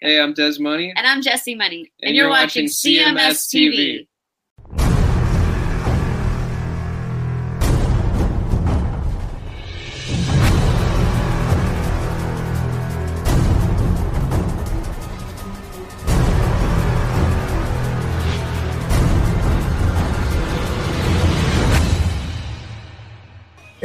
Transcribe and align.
Hey, 0.00 0.20
I'm 0.20 0.34
Des 0.34 0.58
Money. 0.58 0.92
And 0.94 1.06
I'm 1.06 1.22
Jesse 1.22 1.54
Money. 1.54 1.90
And, 2.00 2.08
And 2.08 2.16
you're, 2.16 2.24
you're 2.24 2.30
watching 2.30 2.64
watching 2.64 2.66
CMS 2.66 3.48
TV. 3.48 3.72
TV. 3.72 4.08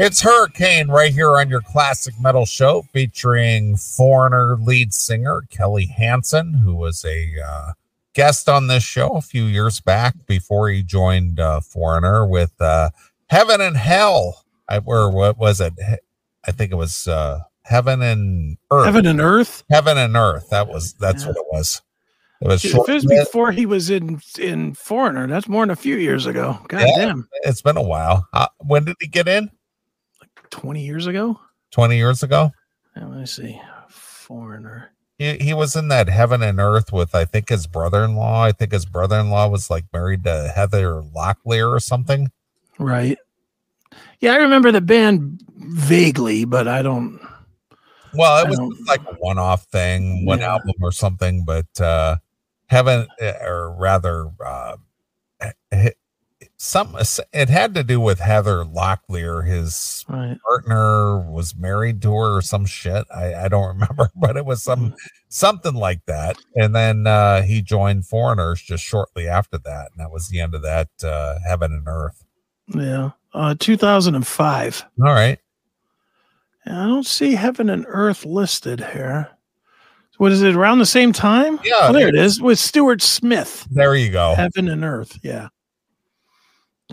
It's 0.03 0.19
Hurricane 0.19 0.87
right 0.87 1.13
here 1.13 1.37
on 1.37 1.47
your 1.47 1.61
classic 1.61 2.15
metal 2.19 2.43
show 2.43 2.81
featuring 2.91 3.77
foreigner 3.77 4.55
lead 4.55 4.95
singer 4.95 5.43
Kelly 5.51 5.85
Hansen, 5.85 6.55
who 6.55 6.73
was 6.73 7.05
a 7.05 7.29
uh, 7.39 7.73
guest 8.15 8.49
on 8.49 8.65
this 8.65 8.81
show 8.81 9.09
a 9.11 9.21
few 9.21 9.43
years 9.43 9.79
back 9.79 10.15
before 10.25 10.69
he 10.69 10.81
joined 10.81 11.39
uh, 11.39 11.61
Foreigner 11.61 12.25
with 12.25 12.59
uh, 12.59 12.89
Heaven 13.29 13.61
and 13.61 13.77
Hell. 13.77 14.43
I, 14.67 14.79
or 14.79 15.11
what 15.11 15.37
was 15.37 15.61
it? 15.61 15.73
I 16.47 16.51
think 16.51 16.71
it 16.71 16.77
was 16.77 17.07
uh, 17.07 17.41
Heaven 17.61 18.01
and 18.01 18.57
Earth. 18.71 18.85
Heaven 18.85 19.05
and 19.05 19.21
Earth. 19.21 19.63
Heaven 19.69 19.99
and 19.99 20.17
Earth. 20.17 20.49
That 20.49 20.67
was 20.67 20.93
that's 20.93 21.21
Yeah. 21.21 21.27
what 21.29 21.37
it 21.37 21.45
was. 21.51 21.81
It 22.41 22.47
was 22.47 22.65
it 22.65 22.75
was 22.75 23.05
before 23.05 23.51
he 23.51 23.67
was 23.67 23.91
in 23.91 24.19
in 24.39 24.73
Foreigner, 24.73 25.27
that's 25.27 25.47
more 25.47 25.61
than 25.61 25.69
a 25.69 25.75
few 25.75 25.97
years 25.97 26.25
ago. 26.25 26.57
God 26.69 26.81
Yeah. 26.87 27.05
damn, 27.05 27.29
It's 27.43 27.61
been 27.61 27.77
a 27.77 27.83
while. 27.83 28.27
Uh, 28.33 28.47
when 28.57 28.85
did 28.85 28.95
he 28.99 29.05
get 29.05 29.27
in? 29.27 29.51
Twenty 30.51 30.85
years 30.85 31.07
ago. 31.07 31.39
Twenty 31.71 31.97
years 31.97 32.21
ago. 32.23 32.51
Let 32.95 33.09
me 33.09 33.25
see. 33.25 33.59
Foreigner. 33.89 34.91
he, 35.17 35.37
he 35.37 35.53
was 35.53 35.75
in 35.75 35.87
that 35.89 36.07
heaven 36.09 36.41
and 36.43 36.59
earth 36.59 36.91
with 36.93 37.15
I 37.15 37.25
think 37.25 37.49
his 37.49 37.65
brother-in-law. 37.67 38.43
I 38.43 38.51
think 38.51 38.71
his 38.71 38.85
brother-in-law 38.85 39.47
was 39.49 39.69
like 39.69 39.85
married 39.93 40.23
to 40.25 40.51
Heather 40.55 41.01
Locklear 41.01 41.69
or 41.69 41.79
something. 41.79 42.31
Right. 42.77 43.17
Yeah, 44.19 44.33
I 44.33 44.37
remember 44.37 44.71
the 44.71 44.81
band 44.81 45.41
vaguely, 45.57 46.45
but 46.45 46.67
I 46.67 46.81
don't. 46.81 47.19
Well, 48.13 48.33
I 48.33 48.41
it 48.43 48.49
was 48.49 48.59
like 48.87 49.01
a 49.01 49.15
one-off 49.15 49.65
thing, 49.65 50.25
one 50.25 50.39
Yeah. 50.39 50.51
album 50.53 50.73
or 50.81 50.91
something. 50.91 51.43
But 51.45 51.79
uh 51.81 52.17
heaven, 52.67 53.07
eh, 53.19 53.33
or 53.45 53.75
rather, 53.77 54.29
uh, 54.45 54.75
some 56.63 56.95
it 57.33 57.49
had 57.49 57.73
to 57.73 57.83
do 57.83 57.99
with 57.99 58.19
Heather 58.19 58.63
Locklear. 58.63 59.43
His 59.47 60.05
Right. 60.07 60.37
partner 60.47 61.19
was 61.29 61.55
married 61.55 62.01
to 62.03 62.11
her 62.13 62.37
or 62.37 62.41
some 62.43 62.67
shit. 62.67 63.05
I, 63.13 63.33
I 63.33 63.47
don't 63.47 63.67
remember, 63.67 64.11
but 64.15 64.37
it 64.37 64.45
was 64.45 64.61
some 64.63 64.93
something 65.27 65.73
like 65.73 66.05
that. 66.05 66.37
And 66.55 66.75
then 66.75 67.07
uh, 67.07 67.41
he 67.41 67.63
joined 67.63 68.05
Foreigners 68.05 68.61
just 68.61 68.83
shortly 68.83 69.27
after 69.27 69.57
that, 69.57 69.89
and 69.91 69.99
that 69.99 70.11
was 70.11 70.27
the 70.29 70.39
end 70.39 70.53
of 70.53 70.61
that 70.61 70.89
uh, 71.03 71.39
Heaven 71.47 71.71
and 71.73 71.87
Earth. 71.87 72.23
Yeah. 72.67 73.11
Uh, 73.33 73.55
2005. 73.57 74.83
All 75.03 75.13
right, 75.13 75.39
And 76.65 76.75
I 76.77 76.85
don't 76.85 77.05
see 77.07 77.33
Heaven 77.33 77.69
and 77.69 77.85
Earth 77.87 78.23
listed 78.25 78.81
here. 78.93 79.29
What 80.17 80.31
is 80.31 80.43
it? 80.43 80.53
Around 80.55 80.77
the 80.79 80.85
same 80.85 81.11
time? 81.11 81.59
Yeah. 81.63 81.73
Oh, 81.89 81.93
there 81.93 82.07
it 82.09 82.15
is 82.15 82.39
with 82.39 82.59
Stuart 82.59 83.01
Smith. 83.01 83.65
there 83.71 83.95
you 83.95 84.11
go. 84.11 84.35
Heaven 84.35 84.67
and 84.69 84.83
Earth. 84.85 85.17
Yeah. 85.23 85.47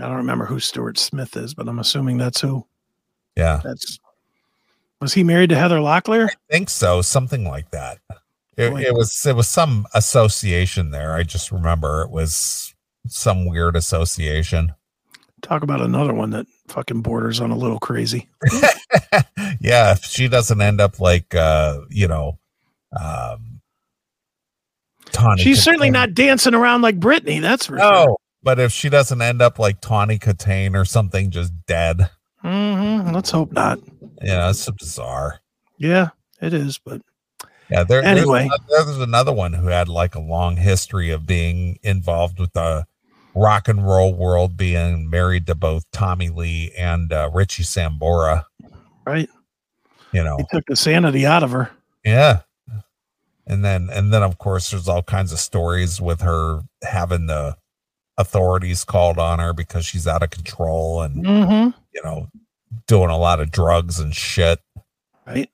I 0.00 0.06
don't 0.06 0.16
remember 0.16 0.44
who 0.44 0.60
Stuart 0.60 0.98
Smith 0.98 1.36
is, 1.36 1.54
but 1.54 1.68
I'm 1.68 1.78
assuming 1.78 2.18
that's 2.18 2.40
who. 2.40 2.66
Yeah, 3.36 3.60
That's 3.62 4.00
was 5.00 5.14
he 5.14 5.22
married 5.22 5.50
to 5.50 5.56
Heather 5.56 5.78
Locklear? 5.78 6.28
I 6.28 6.34
think 6.50 6.70
so, 6.70 7.02
something 7.02 7.44
like 7.44 7.70
that. 7.70 7.98
It, 8.56 8.72
it 8.72 8.94
was 8.94 9.24
it 9.24 9.36
was 9.36 9.46
some 9.46 9.86
association 9.94 10.90
there. 10.90 11.14
I 11.14 11.22
just 11.22 11.52
remember 11.52 12.02
it 12.02 12.10
was 12.10 12.74
some 13.06 13.46
weird 13.46 13.76
association. 13.76 14.72
Talk 15.40 15.62
about 15.62 15.80
another 15.80 16.12
one 16.12 16.30
that 16.30 16.46
fucking 16.66 17.02
borders 17.02 17.40
on 17.40 17.52
a 17.52 17.56
little 17.56 17.78
crazy. 17.78 18.28
yeah, 19.60 19.92
if 19.92 20.04
she 20.04 20.26
doesn't 20.26 20.60
end 20.60 20.80
up 20.80 20.98
like 20.98 21.32
uh, 21.36 21.82
you 21.90 22.08
know, 22.08 22.38
um 22.98 23.60
Tawny 25.12 25.42
She's 25.42 25.62
certainly 25.62 25.90
not 25.90 26.14
dancing 26.14 26.54
around 26.54 26.82
like 26.82 26.98
Britney, 26.98 27.40
that's 27.40 27.66
for 27.66 27.76
No, 27.76 28.04
sure. 28.04 28.16
But 28.48 28.58
if 28.58 28.72
she 28.72 28.88
doesn't 28.88 29.20
end 29.20 29.42
up 29.42 29.58
like 29.58 29.82
Tawny 29.82 30.18
Kitaen 30.18 30.74
or 30.74 30.86
something 30.86 31.30
just 31.30 31.52
dead, 31.66 32.08
hmm 32.40 33.10
Let's 33.12 33.30
hope 33.30 33.52
not. 33.52 33.78
yeah, 34.22 34.48
it's 34.48 34.70
bizarre. 34.70 35.40
Yeah, 35.76 36.08
it 36.40 36.54
is, 36.54 36.78
but 36.78 37.02
Yeah, 37.70 37.84
there, 37.84 38.02
Anyway. 38.02 38.48
there's, 38.70 38.86
there's 38.86 39.00
another 39.00 39.32
one 39.34 39.52
who 39.52 39.66
had 39.66 39.86
like 39.90 40.14
a 40.14 40.18
long 40.18 40.56
history 40.56 41.10
of 41.10 41.26
being 41.26 41.78
involved 41.82 42.40
with 42.40 42.54
the 42.54 42.86
rock 43.34 43.68
and 43.68 43.86
roll 43.86 44.14
world, 44.14 44.56
being 44.56 45.10
married 45.10 45.46
to 45.48 45.54
both 45.54 45.84
Tommy 45.92 46.30
Lee 46.30 46.72
and 46.74 47.12
uh, 47.12 47.28
Richie 47.30 47.64
Sambora. 47.64 48.44
right. 49.06 49.28
You 50.10 50.24
know, 50.24 50.38
He 50.38 50.44
took 50.50 50.64
the 50.64 50.74
sanity 50.76 51.26
out 51.26 51.42
of 51.42 51.50
her. 51.50 51.70
yeah. 52.02 52.40
And 53.46 53.62
then, 53.62 53.90
and 53.92 54.10
then, 54.10 54.22
of 54.22 54.38
course, 54.38 54.70
there's 54.70 54.88
all 54.88 55.02
kinds 55.02 55.32
of 55.34 55.38
stories 55.38 56.00
with 56.00 56.22
her 56.22 56.62
having 56.82 57.26
the 57.26 57.58
authorities 58.18 58.84
called 58.84 59.18
on 59.18 59.38
her 59.38 59.52
because 59.54 59.86
she's 59.86 60.06
out 60.06 60.22
of 60.22 60.30
control 60.30 61.00
and 61.02 61.24
Mm-hmm. 61.24 61.78
you 61.94 62.02
know 62.04 62.28
doing 62.86 63.08
a 63.10 63.16
lot 63.18 63.40
of 63.40 63.50
drugs 63.50 63.98
and 63.98 64.14
shit. 64.14 64.60
Right. 65.26 65.50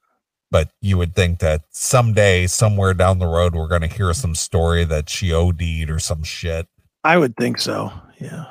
but 0.50 0.70
you 0.80 0.96
would 0.98 1.14
think 1.16 1.40
that 1.40 1.62
someday, 1.70 2.46
somewhere 2.46 2.94
down 2.94 3.18
the 3.18 3.26
road, 3.26 3.54
we're 3.54 3.66
going 3.68 3.80
to 3.82 3.88
hear 3.88 4.12
some 4.14 4.34
story 4.36 4.84
that 4.84 5.08
she 5.10 5.32
OD'd 5.32 5.90
or 5.90 5.98
some 5.98 6.22
shit. 6.22 6.68
I 7.02 7.16
would 7.18 7.36
think 7.36 7.60
so. 7.60 7.92
Yeah. 8.20 8.44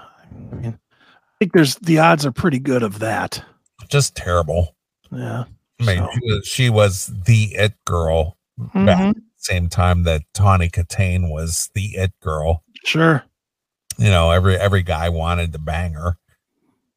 I 0.51 0.55
mean, 0.55 0.79
I 0.99 1.35
think 1.39 1.53
there's 1.53 1.75
the 1.75 1.99
odds 1.99 2.25
are 2.25 2.31
pretty 2.33 2.59
good 2.59 2.83
of 2.83 2.99
that. 2.99 3.41
Just 3.89 4.15
terrible. 4.15 4.75
Yeah. 5.11 5.45
I 5.79 5.85
mean, 5.85 5.97
So- 5.99 6.09
she, 6.13 6.19
was, 6.33 6.47
she 6.47 6.69
was 6.69 7.07
the 7.25 7.43
it 7.55 7.73
girl 7.85 8.37
back 8.57 8.73
Mhm. 8.99 9.09
at 9.11 9.15
the 9.15 9.21
same 9.37 9.69
time 9.69 10.03
that 10.03 10.23
Tawny 10.33 10.69
Kitaen 10.69 11.31
was 11.31 11.69
the 11.73 11.95
it 11.95 12.11
girl. 12.21 12.63
Sure. 12.85 13.23
You 13.97 14.09
know, 14.09 14.31
every 14.31 14.55
every 14.57 14.83
guy 14.83 15.09
wanted 15.09 15.51
to 15.53 15.59
bang 15.59 15.93
her. 15.93 16.17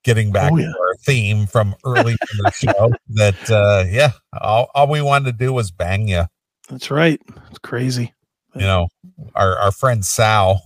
Getting 0.05 0.31
back 0.31 0.53
Oh, 0.53 0.57
to 0.57 0.63
yeah. 0.63 0.69
our 0.69 0.95
theme 1.05 1.47
from 1.47 1.75
early 1.85 2.13
in 2.13 2.39
the 2.45 2.51
show, 2.53 2.93
that 3.11 3.51
uh 3.51 3.85
yeah, 3.89 4.13
all, 4.41 4.71
all 4.75 4.87
we 4.89 5.03
wanted 5.03 5.27
to 5.27 5.45
do 5.45 5.53
was 5.53 5.71
bang 5.71 6.07
you. 6.09 6.25
That's 6.69 6.91
right. 6.91 7.21
It's 7.51 7.59
crazy. 7.59 8.13
You 8.55 8.63
know, 8.63 8.89
our 9.35 9.57
our 9.59 9.73
friend 9.73 10.05
Sal, 10.05 10.63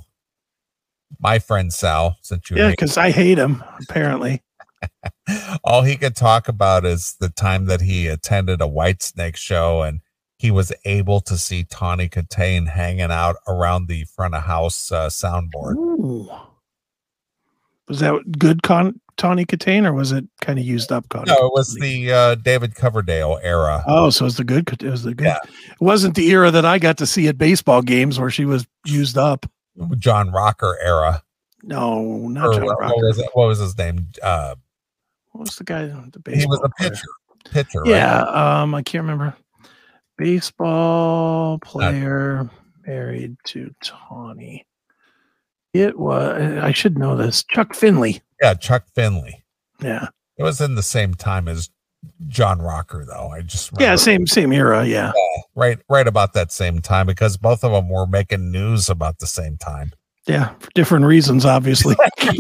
my 1.19 1.39
friend 1.39 1.73
Sal, 1.73 2.17
since 2.23 2.51
you 2.51 2.57
Yeah, 2.59 2.71
because 2.71 2.97
I 2.97 3.11
hate 3.11 3.39
him, 3.39 3.65
apparently. 3.83 4.43
all 5.65 5.83
he 5.83 5.97
could 5.97 6.17
talk 6.17 6.47
about 6.49 6.85
is 6.85 7.17
the 7.21 7.29
time 7.29 7.67
that 7.67 7.81
he 7.81 8.07
attended 8.07 8.61
a 8.61 8.67
Whitesnake 8.67 9.37
show 9.37 9.83
and 9.83 10.01
he 10.41 10.51
was 10.51 10.73
able 10.87 11.21
to 11.21 11.37
see 11.37 11.65
Tawny 11.65 12.09
Kitaen 12.09 12.67
hanging 12.67 13.11
out 13.11 13.37
around 13.47 13.89
the 13.89 14.05
front 14.05 14.35
of 14.35 14.43
house 14.45 14.91
uh, 14.91 15.09
soundboard. 15.11 15.77
Ooh. 15.77 16.31
Was 17.89 18.01
that 18.01 18.39
good 18.39 18.63
con 18.63 18.99
Tawny 19.19 19.45
Kitaen 19.45 19.85
or 19.85 19.93
was 19.93 20.13
it 20.13 20.25
kind 20.41 20.59
of 20.59 20.65
used 20.65 20.91
up 20.93 21.07
Connie? 21.11 21.27
No, 21.31 21.47
it 21.49 21.53
was 21.53 21.75
the 21.75 22.11
uh, 22.11 22.35
David 22.37 22.75
Coverdale 22.75 23.39
era. 23.43 23.85
Oh, 23.87 24.09
so 24.09 24.25
it 24.25 24.29
was 24.29 24.37
the 24.39 24.45
good 24.45 24.67
it 24.83 24.89
was 24.89 25.03
the 25.03 25.15
good 25.15 25.27
Yeah. 25.27 25.37
it 25.45 25.81
wasn't 25.81 26.15
the 26.15 26.31
era 26.31 26.51
that 26.51 26.65
I 26.65 26.79
got 26.79 26.97
to 26.99 27.07
see 27.07 27.29
at 27.29 27.37
baseball 27.37 27.83
games 27.83 28.19
where 28.19 28.31
she 28.31 28.47
was 28.47 28.67
used 28.87 29.19
up. 29.19 29.45
John 29.99 30.31
Rocker 30.33 30.79
era. 30.83 31.23
No, 31.63 32.29
not 32.29 32.47
Or 32.47 32.55
John 32.55 32.65
what, 32.65 32.81
Rocker. 32.81 32.95
what 32.95 33.05
was? 33.05 33.23
What 33.35 33.49
was 33.49 33.59
his 33.59 33.77
name? 33.77 34.07
Uh, 34.23 34.55
What 35.33 35.43
was 35.43 35.57
the 35.57 35.65
guy 35.65 35.85
the 35.85 36.19
baseball 36.19 36.41
he 36.41 36.47
was 36.47 36.61
a 36.65 36.69
player? 36.79 36.91
pitcher. 36.91 37.09
Pitcher. 37.51 37.81
right? 37.83 37.91
Yeah, 37.91 38.23
um, 38.23 38.75
I 38.75 38.83
can't 38.83 39.03
remember. 39.03 39.37
Baseball 40.21 41.55
uh, 41.55 41.59
player 41.67 42.51
married 42.87 43.37
to 43.47 43.75
Tawny. 43.83 44.67
It 45.73 45.99
was. 45.99 46.59
I 46.59 46.73
should 46.73 46.99
know 46.99 47.17
this. 47.17 47.43
Chuck 47.45 47.75
Finley. 47.75 48.21
Yeah, 48.43 48.53
Chuck 48.53 48.85
Finley. 48.95 49.43
Yeah, 49.83 50.09
It 50.37 50.43
was 50.43 50.61
in 50.61 50.75
the 50.75 50.83
same 50.83 51.15
time 51.15 51.49
as 51.49 51.71
John 52.29 52.61
Rocker, 52.61 53.07
though. 53.07 53.29
I 53.29 53.41
just 53.41 53.71
yeah, 53.81 53.97
same 53.97 54.27
same 54.27 54.53
era. 54.53 54.85
Yeah, 54.85 55.13
right, 55.55 55.79
right 55.89 56.07
about 56.07 56.35
that 56.35 56.53
same 56.53 56.81
time 56.81 57.07
because 57.07 57.39
both 57.39 57.65
of 57.65 57.73
them 57.73 57.89
were 57.89 58.07
making 58.07 58.51
news 58.51 58.91
about 58.91 59.21
the 59.21 59.27
same 59.27 59.57
time. 59.57 59.93
yeah, 60.27 60.53
for 60.59 60.69
different 60.75 61.07
reasons, 61.07 61.47
obviously. 61.47 61.97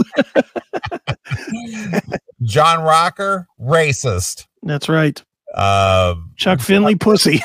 John 2.42 2.82
Rocker, 2.82 3.46
racist. 3.58 4.46
That's 4.62 4.90
right. 4.90 5.22
Um, 5.54 6.32
Chuck 6.36 6.60
Finley, 6.60 6.94
pussy. 6.96 7.42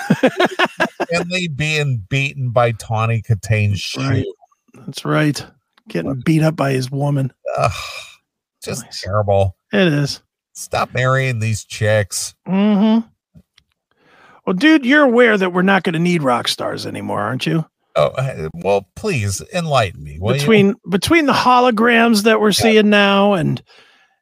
Finley 1.10 1.48
being 1.48 2.04
beaten 2.10 2.50
by 2.52 2.72
Tawny 2.74 3.22
Kitaen's 3.22 3.80
shoe. 3.80 4.02
Right. 4.02 4.26
That's 4.86 5.06
right. 5.06 5.46
Getting 5.88 6.22
beat 6.26 6.44
up 6.44 6.56
by 6.56 6.72
his 6.74 6.92
woman. 6.92 7.32
Ugh, 7.58 7.72
just 8.64 8.84
Nice. 8.84 9.02
terrible. 9.02 9.56
It 9.72 9.88
is. 9.88 10.22
Stop 10.54 10.94
marrying 10.94 11.40
these 11.40 11.64
chicks. 11.64 12.34
Mm-hmm. 12.48 13.08
Well, 14.46 14.54
dude, 14.54 14.86
you're 14.86 15.04
aware 15.04 15.38
that 15.38 15.54
we're 15.54 15.62
not 15.64 15.84
going 15.84 15.94
to 15.94 16.00
need 16.00 16.22
rock 16.24 16.48
stars 16.48 16.86
anymore, 16.86 17.22
aren't 17.22 17.46
you? 17.46 17.66
Oh, 17.96 18.50
well, 18.54 18.88
please 18.96 19.42
enlighten 19.54 20.04
me. 20.04 20.18
will 20.20 20.34
you? 20.34 20.40
between 20.40 20.76
between 20.90 21.26
the 21.28 21.34
holograms 21.34 22.24
that 22.24 22.42
we're 22.42 22.52
seeing 22.52 22.90
now 22.90 23.34
and 23.34 23.64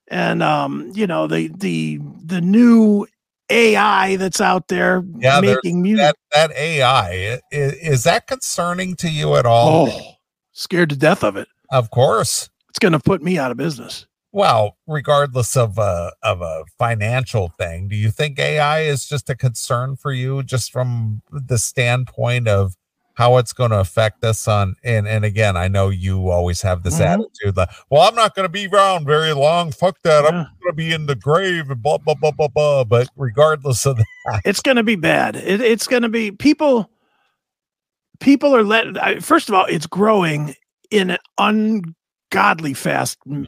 and 0.10 0.44
um 0.44 0.92
you 0.94 1.08
know 1.08 1.26
the 1.26 1.50
the 1.58 2.00
the 2.24 2.40
new 2.40 3.08
AI 3.50 4.16
that's 4.16 4.42
out 4.42 4.68
there 4.68 5.04
Yeah, 5.20 5.42
making 5.42 5.82
music. 5.82 6.00
that 6.02 6.16
that 6.32 6.52
AI 6.58 7.42
is, 7.52 7.74
is 7.74 8.04
that 8.04 8.28
concerning 8.28 8.96
to 8.98 9.10
you 9.10 9.36
at 9.36 9.46
all? 9.46 9.90
oh, 9.90 10.12
scared 10.54 10.90
to 10.90 10.96
death 10.96 11.24
of 11.24 11.36
it. 11.36 11.48
Of 11.70 11.90
course. 11.90 12.50
It's 12.70 12.80
going 12.80 12.94
to 12.94 13.00
put 13.00 13.22
me 13.22 13.38
out 13.38 13.52
of 13.52 13.58
business. 13.58 14.06
Well, 14.32 14.78
regardless 14.88 15.56
of 15.56 15.78
a 15.78 16.12
of 16.24 16.42
a 16.42 16.64
financial 16.80 17.50
thing, 17.50 17.88
do 17.88 17.96
you 17.96 18.10
think 18.10 18.40
AI 18.40 18.82
is 18.82 19.06
just 19.06 19.30
a 19.30 19.36
concern 19.36 19.96
for 19.96 20.12
you, 20.12 20.42
just 20.42 20.72
from 20.72 21.22
the 21.32 21.60
standpoint 21.60 22.48
of 22.48 22.76
how 23.16 23.38
it's 23.38 23.54
going 23.54 23.72
to 23.72 23.80
affect 23.80 24.24
us 24.24 24.48
on? 24.48 24.76
And 24.84 25.08
and 25.08 25.24
again, 25.26 25.56
I 25.56 25.68
know 25.68 25.90
you 25.90 26.30
always 26.30 26.62
have 26.64 26.84
this 26.84 27.00
Mhm. 27.00 27.06
attitude 27.06 27.56
that, 27.56 27.70
well, 27.90 28.02
I'm 28.08 28.16
not 28.16 28.34
going 28.36 28.46
to 28.46 28.50
be 28.52 28.68
around 28.68 29.06
very 29.06 29.34
long. 29.34 29.72
Fuck 29.72 29.98
that. 30.04 30.26
I'm 30.26 30.34
going 30.34 30.48
to 30.68 30.74
be 30.74 30.92
in 30.94 31.06
the 31.06 31.16
grave 31.16 31.70
and 31.70 31.82
blah 31.82 31.98
blah 32.00 32.16
blah 32.16 32.32
blah 32.32 32.48
blah. 32.48 32.84
But 32.84 33.10
regardless 33.16 33.86
of 33.86 33.98
that, 33.98 34.42
It's 34.46 34.62
going 34.62 34.78
to 34.78 34.84
be 34.84 34.96
bad. 34.96 35.36
It, 35.36 35.62
it's 35.62 35.88
going 35.88 36.04
to 36.04 36.10
be 36.10 36.32
people. 36.32 36.90
People 38.20 38.56
are 38.56 38.64
let. 38.64 39.02
I- 39.02 39.20
First 39.20 39.50
of 39.50 39.56
all, 39.56 39.66
it's 39.66 39.86
growing 39.88 40.56
in 40.92 41.10
an 41.12 41.18
ungodly 42.32 42.74
fast 42.74 43.18
m- 43.30 43.48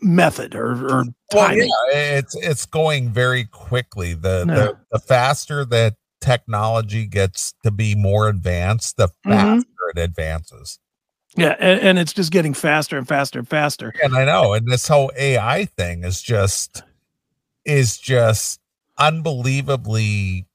method 0.00 0.54
or, 0.54 0.72
or 0.72 1.04
well, 1.32 1.56
yeah, 1.56 1.66
it's 1.92 2.34
it's 2.36 2.66
going 2.66 3.10
very 3.10 3.44
quickly. 3.44 4.14
The, 4.14 4.44
Yeah. 4.48 4.54
the 4.54 4.78
the 4.92 4.98
faster 5.00 5.64
that 5.66 5.94
technology 6.22 7.04
gets 7.06 7.52
to 7.64 7.70
be 7.70 7.94
more 7.94 8.28
advanced, 8.28 8.96
the 8.96 9.08
Mhm. 9.26 9.56
faster 9.58 9.68
it 9.94 9.98
advances. 9.98 10.78
Yeah, 11.36 11.56
and, 11.58 11.80
and 11.80 11.98
it's 11.98 12.12
just 12.12 12.30
getting 12.30 12.54
faster 12.54 12.96
and 12.96 13.06
faster 13.08 13.38
and 13.38 13.48
faster. 13.48 13.92
And 14.02 14.14
I 14.14 14.24
know, 14.24 14.52
and 14.54 14.66
this 14.70 14.86
whole 14.88 15.10
AI 15.18 15.64
thing 15.66 16.04
is 16.04 16.22
just 16.22 16.82
is 17.64 17.96
just 17.98 18.60
unbelievably 18.98 20.46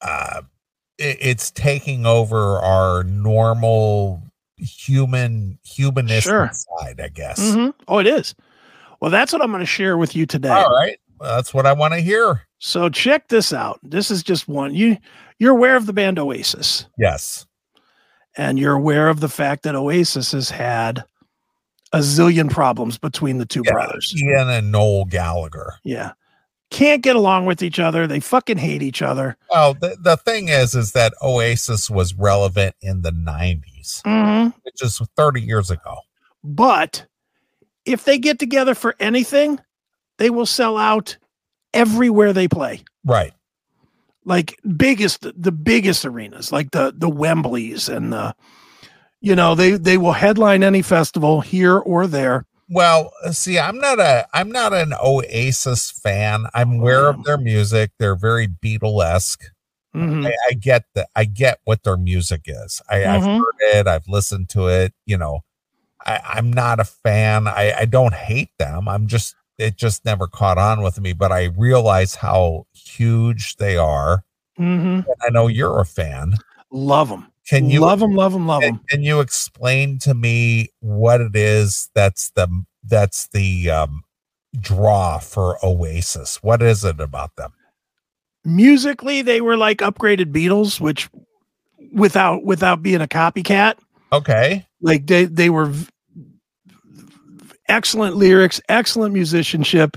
uh 0.00 0.42
it, 0.98 1.18
it's 1.20 1.50
taking 1.50 2.06
over 2.06 2.58
our 2.58 3.04
normal 3.04 4.22
human 4.56 5.58
humanistic 5.64 6.30
Sure. 6.30 6.50
side, 6.80 7.00
I 7.00 7.08
guess. 7.08 7.38
Mhm. 7.40 7.74
Oh, 7.88 7.98
it 7.98 8.06
is. 8.06 8.34
Well, 9.00 9.10
that's 9.10 9.32
what 9.32 9.42
I'm 9.42 9.50
going 9.50 9.60
to 9.60 9.66
share 9.66 9.98
with 9.98 10.16
you 10.16 10.24
today. 10.24 10.48
All 10.48 10.70
right. 10.74 10.98
That's 11.20 11.52
what 11.54 11.66
I 11.66 11.72
want 11.72 11.94
to 11.94 12.00
hear. 12.00 12.42
So 12.58 12.88
check 12.88 13.28
this 13.28 13.52
out. 13.52 13.78
This 13.82 14.10
is 14.10 14.22
just 14.22 14.48
one. 14.48 14.74
You 14.74 14.96
you're 15.38 15.52
aware 15.52 15.76
of 15.76 15.86
the 15.86 15.92
band 15.92 16.18
Oasis, 16.18 16.86
Yes. 16.98 17.46
and 18.36 18.58
you're 18.58 18.72
aware 18.74 19.08
of 19.08 19.20
the 19.20 19.28
fact 19.28 19.62
that 19.64 19.74
Oasis 19.74 20.32
has 20.32 20.48
had 20.50 21.04
a 21.92 21.98
zillion 21.98 22.50
problems 22.50 22.98
between 22.98 23.38
the 23.38 23.46
two 23.46 23.62
Yeah, 23.64 23.72
brothers. 23.72 24.14
Ian 24.16 24.48
and 24.50 24.72
Noel 24.72 25.04
Gallagher. 25.04 25.74
Yeah. 25.84 26.12
Can't 26.70 27.00
get 27.02 27.14
along 27.16 27.46
with 27.46 27.62
each 27.62 27.78
other. 27.78 28.06
They 28.08 28.18
fucking 28.18 28.58
hate 28.58 28.82
each 28.82 29.00
other. 29.02 29.36
Well, 29.50 29.74
the, 29.74 29.96
the 30.00 30.16
thing 30.16 30.48
is, 30.48 30.74
is 30.74 30.92
that 30.92 31.14
Oasis 31.22 31.88
was 31.88 32.12
relevant 32.14 32.74
in 32.80 33.02
the 33.02 33.12
90s, 33.12 34.02
Mhm. 34.02 34.52
which 34.64 34.82
is 34.82 35.00
30 35.16 35.42
years 35.42 35.70
ago. 35.70 35.98
But 36.42 37.06
if 37.84 38.04
they 38.04 38.18
get 38.18 38.38
together 38.40 38.74
for 38.74 38.96
anything, 38.98 39.60
they 40.18 40.30
will 40.30 40.46
sell 40.46 40.76
out 40.76 41.16
everywhere 41.74 42.32
they 42.32 42.48
play. 42.48 42.82
Right. 43.04 43.32
like 44.24 44.58
biggest 44.76 45.26
the 45.40 45.52
biggest 45.52 46.04
arenas 46.04 46.50
like 46.50 46.70
the 46.72 46.92
the 46.96 47.08
wembleys 47.08 47.88
and 47.88 48.12
the 48.12 48.34
you 49.20 49.36
know 49.36 49.54
they 49.54 49.72
they 49.72 49.96
will 49.96 50.12
headline 50.12 50.64
any 50.64 50.82
festival 50.82 51.40
here 51.42 51.76
or 51.78 52.06
there 52.08 52.44
Well, 52.68 53.12
uh, 53.24 53.30
see, 53.30 53.60
I'm 53.60 53.78
not 53.78 54.00
a 54.00 54.26
I'm 54.34 54.50
not 54.50 54.72
an 54.72 54.92
Oasis 55.00 55.92
fan. 55.92 56.46
I'm 56.52 56.80
aware 56.80 57.06
of 57.06 57.22
their 57.22 57.38
music. 57.38 57.92
They're 58.00 58.16
very 58.16 58.48
Beatlesque. 58.48 59.44
Mhm. 59.94 60.26
I, 60.26 60.32
I 60.50 60.54
get 60.54 60.82
that. 60.94 61.08
I 61.14 61.24
get 61.26 61.60
what 61.64 61.84
their 61.84 61.96
music 61.96 62.42
is. 62.46 62.82
I, 62.90 63.04
I've 63.06 63.22
Mhm. 63.22 63.38
heard 63.38 63.58
it. 63.78 63.86
I've 63.86 64.08
listened 64.08 64.48
to 64.50 64.66
it. 64.66 64.92
You 65.06 65.16
know, 65.18 65.44
I, 66.04 66.20
I'm 66.34 66.52
not 66.52 66.80
a 66.80 66.84
fan. 66.84 67.46
I, 67.46 67.72
I 67.78 67.84
don't 67.84 68.14
hate 68.14 68.50
them. 68.58 68.88
I'm 68.88 69.06
just 69.06 69.35
it 69.58 69.76
just 69.76 70.04
never 70.04 70.26
caught 70.26 70.58
on 70.58 70.82
with 70.82 71.00
me. 71.00 71.12
But 71.12 71.32
I 71.32 71.44
realize 71.56 72.14
how 72.16 72.66
huge 72.74 73.56
they 73.56 73.76
are. 73.76 74.24
Mhm. 74.58 75.04
And 75.06 75.16
I 75.22 75.30
know 75.30 75.46
you're 75.48 75.80
a 75.80 75.84
fan. 75.86 76.34
love 76.72 77.08
them 77.08 77.26
Can 77.48 77.70
you 77.70 77.80
love 77.80 78.00
them 78.00 78.14
love 78.14 78.32
them 78.32 78.46
love 78.46 78.60
them 78.62 78.80
can 78.88 79.02
you 79.02 79.20
explain 79.20 79.98
to 80.00 80.14
me 80.14 80.68
what 80.80 81.20
it 81.20 81.36
is 81.36 81.90
that's 81.94 82.30
the 82.30 82.48
that's 82.84 83.28
the 83.28 83.70
um 83.70 84.02
draw 84.58 85.18
for 85.18 85.56
Oasis? 85.64 86.42
What 86.42 86.60
is 86.62 86.84
it 86.84 87.00
about 87.00 87.36
them? 87.36 87.52
musically 88.44 89.22
they 89.22 89.40
were 89.40 89.56
like 89.56 89.78
upgraded 89.78 90.32
beatles 90.32 90.80
which 90.80 91.08
without 91.92 92.44
without 92.44 92.82
being 92.82 93.00
a 93.00 93.08
copycat 93.08 93.74
Okay. 94.12 94.64
like 94.80 95.06
they 95.06 95.24
they 95.24 95.50
were 95.50 95.72
excellent 97.68 98.16
lyrics 98.16 98.60
excellent 98.68 99.12
musicianship 99.14 99.96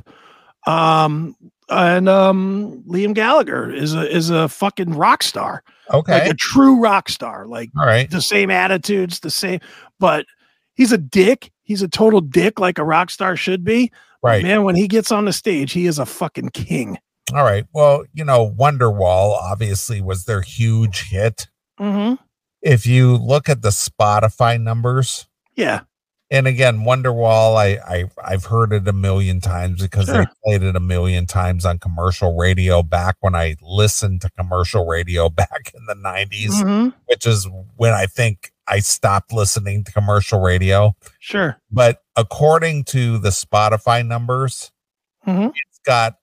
um 0.67 1.35
and 1.69 2.09
um 2.09 2.83
liam 2.87 3.13
gallagher 3.13 3.71
is 3.71 3.93
a 3.93 4.09
is 4.15 4.29
a 4.29 4.47
fucking 4.49 4.93
rock 4.93 5.23
star 5.23 5.63
Okay. 5.91 6.11
like 6.19 6.29
a 6.31 6.35
true 6.35 6.79
rock 6.79 7.09
star 7.09 7.47
like 7.47 7.69
All 7.77 7.85
right. 7.85 8.09
the 8.09 8.21
same 8.21 8.51
attitudes, 8.51 9.21
the 9.21 9.31
same, 9.31 9.59
but 9.99 10.27
he's 10.75 10.91
a 10.91 10.99
dick. 10.99 11.51
He's 11.63 11.81
a 11.81 11.87
total 11.87 12.21
dick, 12.21 12.59
like 12.59 12.77
a 12.77 12.83
rock 12.83 13.09
star 13.09 13.35
should 13.35 13.63
be. 13.63 13.91
Right. 14.21 14.43
Man, 14.43 14.61
when 14.63 14.75
he 14.75 14.87
gets 14.87 15.11
on 15.11 15.25
the 15.25 15.33
stage, 15.33 15.71
he 15.71 15.87
is 15.87 15.97
a 15.97 16.05
fucking 16.05 16.49
king. 16.49 16.99
All 17.33 17.43
right. 17.43 17.65
Well, 17.73 18.03
you 18.13 18.23
know, 18.23 18.51
Wonderwall 18.51 19.31
obviously 19.33 19.99
was 19.99 20.25
their 20.25 20.41
huge 20.41 21.09
hit. 21.09 21.47
Mm-hmm. 21.79 22.21
If 22.61 22.85
you 22.85 23.17
look 23.17 23.49
at 23.49 23.63
the 23.63 23.69
Spotify 23.69 24.61
numbers, 24.61 25.27
Yeah. 25.55 25.79
And 26.31 26.47
again, 26.47 26.79
Wonderwall, 26.81 27.55
I, 27.57 27.79
I 27.87 28.05
I've 28.23 28.45
heard 28.45 28.71
it 28.73 28.87
a 28.87 28.93
million 28.93 29.41
times 29.41 29.81
because 29.81 30.07
they 30.07 30.25
played 30.45 30.61
it 30.63 30.75
a 30.75 30.79
million 30.79 31.25
times 31.25 31.65
on 31.65 31.79
commercial 31.79 32.35
radio 32.37 32.83
back 32.83 33.15
when 33.21 33.33
I 33.35 33.55
listened 33.61 34.21
to 34.21 34.29
commercial 34.37 34.85
radio 34.85 35.29
back 35.29 35.71
in 35.73 35.85
the 35.87 35.95
90s, 35.95 36.51
Mhm. 36.63 36.93
which 37.07 37.25
is 37.25 37.47
when 37.77 37.93
I 37.93 38.05
think 38.05 38.51
I 38.67 38.79
stopped 38.79 39.33
listening 39.33 39.83
to 39.85 39.91
commercial 39.91 40.39
radio. 40.41 40.95
Sure. 41.19 41.57
But 41.71 42.03
according 42.15 42.83
to 42.85 43.17
the 43.17 43.29
Spotify 43.29 44.05
numbers, 44.05 44.71
Mhm. 45.27 45.47
it's 45.49 45.79
got 45.85 46.15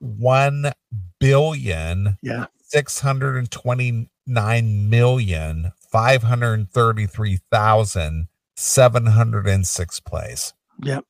1 0.00 0.72
billion 1.18 2.18
Yeah. 2.22 2.46
629 2.62 4.90
million 4.90 5.72
533,706 8.56 10.00
plays. 10.00 10.52
Yep. 10.82 11.04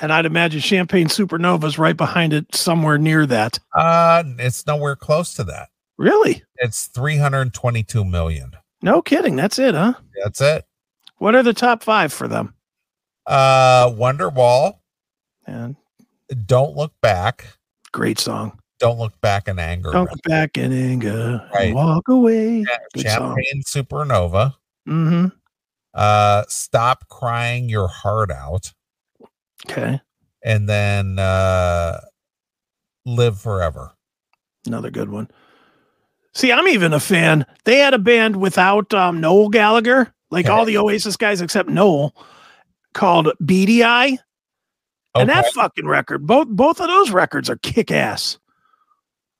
And 0.00 0.12
I'd 0.12 0.26
imagine 0.26 0.60
Champagne 0.60 1.08
Supernova's 1.08 1.78
right 1.78 1.96
behind 1.96 2.32
it, 2.32 2.54
somewhere 2.54 2.98
near 2.98 3.26
that. 3.26 3.58
Uh 3.74 4.22
it's 4.38 4.66
nowhere 4.66 4.94
close 4.96 5.34
to 5.34 5.44
that. 5.44 5.70
Really? 5.96 6.44
It's 6.56 6.86
322 6.88 8.04
million. 8.04 8.52
No 8.82 9.02
kidding. 9.02 9.34
That's 9.34 9.58
it, 9.58 9.74
huh? 9.74 9.94
That's 10.22 10.40
it. 10.40 10.64
What 11.16 11.34
are 11.34 11.42
the 11.42 11.52
top 11.54 11.82
five 11.82 12.12
for 12.12 12.28
them? 12.28 12.54
Uh 13.26 13.88
Wonderwall, 13.90 14.74
And 15.46 15.74
Don't 16.46 16.76
Look 16.76 16.92
Back, 17.00 17.46
great 17.90 18.20
song. 18.20 18.56
Don't 18.78 18.98
Look 19.00 19.20
Back 19.20 19.48
in 19.48 19.58
Anger. 19.58 19.90
Don't 19.90 20.08
look 20.08 20.22
back 20.22 20.56
in 20.56 20.72
anger. 20.72 21.44
Right. 21.52 21.74
Walk 21.74 22.06
away. 22.08 22.64
Cha- 22.64 22.78
Good 22.94 23.08
song. 23.08 23.36
Champagne 23.42 23.62
Supernova, 23.66 24.54
Mm-hmm. 24.88 25.26
Uh 25.94 26.44
Stop 26.48 27.08
Crying 27.08 27.68
Your 27.68 27.88
Heart 27.88 28.30
Out, 28.30 28.72
Okay. 29.68 30.00
and 30.44 30.68
then 30.68 31.18
uh 31.18 32.00
Live 33.06 33.40
Forever. 33.40 33.94
Another 34.66 34.90
good 34.90 35.08
one. 35.08 35.30
See, 36.34 36.52
I'm 36.52 36.68
even 36.68 36.92
a 36.92 37.00
fan. 37.00 37.46
They 37.64 37.78
had 37.78 37.94
a 37.94 37.98
band 37.98 38.36
without 38.36 38.92
um, 38.94 39.20
Noel 39.20 39.48
Gallagher, 39.48 40.12
like 40.30 40.46
Okay. 40.46 40.52
all 40.52 40.64
the 40.64 40.76
Oasis 40.78 41.16
guys 41.16 41.40
except 41.40 41.68
Noel, 41.68 42.14
called 42.94 43.32
Beady 43.44 43.82
Eye. 43.82 44.18
And 45.14 45.28
that 45.30 45.46
fucking 45.54 45.86
record, 45.88 46.26
both 46.26 46.46
both 46.48 46.80
of 46.80 46.86
those 46.86 47.10
records 47.10 47.50
are 47.50 47.56
kick 47.56 47.90
ass. 47.90 48.38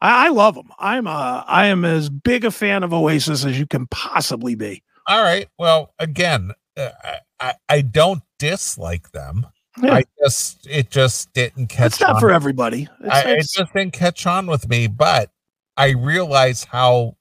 I, 0.00 0.26
I 0.26 0.28
love 0.30 0.56
them. 0.56 0.70
I'm 0.78 1.06
uh, 1.06 1.44
I 1.46 1.66
am 1.66 1.84
as 1.84 2.10
big 2.10 2.44
a 2.44 2.50
fan 2.50 2.82
of 2.82 2.92
Oasis 2.92 3.44
as 3.44 3.58
you 3.58 3.66
can 3.66 3.86
possibly 3.88 4.56
be. 4.56 4.82
All 5.08 5.22
right. 5.22 5.48
Well, 5.58 5.94
again, 5.98 6.52
uh, 6.76 6.90
I, 7.02 7.18
I 7.40 7.54
I 7.68 7.80
don't 7.80 8.22
dislike 8.38 9.10
them. 9.12 9.46
Yeah. 9.82 9.94
I 9.94 10.04
just 10.22 10.66
it 10.68 10.90
just 10.90 11.32
didn't 11.32 11.68
catch 11.68 11.92
It's 11.94 12.00
not 12.00 12.16
on. 12.16 12.20
for 12.20 12.30
everybody. 12.30 12.82
It's- 13.04 13.24
I, 13.26 13.30
it 13.30 13.46
just 13.50 13.72
didn't 13.72 13.92
catch 13.92 14.26
on 14.26 14.46
with 14.46 14.68
me. 14.68 14.86
But 14.86 15.30
I 15.76 15.90
realize 15.90 16.64
how 16.64 17.16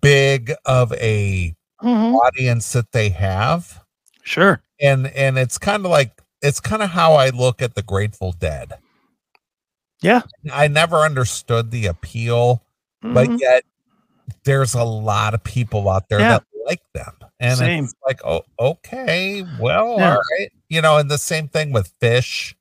big 0.00 0.52
of 0.64 0.92
a 0.94 1.54
Mhm. 1.82 2.14
audience 2.14 2.72
that 2.72 2.92
they 2.92 3.10
have. 3.10 3.82
Sure. 4.22 4.62
And 4.80 5.06
and 5.08 5.38
it's 5.38 5.58
kind 5.58 5.84
of 5.84 5.90
like 5.90 6.22
it's 6.40 6.60
kind 6.60 6.82
of 6.82 6.90
how 6.90 7.14
I 7.14 7.28
look 7.30 7.62
at 7.62 7.74
the 7.74 7.82
Grateful 7.82 8.32
Dead. 8.32 8.72
Yeah. 10.00 10.22
I 10.52 10.66
never 10.68 10.98
understood 10.98 11.70
the 11.70 11.86
appeal, 11.86 12.64
but 13.02 13.28
Mhm. 13.28 13.40
yet 13.40 13.64
there's 14.44 14.74
a 14.74 14.82
lot 14.84 15.34
of 15.34 15.44
people 15.44 15.88
out 15.88 16.08
there 16.08 16.18
Yeah. 16.20 16.28
that 16.38 16.44
like 16.66 16.80
them. 16.94 17.12
And 17.40 17.58
Same. 17.58 17.84
it's 17.84 17.94
like, 18.06 18.20
oh, 18.24 18.42
okay, 18.58 19.44
well, 19.58 19.96
Yeah. 19.98 20.14
all 20.14 20.20
right. 20.38 20.50
You 20.68 20.80
know, 20.82 20.96
and 20.98 21.10
the 21.10 21.18
same 21.18 21.48
thing 21.48 21.72
with 21.72 21.92
Phish 22.00 22.54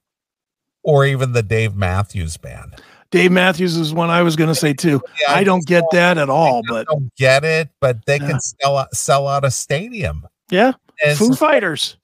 or 0.83 1.05
even 1.05 1.33
the 1.33 1.43
Dave 1.43 1.75
Matthews 1.75 2.37
band. 2.37 2.75
Dave 3.11 3.31
Matthews 3.31 3.75
is 3.75 3.93
one 3.93 4.09
I 4.09 4.21
was 4.23 4.35
going 4.35 4.47
to 4.47 4.55
say 4.55 4.73
too. 4.73 5.01
Yeah, 5.19 5.33
I 5.35 5.43
don't 5.43 5.65
get 5.65 5.83
that 5.91 6.17
at 6.17 6.29
all, 6.29 6.59
I 6.59 6.61
but 6.67 6.87
don't 6.87 7.13
get 7.17 7.43
it, 7.43 7.69
but 7.81 8.05
they 8.05 8.17
Yeah. 8.19 8.27
can 8.27 8.39
sell 8.39 8.77
out, 8.77 8.95
sell 8.95 9.27
out 9.27 9.43
a 9.45 9.51
stadium. 9.51 10.25
yeah, 10.49 10.71
And 11.05 11.17
Foo 11.17 11.35
Fighters. 11.35 11.97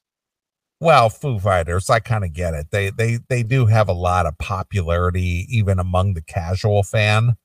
well, 0.81 1.09
Foo 1.09 1.39
Fighters, 1.39 1.89
I 1.89 1.99
kind 1.99 2.23
of 2.25 2.33
get 2.33 2.53
it. 2.53 2.67
They 2.71 2.89
they 2.91 3.19
they 3.29 3.41
do 3.43 3.65
have 3.67 3.87
a 3.89 3.93
lot 3.93 4.25
of 4.25 4.37
popularity 4.37 5.47
even 5.49 5.79
among 5.79 6.13
the 6.13 6.21
casual 6.21 6.83
fan, 6.83 7.37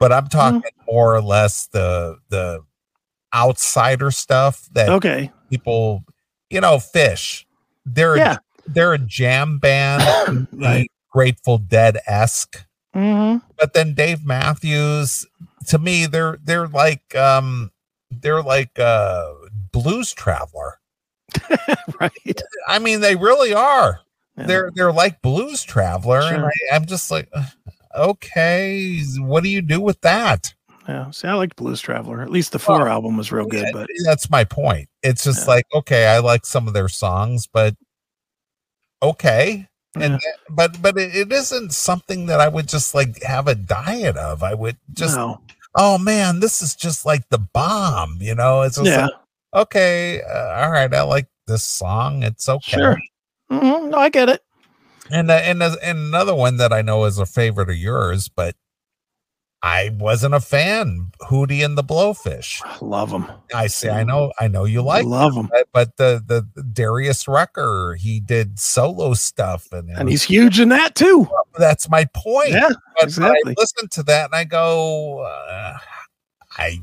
but 0.00 0.10
I'm 0.12 0.26
talking 0.28 0.62
Mm-hmm. 0.62 0.84
more 0.92 1.14
or 1.14 1.20
less 1.22 1.66
the 1.68 2.16
the 2.30 2.60
outsider 3.34 4.10
stuff 4.10 4.68
that 4.72 4.88
Okay. 4.88 5.30
people, 5.50 6.04
you 6.50 6.60
know, 6.60 6.76
Phish. 6.76 7.44
They're 7.86 8.16
Yeah. 8.16 8.36
they're 8.66 8.92
a 8.92 8.98
jam 8.98 9.58
band, 9.58 10.46
Right. 10.52 10.90
Grateful 11.10 11.58
Dead 11.58 11.98
esque. 12.06 12.64
hmm 12.94 13.36
But 13.58 13.74
then 13.74 13.94
Dave 13.94 14.24
Matthews, 14.24 15.26
to 15.68 15.78
me, 15.78 16.06
they're 16.06 16.38
they're 16.44 16.68
like 16.68 17.14
um 17.14 17.70
they're 18.10 18.42
like 18.42 18.78
uh 18.78 19.32
blues 19.72 20.12
traveler. 20.12 20.78
right. 22.00 22.40
I 22.68 22.78
mean, 22.78 23.00
they 23.00 23.16
really 23.16 23.54
are. 23.54 24.00
Yeah. 24.36 24.46
They're 24.46 24.70
they're 24.74 24.92
like 24.92 25.22
blues 25.22 25.62
traveler, 25.62 26.20
and 26.20 26.44
I, 26.44 26.50
I'm 26.74 26.86
just 26.86 27.10
like, 27.10 27.30
okay, 27.94 29.00
what 29.18 29.42
do 29.42 29.48
you 29.50 29.60
do 29.62 29.80
with 29.80 30.00
that? 30.02 30.54
Yeah. 30.88 31.10
See, 31.10 31.28
I 31.28 31.34
liked 31.34 31.56
Blues 31.56 31.80
Traveler. 31.80 32.22
At 32.22 32.30
least 32.30 32.52
the 32.52 32.58
four 32.58 32.78
Well, 32.80 32.88
album 32.88 33.16
was 33.16 33.30
real 33.30 33.46
good, 33.46 33.68
but 33.72 33.88
that's 34.04 34.28
my 34.30 34.44
point. 34.44 34.88
It's 35.02 35.24
just 35.24 35.46
Yeah. 35.46 35.54
like, 35.54 35.66
okay, 35.74 36.06
I 36.06 36.18
like 36.18 36.44
some 36.44 36.66
of 36.66 36.74
their 36.74 36.88
songs, 36.88 37.46
but 37.46 37.76
okay, 39.02 39.66
and 39.94 40.14
Yeah. 40.14 40.18
that- 40.18 40.38
but 40.50 40.82
but 40.82 40.98
it, 40.98 41.14
it 41.14 41.32
isn't 41.32 41.72
something 41.72 42.26
that 42.26 42.40
I 42.40 42.48
would 42.48 42.68
just 42.68 42.94
like 42.94 43.22
have 43.22 43.46
a 43.48 43.54
diet 43.54 44.16
of. 44.16 44.42
I 44.42 44.54
would 44.54 44.78
just, 44.92 45.16
no. 45.16 45.40
oh 45.76 45.98
man, 45.98 46.40
this 46.40 46.62
is 46.62 46.74
just 46.74 47.04
like 47.06 47.28
the 47.28 47.38
bomb, 47.38 48.18
you 48.20 48.34
know? 48.34 48.62
It's 48.62 48.76
just 48.76 48.86
Yeah. 48.90 49.06
like, 49.06 49.14
okay, 49.54 50.22
uh, 50.22 50.62
all 50.64 50.70
right, 50.70 50.92
I 50.92 51.02
like 51.02 51.28
this 51.46 51.62
song. 51.64 52.22
It's 52.22 52.48
okay. 52.48 52.72
Sure. 52.72 52.96
hmm 53.50 53.90
No, 53.90 53.98
I 53.98 54.08
get 54.08 54.28
it. 54.28 54.42
And 55.10 55.30
uh, 55.30 55.34
and 55.34 55.62
uh, 55.62 55.76
and 55.82 55.98
another 55.98 56.34
one 56.34 56.56
that 56.56 56.72
I 56.72 56.80
know 56.82 57.04
is 57.04 57.18
a 57.18 57.26
favorite 57.26 57.68
of 57.68 57.76
yours, 57.76 58.28
but 58.28 58.56
I 59.64 59.90
wasn't 59.96 60.34
a 60.34 60.40
fan. 60.40 61.12
Hootie 61.22 61.64
and 61.64 61.78
the 61.78 61.84
Blowfish. 61.84 62.60
Love 62.82 63.10
them. 63.10 63.30
I 63.54 63.68
say 63.68 63.90
I 63.90 64.02
know 64.02 64.32
I 64.40 64.48
know 64.48 64.64
you 64.64 64.82
like, 64.82 65.04
love 65.04 65.34
them. 65.34 65.48
but, 65.52 65.68
but 65.72 65.96
the 65.96 66.22
the 66.26 66.62
Darius 66.62 67.28
Rucker 67.28 67.96
he 67.98 68.18
did 68.18 68.58
solo 68.58 69.14
stuff 69.14 69.70
and, 69.70 69.88
And 69.90 70.08
he's 70.08 70.24
huge 70.24 70.58
in 70.58 70.68
that 70.70 70.96
too. 70.96 71.28
that's 71.58 71.88
my 71.88 72.06
point. 72.12 72.50
Yeah. 72.50 72.70
but, 72.96 73.04
exactly. 73.04 73.52
I 73.52 73.54
listen 73.56 73.88
to 73.88 74.02
that 74.04 74.26
and 74.26 74.34
I 74.34 74.44
go, 74.44 75.20
uh, 75.20 75.78
I 76.58 76.80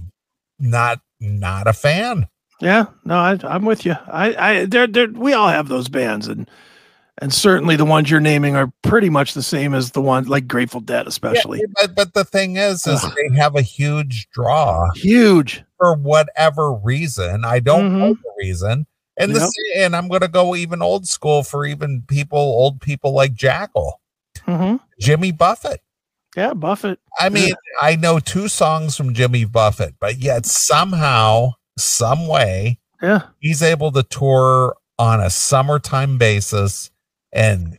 not 0.57 1.01
not 1.19 1.67
a 1.67 1.73
fan. 1.73 2.27
Yeah, 2.61 2.87
no, 3.05 3.15
I, 3.15 3.37
I'm 3.43 3.63
with 3.63 3.85
you. 3.85 3.95
I, 4.07 4.35
I, 4.35 4.65
they're, 4.65 4.85
they're, 4.85 5.07
we 5.07 5.31
all 5.31 5.47
have 5.47 5.69
those 5.69 5.87
bands, 5.87 6.27
and 6.27 6.49
and 7.21 7.33
certainly 7.33 7.75
the 7.75 7.85
ones 7.85 8.09
you're 8.09 8.19
naming 8.19 8.55
are 8.55 8.71
pretty 8.81 9.09
much 9.09 9.33
the 9.33 9.43
same 9.43 9.73
as 9.73 9.91
the 9.91 10.01
ones 10.01 10.27
like 10.29 10.47
Grateful 10.47 10.81
Dead, 10.81 11.07
especially 11.07 11.59
Yeah, 11.59 11.65
but 11.81 11.95
but 11.95 12.13
the 12.13 12.23
thing 12.25 12.55
is, 12.57 12.85
is 12.87 13.03
Ugh. 13.03 13.13
they 13.15 13.37
have 13.37 13.55
a 13.55 13.61
huge 13.61 14.29
draw. 14.31 14.89
huge. 14.95 15.63
for 15.77 15.95
whatever 15.95 16.73
reason. 16.73 17.45
I 17.45 17.59
don't 17.59 17.97
know 17.97 18.13
the 18.13 18.33
reason. 18.39 18.85
And 19.17 19.31
Yep. 19.31 19.39
this 19.41 19.53
and 19.77 19.95
I'm 19.95 20.07
gonna 20.07 20.27
go 20.27 20.55
even 20.55 20.81
old 20.81 21.07
school 21.07 21.43
for 21.43 21.65
even 21.65 22.03
people, 22.07 22.39
old 22.39 22.81
people 22.81 23.13
like 23.13 23.33
Jackal, 23.33 23.99
hmm 24.45 24.77
Jimmy 24.99 25.31
Buffett. 25.31 25.81
Yeah, 26.37 26.53
Buffett. 26.53 26.99
I 27.17 27.29
mean, 27.29 27.53
I 27.81 27.95
know 27.95 28.19
two 28.19 28.47
songs 28.47 28.95
from 28.95 29.13
Jimmy 29.15 29.45
Buffett, 29.45 29.95
but 29.99 30.19
yet 30.19 30.45
somehow, 30.45 31.53
some 31.77 32.27
way, 32.27 32.79
Yeah, 33.01 33.23
he's 33.39 33.61
able 33.63 33.91
to 33.93 34.03
tour 34.03 34.75
on 34.99 35.19
a 35.21 35.29
summertime 35.29 36.17
basis 36.17 36.91
and 37.31 37.77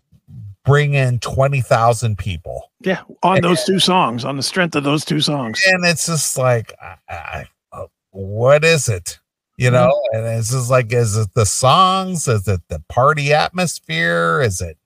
bring 0.64 0.94
in 0.94 1.18
20,000 1.18 2.16
people. 2.18 2.70
yeah. 2.80 3.02
On 3.22 3.40
those 3.40 3.64
two 3.64 3.78
songs, 3.78 4.24
on 4.24 4.36
the 4.36 4.42
strength 4.42 4.76
of 4.76 4.84
those 4.84 5.04
two 5.04 5.20
songs. 5.20 5.60
and 5.66 5.84
it's 5.84 6.06
just 6.06 6.36
like 6.38 6.74
I, 6.80 6.96
I, 7.08 7.46
uh, 7.72 7.86
what 8.10 8.64
is 8.64 8.88
it 8.88 9.18
you 9.56 9.66
mm-hmm. 9.66 9.74
know 9.74 10.02
and 10.12 10.26
it's 10.38 10.50
just 10.50 10.70
like 10.70 10.92
is 10.92 11.16
it 11.16 11.32
the 11.34 11.46
songs 11.46 12.26
is 12.26 12.48
it 12.48 12.60
the 12.68 12.82
party 12.88 13.32
atmosphere 13.32 14.40
is 14.40 14.60
it 14.60 14.76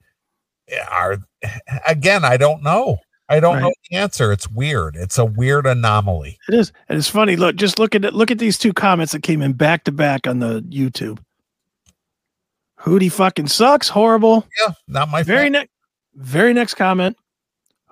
eh, 0.69 0.83
are 0.91 1.17
eh, 1.41 1.79
again 1.87 2.25
i 2.25 2.35
don't 2.35 2.61
know 2.61 2.97
i 3.29 3.39
don't 3.39 3.61
know 3.61 3.71
the 3.89 3.97
answer 3.97 4.31
it's 4.31 4.49
weird 4.49 4.95
it's 4.95 5.17
a 5.17 5.25
weird 5.25 5.65
anomaly 5.65 6.37
It 6.49 6.55
is, 6.55 6.71
and 6.89 6.97
it's 6.97 7.07
funny. 7.07 7.35
Look, 7.35 7.55
just 7.55 7.79
look 7.79 7.95
at 7.95 8.05
it. 8.05 8.13
Look 8.13 8.29
at 8.31 8.37
these 8.37 8.57
two 8.57 8.73
comments 8.73 9.13
that 9.13 9.23
came 9.23 9.41
in 9.41 9.53
back 9.53 9.85
to 9.85 9.91
back 9.91 10.27
on 10.27 10.39
the 10.39 10.61
YouTube. 10.61 11.19
Hootie 12.85 13.11
fucking 13.11 13.47
sucks. 13.47 13.89
Horrible. 13.89 14.47
yeah 14.59 14.73
not 14.87 15.09
my 15.09 15.23
Very 15.23 15.49
next, 15.49 15.71
very 16.13 16.53
next 16.53 16.75
comment. 16.75 17.17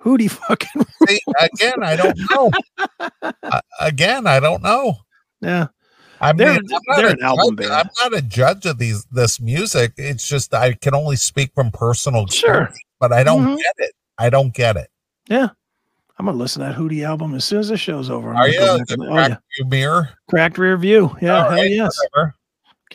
Hootie 0.00 0.30
fucking 0.30 0.84
again 1.40 1.82
i 1.82 1.96
don't 1.96 2.18
know 2.30 2.50
Uh, 3.42 3.60
again 3.80 4.26
i 4.26 4.38
don't 4.38 4.62
know 4.62 4.96
yeah. 5.40 5.66
I 6.20 6.32
mean, 6.32 6.38
They're- 6.38 6.54
I'm 6.54 6.62
not, 6.86 7.04
a 7.04 7.08
an 7.08 7.22
album 7.22 7.56
judge, 7.56 7.68
band. 7.68 7.72
I'm 7.72 7.88
not 8.10 8.18
a 8.18 8.22
judge 8.22 8.64
of 8.66 8.78
these 8.78 9.04
this 9.06 9.40
music. 9.40 9.92
It's 9.98 10.26
just 10.26 10.54
I 10.54 10.72
can 10.74 10.94
only 10.94 11.16
speak 11.16 11.50
from 11.54 11.70
personal 11.70 12.26
Sure. 12.28 12.62
experience, 12.62 12.78
but 13.00 13.12
I 13.12 13.24
don't 13.24 13.44
Mhm. 13.44 13.56
get 13.58 13.74
it. 13.78 13.92
I 14.16 14.30
don't 14.30 14.54
get 14.54 14.76
it. 14.76 14.88
Yeah, 15.28 15.48
I'm 16.18 16.24
gonna 16.26 16.38
listen 16.38 16.62
to 16.62 16.68
that 16.68 16.76
Hootie 16.78 17.04
album 17.04 17.34
as 17.34 17.44
soon 17.44 17.58
as 17.60 17.68
the 17.68 17.76
show's 17.76 18.08
over. 18.08 18.30
I'm 18.30 18.36
Are 18.36 18.48
you? 18.48 18.58
go 18.58 18.74
Is 18.76 18.80
back 18.80 18.90
it 18.90 18.92
and- 19.00 19.02
oh, 19.10 19.16
yeah. 19.16 19.36
view 19.56 19.64
mirror? 19.66 20.08
Cracked 20.30 20.56
rear 20.56 20.76
view. 20.78 21.14
Yeah, 21.20 21.36
All 21.44 21.50
hell 21.50 21.58
right, 21.60 21.70
yes. 21.70 21.98
whatever. 22.12 22.34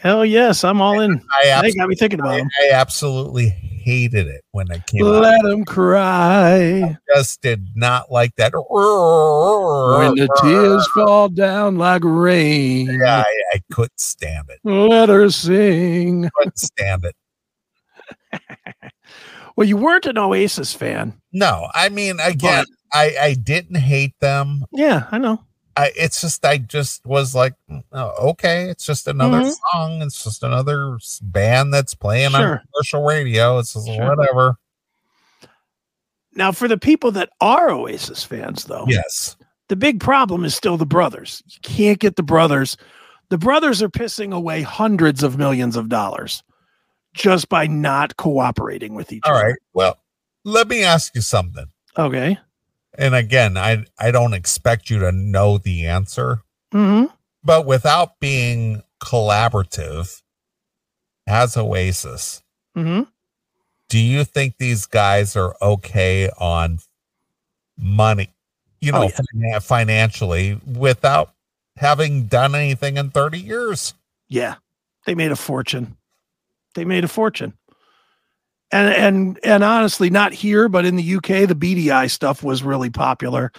Hell 0.01 0.25
yes. 0.25 0.63
I'm 0.63 0.81
all 0.81 0.99
in. 0.99 1.21
I, 1.43 1.61
They 1.61 1.73
got 1.73 1.89
me 1.89 1.95
thinking 1.95 2.19
about 2.19 2.33
I, 2.33 2.37
them. 2.37 2.49
I 2.61 2.69
absolutely 2.71 3.49
hated 3.49 4.27
it 4.27 4.43
when 4.51 4.69
it 4.71 4.85
came. 4.87 5.03
Let 5.03 5.41
them 5.43 5.65
cry 5.65 6.97
Just 7.15 7.41
did 7.41 7.65
not 7.75 8.11
like 8.11 8.35
that. 8.35 8.53
when 8.53 10.15
the 10.15 10.29
tears 10.41 10.87
fall 10.93 11.29
down 11.29 11.77
like 11.77 12.03
rain. 12.03 12.87
Yeah, 12.87 13.23
I, 13.25 13.43
I 13.55 13.61
couldn't 13.71 13.99
stand 13.99 14.49
it. 14.49 14.59
Let 14.63 15.09
her 15.09 15.29
sing. 15.29 16.29
Couldn't 16.35 16.59
stand 16.59 17.05
it. 17.05 17.15
Well, 19.55 19.67
you 19.67 19.75
weren't 19.75 20.05
an 20.05 20.17
Oasis 20.17 20.73
fan. 20.73 21.19
No, 21.33 21.67
I 21.73 21.89
mean, 21.89 22.17
again, 22.21 22.63
I 22.93 23.13
I 23.19 23.33
didn't 23.33 23.75
hate 23.75 24.13
them. 24.21 24.63
Yeah, 24.71 25.07
I 25.11 25.17
know. 25.17 25.43
I 25.79 25.91
it's 25.95 26.21
just 26.21 26.45
I 26.45 26.57
just 26.57 27.05
was 27.05 27.33
like, 27.33 27.53
"Mm, 27.69 27.83
oh, 27.93 28.29
okay, 28.31 28.69
it's 28.69 28.85
just 28.85 29.07
another 29.07 29.41
Mhm. 29.41 29.55
song. 29.71 30.01
It's 30.01 30.23
just 30.23 30.43
another 30.43 30.97
band 31.21 31.73
that's 31.73 31.93
playing 31.93 32.31
Sure. 32.31 32.53
on 32.59 32.59
commercial 32.73 33.03
radio. 33.05 33.59
It's 33.59 33.73
just 33.73 33.87
Sure. 33.87 34.15
whatever. 34.15 34.57
Now, 36.35 36.51
for 36.51 36.67
the 36.67 36.77
people 36.77 37.11
that 37.13 37.29
are 37.41 37.69
Oasis 37.69 38.23
fans, 38.23 38.65
though, 38.65 38.85
Yes. 38.87 39.35
the 39.67 39.75
big 39.75 39.99
problem 39.99 40.45
is 40.45 40.55
still 40.55 40.77
the 40.77 40.85
brothers. 40.85 41.41
You 41.47 41.59
can't 41.61 41.99
get 41.99 42.15
the 42.15 42.23
brothers. 42.23 42.77
The 43.29 43.37
brothers 43.37 43.81
are 43.81 43.89
pissing 43.89 44.33
away 44.33 44.61
hundreds 44.61 45.23
of 45.23 45.37
millions 45.37 45.75
of 45.75 45.89
dollars 45.89 46.43
just 47.13 47.49
by 47.49 47.67
not 47.67 48.17
cooperating 48.17 48.93
with 48.93 49.11
each 49.11 49.23
All 49.25 49.35
other. 49.35 49.45
right. 49.47 49.55
Well, 49.73 49.97
let 50.45 50.67
me 50.67 50.83
ask 50.83 51.15
you 51.15 51.21
something. 51.21 51.65
Okay. 51.97 52.37
And 52.99 53.15
again, 53.15 53.57
I 53.57 53.85
I 53.97 54.11
don't 54.11 54.33
expect 54.33 54.89
you 54.89 54.99
to 54.99 55.11
know 55.11 55.57
the 55.57 55.87
answer, 55.87 56.43
hmm 56.71 57.05
but 57.43 57.65
without 57.65 58.19
being 58.19 58.83
collaborative 59.01 60.21
as 61.25 61.55
Oasis, 61.57 62.43
hmm 62.75 63.01
do 63.87 63.97
you 63.97 64.23
think 64.23 64.57
these 64.57 64.85
guys 64.85 65.35
are 65.35 65.55
okay 65.61 66.29
on 66.37 66.79
money, 67.77 68.29
you 68.81 68.91
Oh, 68.93 68.99
know, 68.99 69.03
yeah. 69.05 69.17
finan- 69.57 69.63
financially 69.63 70.59
without 70.67 71.33
having 71.77 72.25
done 72.27 72.53
anything 72.53 72.97
in 72.97 73.09
30 73.09 73.39
years? 73.39 73.93
Yeah. 74.27 74.55
They 75.05 75.15
made 75.15 75.31
a 75.31 75.35
fortune. 75.35 75.95
They 76.75 76.85
made 76.85 77.03
a 77.03 77.07
fortune. 77.07 77.53
And 78.71 78.89
and 78.93 79.39
and 79.43 79.63
honestly, 79.63 80.09
not 80.09 80.31
here, 80.33 80.69
but 80.69 80.85
in 80.85 80.95
the 80.95 81.15
UK, 81.15 81.47
the 81.47 81.55
Beady 81.55 81.89
Eye 81.91 82.07
stuff 82.07 82.43
was 82.43 82.61
really 82.63 82.89
popular. 82.89 83.51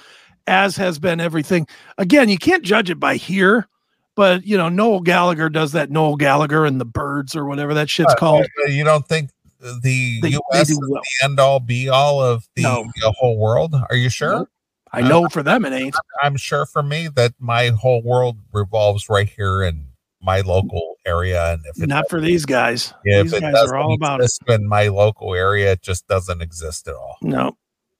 as 0.47 0.76
has 0.76 0.99
been 0.99 1.21
everything. 1.21 1.67
Again, 1.99 2.29
you 2.29 2.38
can't 2.38 2.64
judge 2.64 2.90
it 2.90 2.99
by 2.99 3.17
here, 3.17 3.69
but 4.17 4.45
you 4.47 4.57
know, 4.57 4.69
Noel 4.69 5.00
Gallagher 5.00 5.49
does 5.49 5.73
that 5.73 5.90
Noel 5.90 6.17
Gallagher 6.17 6.64
and 6.64 6.81
the 6.81 6.85
Birds 6.85 7.37
or 7.37 7.45
whatever 7.45 7.75
that 7.75 7.88
shit's 7.90 8.14
called. 8.14 8.47
Uh, 8.64 8.69
You 8.69 8.83
don't 8.85 9.07
think 9.07 9.31
the 9.61 10.21
They- 10.23 10.29
U.S. 10.31 10.71
is 10.71 10.81
well. 10.88 11.02
the 11.21 11.25
end 11.25 11.38
all 11.40 11.61
be 11.61 11.88
all 11.88 12.21
of 12.23 12.49
the, 12.57 12.62
No. 12.62 12.85
the 13.00 13.12
whole 13.12 13.37
world? 13.38 13.75
Are 13.90 13.97
you 13.97 14.09
sure? 14.09 14.31
Nope. 14.38 14.49
I 14.93 15.02
know 15.02 15.29
for 15.29 15.43
them 15.45 15.64
it 15.64 15.73
ain't. 15.73 15.95
I'm 16.23 16.37
sure 16.37 16.67
for 16.67 16.83
me 16.83 17.09
that 17.14 17.35
my 17.38 17.69
whole 17.69 18.02
world 18.02 18.38
revolves 18.52 19.09
right 19.09 19.29
here 19.29 19.62
in 19.62 19.85
my 20.23 20.41
local 20.43 20.97
area, 21.07 21.53
and 21.53 21.62
if 21.67 21.79
Not 21.87 22.09
for 22.11 22.21
these 22.21 22.45
guys. 22.45 22.93
if 23.05 23.31
these 23.31 23.41
guys 23.41 23.55
are 23.55 23.77
all 23.77 23.95
about 23.95 24.21
it. 24.23 24.31
in 24.49 24.67
my 24.69 24.89
local 24.89 25.35
area, 25.35 25.73
it 25.73 25.83
just 25.83 26.07
doesn't 26.09 26.43
exist 26.43 26.87
at 26.89 26.95
all. 26.95 27.17
No, 27.23 27.57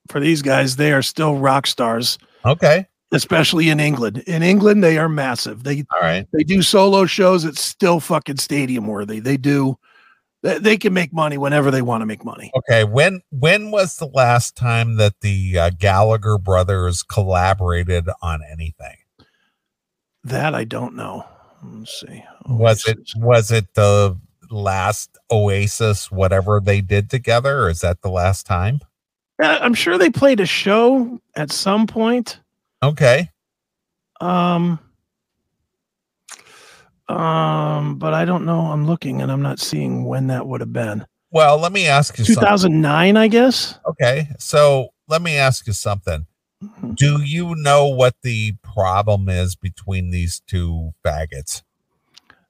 for 0.09 0.21
these 0.21 0.43
guys, 0.43 0.77
they 0.77 0.93
are 0.93 1.03
still 1.03 1.37
rock 1.37 1.67
stars, 1.67 2.19
Okay, 2.45 2.87
especially 3.13 3.71
in 3.71 3.81
England. 3.81 4.19
In 4.27 4.43
England, 4.43 4.85
they 4.85 4.99
are 4.99 5.09
massive. 5.09 5.63
They 5.65 5.85
all 5.95 6.01
right. 6.01 6.27
they 6.33 6.45
do 6.45 6.63
solo 6.63 7.07
shows. 7.07 7.45
It's 7.45 7.63
still 7.63 8.01
fucking 8.01 8.37
stadium 8.39 8.87
worthy. 8.87 9.21
They 9.21 9.37
do. 9.37 9.79
They, 10.43 10.59
they 10.59 10.77
can 10.79 10.95
make 10.95 11.13
money 11.13 11.37
whenever 11.37 11.71
they 11.71 11.83
want 11.83 12.01
to 12.01 12.07
make 12.07 12.25
money. 12.25 12.51
Okay, 12.57 12.85
when 12.85 13.21
when 13.31 13.71
was 13.71 13.97
the 13.97 14.07
last 14.07 14.57
time 14.57 14.97
that 14.97 15.21
the 15.21 15.59
uh, 15.59 15.71
Gallagher 15.79 16.39
brothers 16.39 17.03
collaborated 17.03 18.09
on 18.23 18.41
anything? 18.51 18.97
That 20.25 20.55
I 20.55 20.65
don't 20.65 20.95
know. 20.97 21.25
Let's 21.63 22.01
see. 22.01 22.25
Was 22.47 22.87
it 22.87 22.99
was 23.17 23.51
it 23.51 23.73
the 23.75 24.19
last 24.51 25.17
Oasis 25.31 26.11
whatever 26.11 26.61
they 26.61 26.81
did 26.81 27.11
together, 27.11 27.65
or 27.65 27.71
is 27.71 27.81
that 27.81 28.03
the 28.03 28.11
last 28.11 28.47
time? 28.47 28.81
Uh, 29.43 29.59
I'm 29.61 29.75
sure 29.75 29.97
they 29.99 30.11
played 30.11 30.41
a 30.41 30.47
show 30.47 31.21
at 31.37 31.51
some 31.53 31.87
point. 31.87 32.41
Okay, 32.83 33.31
Um. 34.21 34.79
Um, 37.09 37.99
but 37.99 38.15
I 38.15 38.25
don't 38.25 38.45
know. 38.45 38.61
I'm 38.61 38.87
looking 38.87 39.21
and 39.21 39.33
I'm 39.33 39.43
not 39.43 39.59
seeing 39.59 40.05
when 40.05 40.29
that 40.29 40.47
would 40.47 40.61
have 40.61 40.73
been. 40.73 41.05
well, 41.33 41.59
let 41.59 41.73
me 41.73 41.87
ask 41.89 42.17
you 42.19 42.25
something. 42.25 42.43
2009, 42.43 43.17
I 43.17 43.27
guess. 43.27 43.79
Okay, 43.85 44.29
so 44.39 44.91
let 45.09 45.21
me 45.21 45.37
ask 45.37 45.67
you 45.67 45.73
something. 45.73 46.25
Mhm. 46.63 46.95
Do 46.97 47.23
you 47.23 47.55
know 47.57 47.87
what 47.89 48.17
the 48.23 48.53
problem 48.63 49.29
is 49.29 49.57
between 49.57 50.11
these 50.11 50.41
two 50.47 50.93
faggots? 51.05 51.63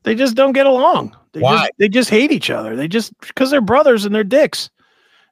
They 0.03 0.15
just 0.15 0.35
don't 0.35 0.53
get 0.53 0.67
along. 0.67 1.17
They 1.33 1.41
Why? 1.41 1.59
Just, 1.59 1.73
they 1.79 1.89
just 1.89 2.11
hate 2.11 2.33
each 2.33 2.51
other. 2.51 2.75
They 2.75 2.89
just 2.89 3.13
because 3.21 3.51
they're 3.51 3.61
brothers 3.61 4.05
and 4.05 4.15
they're 4.15 4.25
dicks. 4.25 4.71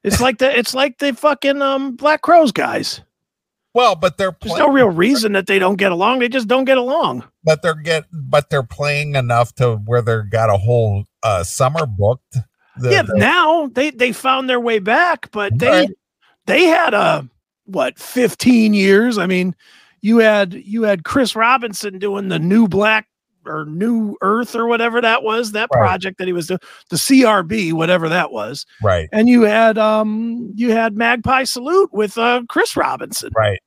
It's 0.05 0.21
like 0.21 0.39
the 0.39 0.57
it's 0.57 0.75
like 0.75 0.99
the 0.99 1.13
fucking 1.15 1.61
um 1.63 1.97
Black 1.97 2.23
Crowes 2.23 2.53
guys. 2.53 3.01
Well, 3.75 3.95
but 3.97 4.17
they're 4.17 4.37
There's 4.43 4.59
no 4.59 4.71
real 4.71 4.89
reason 4.91 5.33
that 5.33 5.47
they 5.47 5.59
don't 5.59 5.77
get 5.77 5.93
along. 5.93 6.19
They 6.21 6.29
just 6.29 6.49
don't 6.49 6.65
get 6.65 6.79
along. 6.79 7.25
but 7.45 7.63
they're 7.63 7.75
get, 7.75 8.05
but 8.13 8.51
they're 8.51 8.63
playing 8.63 9.15
enough 9.17 9.55
to 9.57 9.77
where 9.77 10.03
they've 10.03 10.29
got 10.31 10.51
a 10.51 10.57
whole 10.57 11.05
uh, 11.23 11.45
summer 11.45 11.85
booked. 11.87 12.39
The- 12.79 12.91
yeah, 12.93 13.03
the- 13.03 13.17
now 13.17 13.67
they 13.69 13.91
they 13.91 14.13
found 14.13 14.49
their 14.49 14.61
way 14.61 14.79
back, 14.79 15.31
but 15.33 15.59
they 15.59 15.69
Right. 15.69 15.91
they 16.47 16.65
had 16.65 16.95
a 16.95 17.29
what 17.69 17.99
15 17.99 18.75
years. 18.75 19.19
I 19.19 19.27
mean, 19.27 19.55
you 20.01 20.19
had 20.19 20.55
you 20.55 20.83
had 20.83 21.05
Chris 21.05 21.35
Robinson 21.37 21.99
doing 21.99 22.29
the 22.29 22.39
new 22.39 22.67
black 22.69 23.07
or 23.47 23.65
new 23.65 24.17
earth 24.21 24.55
or 24.55 24.67
whatever 24.67 25.01
that 25.01 25.23
was, 25.23 25.53
that 25.53 25.71
Right. 25.73 25.81
project 25.81 26.19
that 26.19 26.27
he 26.27 26.33
was 26.33 26.49
doing, 26.49 26.61
the 26.91 26.97
CRB, 26.97 27.73
whatever 27.73 28.09
that 28.09 28.31
was. 28.31 28.67
right, 28.83 29.09
And 29.13 29.29
you 29.29 29.43
had 29.43 29.79
um 29.79 30.53
you 30.55 30.71
had 30.73 30.97
Magpie 30.97 31.45
Salute 31.45 31.91
with 31.93 32.19
uh 32.19 32.43
Chris 32.49 32.77
Robinson. 32.77 33.31
right, 33.37 33.61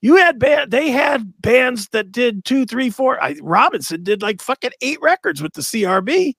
You 0.00 0.16
had 0.16 0.38
band 0.38 0.70
they 0.70 0.90
had 0.90 1.32
bands 1.40 1.88
that 1.88 2.12
did 2.12 2.44
two, 2.44 2.66
three, 2.66 2.88
four. 2.90 3.22
I, 3.22 3.36
Robinson 3.42 4.02
did 4.04 4.22
like 4.22 4.40
fucking 4.40 4.72
eight 4.80 4.98
records 5.02 5.42
with 5.42 5.54
the 5.54 5.62
CRB. 5.62 6.34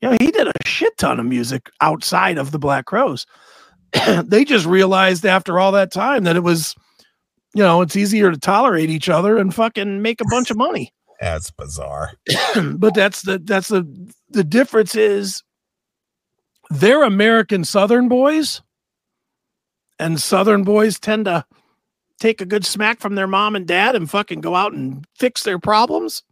You 0.00 0.10
know, 0.10 0.16
he 0.20 0.30
did 0.32 0.48
a 0.48 0.52
shit 0.66 0.96
ton 0.98 1.20
of 1.20 1.26
music 1.26 1.70
outside 1.80 2.36
of 2.38 2.50
the 2.50 2.58
Black 2.58 2.86
Crowes. 2.86 3.24
they 4.24 4.44
just 4.44 4.66
realized 4.66 5.26
after 5.26 5.58
all 5.58 5.72
that 5.72 5.92
time 5.92 6.24
that 6.24 6.36
it 6.36 6.42
was, 6.42 6.74
you 7.54 7.62
know, 7.62 7.82
it's 7.82 7.96
easier 7.96 8.30
to 8.30 8.38
tolerate 8.38 8.90
each 8.90 9.08
other 9.08 9.36
and 9.36 9.54
fucking 9.54 10.02
make 10.02 10.20
a 10.20 10.28
bunch 10.28 10.50
of 10.50 10.56
money. 10.56 10.92
that's 11.20 11.50
bizarre. 11.50 12.12
but 12.74 12.94
that's 12.94 13.22
the 13.22 13.38
that's 13.38 13.68
the 13.68 13.86
the 14.30 14.44
difference 14.44 14.94
is 14.94 15.42
they're 16.70 17.02
American 17.02 17.64
Southern 17.64 18.08
boys, 18.08 18.62
and 19.98 20.20
Southern 20.20 20.64
boys 20.64 20.98
tend 20.98 21.26
to 21.26 21.44
take 22.18 22.40
a 22.40 22.46
good 22.46 22.64
smack 22.64 23.00
from 23.00 23.14
their 23.14 23.26
mom 23.26 23.56
and 23.56 23.66
dad 23.66 23.94
and 23.94 24.10
fucking 24.10 24.40
go 24.40 24.54
out 24.54 24.72
and 24.72 25.04
fix 25.18 25.42
their 25.42 25.58
problems. 25.58 26.22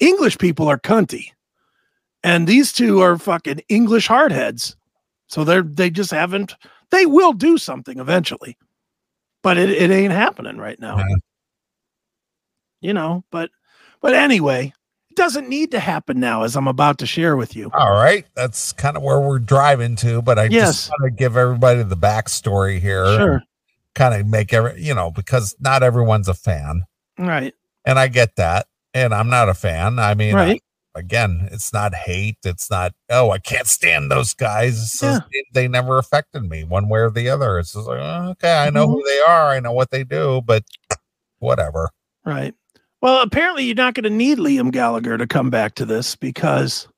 English 0.00 0.38
people 0.38 0.68
are 0.68 0.78
cunty, 0.78 1.30
and 2.22 2.46
these 2.46 2.72
two 2.72 3.00
are 3.00 3.16
fucking 3.16 3.62
English 3.68 4.08
hardheads. 4.08 4.76
So 5.28 5.44
they're 5.44 5.62
they 5.62 5.90
just 5.90 6.10
haven't. 6.10 6.54
They 6.90 7.06
will 7.06 7.32
do 7.32 7.58
something 7.58 7.98
eventually, 7.98 8.56
but 9.42 9.56
it, 9.58 9.70
it 9.70 9.90
ain't 9.90 10.12
happening 10.12 10.56
right 10.56 10.80
now. 10.80 10.98
Yeah. 10.98 11.16
You 12.80 12.94
know, 12.94 13.24
but 13.30 13.50
but 14.00 14.14
anyway, 14.14 14.72
it 15.10 15.16
doesn't 15.16 15.48
need 15.48 15.72
to 15.72 15.80
happen 15.80 16.20
now, 16.20 16.44
as 16.44 16.56
I'm 16.56 16.68
about 16.68 16.98
to 16.98 17.06
share 17.06 17.36
with 17.36 17.56
you. 17.56 17.70
All 17.74 17.90
right, 17.92 18.24
that's 18.34 18.72
kind 18.72 18.96
of 18.96 19.02
where 19.02 19.20
we're 19.20 19.40
driving 19.40 19.96
to. 19.96 20.22
But 20.22 20.38
I 20.38 20.44
Yes. 20.44 20.86
just 20.86 20.90
want 20.90 21.10
to 21.12 21.16
give 21.16 21.36
everybody 21.36 21.82
the 21.82 21.96
backstory 21.96 22.78
here. 22.80 23.04
Sure. 23.16 23.42
kind 23.94 24.14
of 24.14 24.26
make 24.28 24.52
every 24.52 24.80
you 24.80 24.94
know 24.94 25.10
because 25.10 25.56
not 25.58 25.82
everyone's 25.82 26.28
a 26.28 26.34
fan, 26.34 26.84
Right. 27.18 27.52
and 27.84 27.98
I 27.98 28.06
get 28.06 28.36
that, 28.36 28.66
and 28.94 29.12
I'm 29.12 29.28
not 29.28 29.48
a 29.48 29.54
fan. 29.54 29.98
I 29.98 30.14
mean, 30.14 30.34
Right. 30.36 30.62
Again, 30.98 31.48
it's 31.52 31.72
not 31.72 31.94
hate. 31.94 32.38
It's 32.44 32.70
not, 32.70 32.92
oh, 33.08 33.30
I 33.30 33.38
can't 33.38 33.66
stand 33.66 34.10
those 34.10 34.34
guys. 34.34 34.92
Just, 34.98 35.22
they 35.54 35.68
never 35.68 35.98
affected 35.98 36.48
me 36.48 36.64
one 36.64 36.88
way 36.88 37.00
or 37.00 37.10
the 37.10 37.28
other. 37.28 37.58
It's 37.58 37.72
just 37.72 37.86
like, 37.86 38.00
oh, 38.00 38.30
okay, 38.30 38.58
I 38.58 38.70
know 38.70 38.86
mm-hmm. 38.86 38.94
who 38.94 39.04
they 39.04 39.20
are. 39.20 39.48
I 39.50 39.60
know 39.60 39.72
what 39.72 39.90
they 39.90 40.04
do, 40.04 40.42
but 40.44 40.64
whatever. 41.38 41.90
Right. 42.24 42.54
Well, 43.00 43.22
apparently 43.22 43.64
you're 43.64 43.76
not 43.76 43.94
going 43.94 44.04
to 44.04 44.10
need 44.10 44.38
Liam 44.38 44.72
Gallagher 44.72 45.16
to 45.16 45.26
come 45.26 45.50
back 45.50 45.76
to 45.76 45.84
this 45.84 46.16
because 46.16 46.88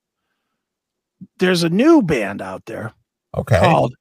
there's 1.38 1.62
a 1.62 1.68
new 1.68 2.02
band 2.02 2.40
out 2.40 2.64
there 2.66 2.94
Okay. 3.36 3.58
called 3.58 3.94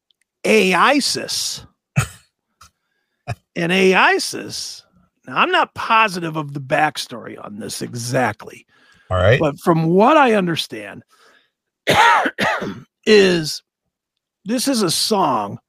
AISIS. 0.46 1.66
and 3.56 3.72
AISIS, 3.72 4.84
now 5.28 5.38
I'm 5.38 5.52
not 5.52 5.74
positive 5.76 6.38
of 6.38 6.54
the 6.54 6.62
backstory 6.62 7.44
on 7.44 7.60
this 7.60 7.82
exactly, 7.82 8.66
All 9.10 9.18
right. 9.18 9.40
but 9.40 9.60
from 9.60 9.88
what 9.88 10.18
I 10.18 10.34
understand, 10.34 11.04
is 13.06 13.64
this 14.46 14.68
is 14.68 14.82
a 14.82 14.92
song 14.92 15.60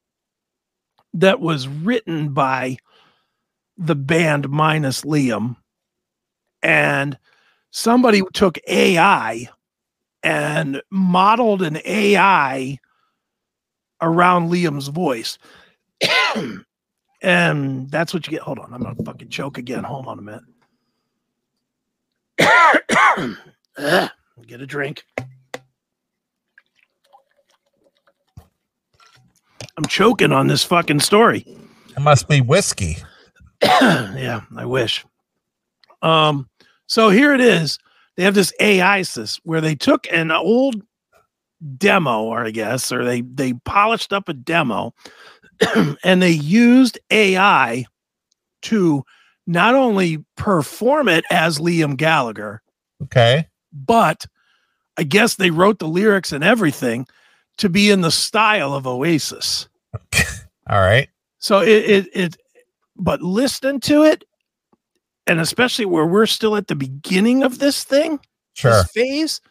that 1.13 1.39
was 1.39 1.67
written 1.67 2.29
by 2.29 2.77
the 3.77 3.95
band 3.95 4.49
minus 4.49 5.01
Liam, 5.01 5.55
and 6.61 7.17
somebody 7.71 8.21
took 8.33 8.57
AI 8.67 9.49
and 10.23 10.81
modeled 10.91 11.63
an 11.63 11.79
AI 11.83 12.77
around 14.01 14.49
Liam's 14.49 14.87
voice. 14.89 15.37
and 17.21 17.89
that's 17.89 18.13
what 18.13 18.27
you 18.27 18.31
get. 18.31 18.41
Hold 18.41 18.59
on, 18.59 18.73
I'm 18.73 18.81
gonna 18.81 18.95
fucking 19.03 19.29
choke 19.29 19.57
again. 19.57 19.83
Hold 19.83 20.07
on 20.07 20.19
a 20.19 20.21
minute. 20.21 20.43
Get 24.47 24.61
a 24.61 24.65
drink. 24.65 25.05
I'm 29.77 29.85
choking 29.87 30.31
on 30.31 30.47
this 30.47 30.63
fucking 30.63 30.99
story. 30.99 31.45
It 31.95 32.01
must 32.01 32.27
be 32.27 32.41
whiskey. 32.41 32.97
yeah, 33.63 34.41
I 34.55 34.65
wish. 34.65 35.05
Um, 36.01 36.49
so 36.87 37.09
here 37.09 37.33
it 37.33 37.41
is. 37.41 37.79
They 38.17 38.23
have 38.23 38.35
this 38.35 38.53
AISIS 38.59 39.39
where 39.43 39.61
they 39.61 39.75
took 39.75 40.11
an 40.11 40.31
old 40.31 40.81
demo, 41.77 42.23
or 42.23 42.45
I 42.45 42.51
guess, 42.51 42.91
or 42.91 43.05
they 43.05 43.21
they 43.21 43.53
polished 43.65 44.13
up 44.13 44.29
a 44.29 44.33
demo 44.33 44.93
and 46.03 46.21
they 46.21 46.31
used 46.31 46.99
AI 47.09 47.85
to 48.63 49.03
not 49.47 49.75
only 49.75 50.23
perform 50.37 51.07
it 51.07 51.25
as 51.31 51.59
Liam 51.59 51.97
Gallagher, 51.97 52.61
Okay. 53.03 53.47
but 53.73 54.25
I 54.97 55.03
guess 55.03 55.35
they 55.35 55.49
wrote 55.51 55.79
the 55.79 55.87
lyrics 55.87 56.31
and 56.31 56.43
everything 56.43 57.07
to 57.57 57.69
be 57.69 57.89
in 57.89 58.01
the 58.01 58.11
style 58.11 58.73
of 58.73 58.85
Oasis. 58.85 59.67
All 60.69 60.79
right. 60.79 61.09
So 61.39 61.59
it 61.61 61.67
it, 61.89 62.07
it 62.13 62.37
but 62.95 63.21
listen 63.21 63.79
to 63.81 64.03
it, 64.03 64.23
and 65.25 65.39
especially 65.39 65.85
where 65.85 66.05
we're 66.05 66.25
still 66.27 66.55
at 66.55 66.67
the 66.67 66.75
beginning 66.75 67.41
of 67.43 67.59
this 67.59 67.83
thing, 67.83 68.19
Sure. 68.53 68.71
this 68.71 68.91
phase, 68.91 69.41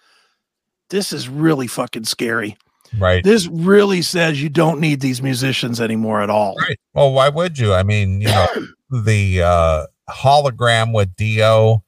this 0.91 1.13
is 1.13 1.29
really 1.29 1.67
fucking 1.67 2.05
scary. 2.05 2.57
Right. 2.99 3.25
This 3.25 3.47
really 3.49 4.03
says 4.03 4.43
you 4.43 4.49
don't 4.51 4.81
need 4.81 5.01
these 5.01 5.23
musicians 5.23 5.81
anymore 5.81 6.21
at 6.21 6.31
all. 6.31 6.57
Right. 6.57 6.79
Well, 6.95 7.13
why 7.13 7.29
would 7.29 7.59
you? 7.59 7.73
I 7.73 7.83
mean, 7.83 8.21
you 8.21 8.29
know, 8.29 8.47
the 9.05 9.43
uh 9.43 9.87
hologram 10.09 10.93
with 10.93 11.15
Dio 11.17 11.83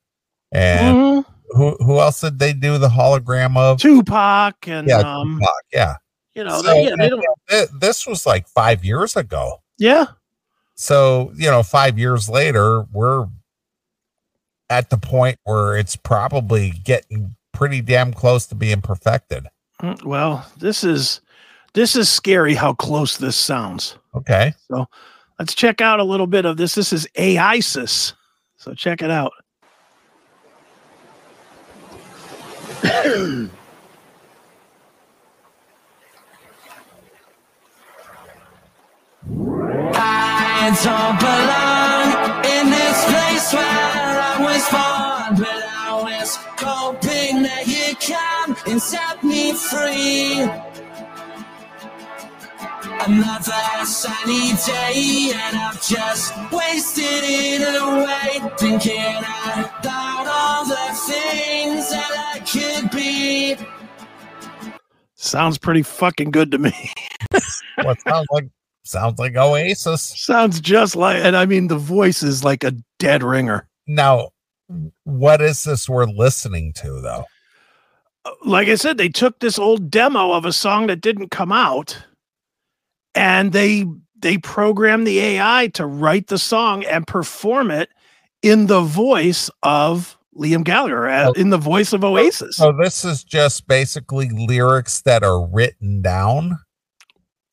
and 0.53 0.96
Mhm. 0.96 1.25
Who 1.55 1.77
who 1.81 1.99
else 1.99 2.21
did 2.21 2.38
they 2.38 2.53
do 2.53 2.79
the 2.79 2.88
hologram 2.88 3.57
of? 3.57 3.81
Tupac 3.81 4.67
and 4.69 4.88
yeah, 4.88 4.99
um, 4.99 5.38
Tupac, 5.38 5.55
yeah. 5.73 5.97
you 6.35 6.45
know, 6.45 6.61
So, 6.61 6.62
they, 6.62 6.85
yeah, 6.88 6.97
they 6.99 7.09
don't. 7.09 7.81
this 7.81 8.07
was 8.07 8.27
like 8.27 8.47
five 8.49 8.85
years 8.85 9.17
ago. 9.17 9.62
Yeah, 9.79 10.07
So, 10.75 11.33
you 11.35 11.51
know, 11.51 11.62
five 11.62 11.99
years 11.99 12.29
later, 12.29 12.85
we're 12.93 13.27
at 14.71 14.91
the 14.91 14.97
point 14.99 15.38
where 15.45 15.77
it's 15.77 15.97
probably 15.97 16.71
getting 16.71 17.35
pretty 17.53 17.81
damn 17.81 18.12
close 18.12 18.47
to 18.47 18.55
being 18.55 18.81
perfected. 18.81 19.47
Mm, 19.83 20.03
well, 20.05 20.47
this 20.59 20.85
is 20.85 21.21
this 21.75 21.97
is 21.97 22.09
scary 22.09 22.55
how 22.55 22.73
close 22.75 23.17
this 23.17 23.37
sounds. 23.37 23.97
Okay. 24.15 24.55
So 24.71 24.87
let's 25.38 25.55
check 25.55 25.81
out 25.81 26.01
a 26.01 26.05
little 26.05 26.27
bit 26.27 26.45
of 26.45 26.57
this. 26.57 26.75
This 26.75 26.93
is 26.93 27.07
AISIS. 27.17 28.15
So 28.57 28.75
check 28.75 29.03
it 29.03 29.11
out. 29.11 29.33
I 32.85 32.88
don't 40.83 41.18
belong 41.21 42.45
in 42.45 42.71
this 42.71 43.05
place 43.07 43.53
where 43.55 43.62
I 43.62 44.37
was 44.40 44.64
born, 44.71 45.37
but 45.38 45.62
I 45.71 46.03
was 46.03 46.37
hoping 46.59 47.42
that 47.45 47.66
you 47.66 47.95
come 47.97 48.57
and 48.66 48.83
set 48.83 49.23
me 49.23 49.53
free. 49.53 50.72
Another 53.05 53.85
sunny 53.85 54.53
day, 54.65 55.33
and 55.35 55.57
I've 55.57 55.83
just 55.83 56.33
wasted 56.53 57.05
it 57.25 57.62
away, 57.62 58.49
thinking 58.57 59.17
about 59.17 60.27
all 60.29 60.65
the 60.65 60.77
things 60.95 61.91
that 61.91 62.33
I 62.35 62.38
could 62.41 62.91
be. 62.93 63.57
Sounds 65.17 65.59
pretty 65.59 65.83
fucking 65.83 66.31
good 66.31 66.53
to 66.53 66.59
me. 66.59 66.93
What 67.83 68.01
sounds 68.03 68.27
like 68.31 68.49
sounds 68.85 69.19
like 69.19 69.35
Oasis. 69.35 70.03
Sounds 70.03 70.61
just 70.61 70.95
like, 70.95 71.17
and 71.17 71.37
I 71.37 71.45
mean, 71.47 71.67
the 71.67 71.79
voice 71.79 72.23
is 72.23 72.45
like 72.45 72.62
a 72.62 72.75
dead 72.99 73.25
ringer. 73.25 73.69
Now, 73.88 74.31
what 75.03 75.43
is 75.43 75.65
this 75.65 75.88
we're 75.88 76.07
listening 76.07 76.73
to 76.75 77.01
though? 77.01 77.25
Like 78.45 78.69
I 78.69 78.77
said, 78.77 78.97
they 78.97 79.09
took 79.09 79.41
this 79.41 79.59
old 79.59 79.91
demo 79.91 80.33
of 80.33 80.45
a 80.45 80.53
song 80.53 80.87
that 80.87 81.01
didn't 81.01 81.31
come 81.31 81.51
out, 81.51 81.99
and 83.14 83.53
they 83.53 83.85
they 84.18 84.38
program 84.38 85.05
the 85.05 85.18
AI 85.18 85.68
to 85.75 85.85
write 85.87 86.29
the 86.29 86.38
song 86.38 86.85
and 86.85 87.07
perform 87.07 87.70
it 87.70 87.88
in 88.42 88.66
the 88.66 88.81
voice 88.81 89.51
of 89.62 90.16
Liam 90.38 90.64
Gallagher, 90.64 91.09
uh, 91.09 91.29
Oh. 91.29 91.33
in 91.33 91.51
the 91.51 91.59
voice 91.59 91.92
of 91.92 92.05
Oasis. 92.05 92.57
So 92.57 92.72
this 92.72 93.05
is 93.05 93.22
just 93.25 93.66
basically 93.66 94.29
lyrics 94.31 95.03
that 95.03 95.22
are 95.25 95.44
written 95.46 96.01
down. 96.03 96.59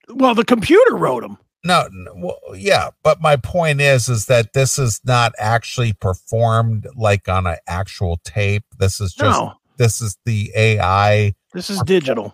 Well, 0.10 0.34
the 0.36 0.46
computer 0.46 0.96
wrote 0.96 1.22
them. 1.22 1.38
No, 1.66 1.82
n- 1.82 2.08
well, 2.22 2.40
yeah, 2.56 2.90
but 3.04 3.20
my 3.20 3.36
point 3.36 3.82
is, 3.82 4.08
is 4.08 4.28
that 4.28 4.54
this 4.54 4.80
is 4.80 5.02
not 5.04 5.34
actually 5.38 5.92
performed 5.94 6.88
like 6.96 7.28
on 7.28 7.46
an 7.48 7.58
actual 7.68 8.18
tape. 8.24 8.64
This 8.80 9.02
is 9.02 9.14
just 9.14 9.38
No, 9.40 9.54
this 9.78 10.00
is 10.02 10.18
the 10.26 10.52
AI. 10.56 11.34
this 11.54 11.70
is 11.70 11.82
digital. 11.84 12.34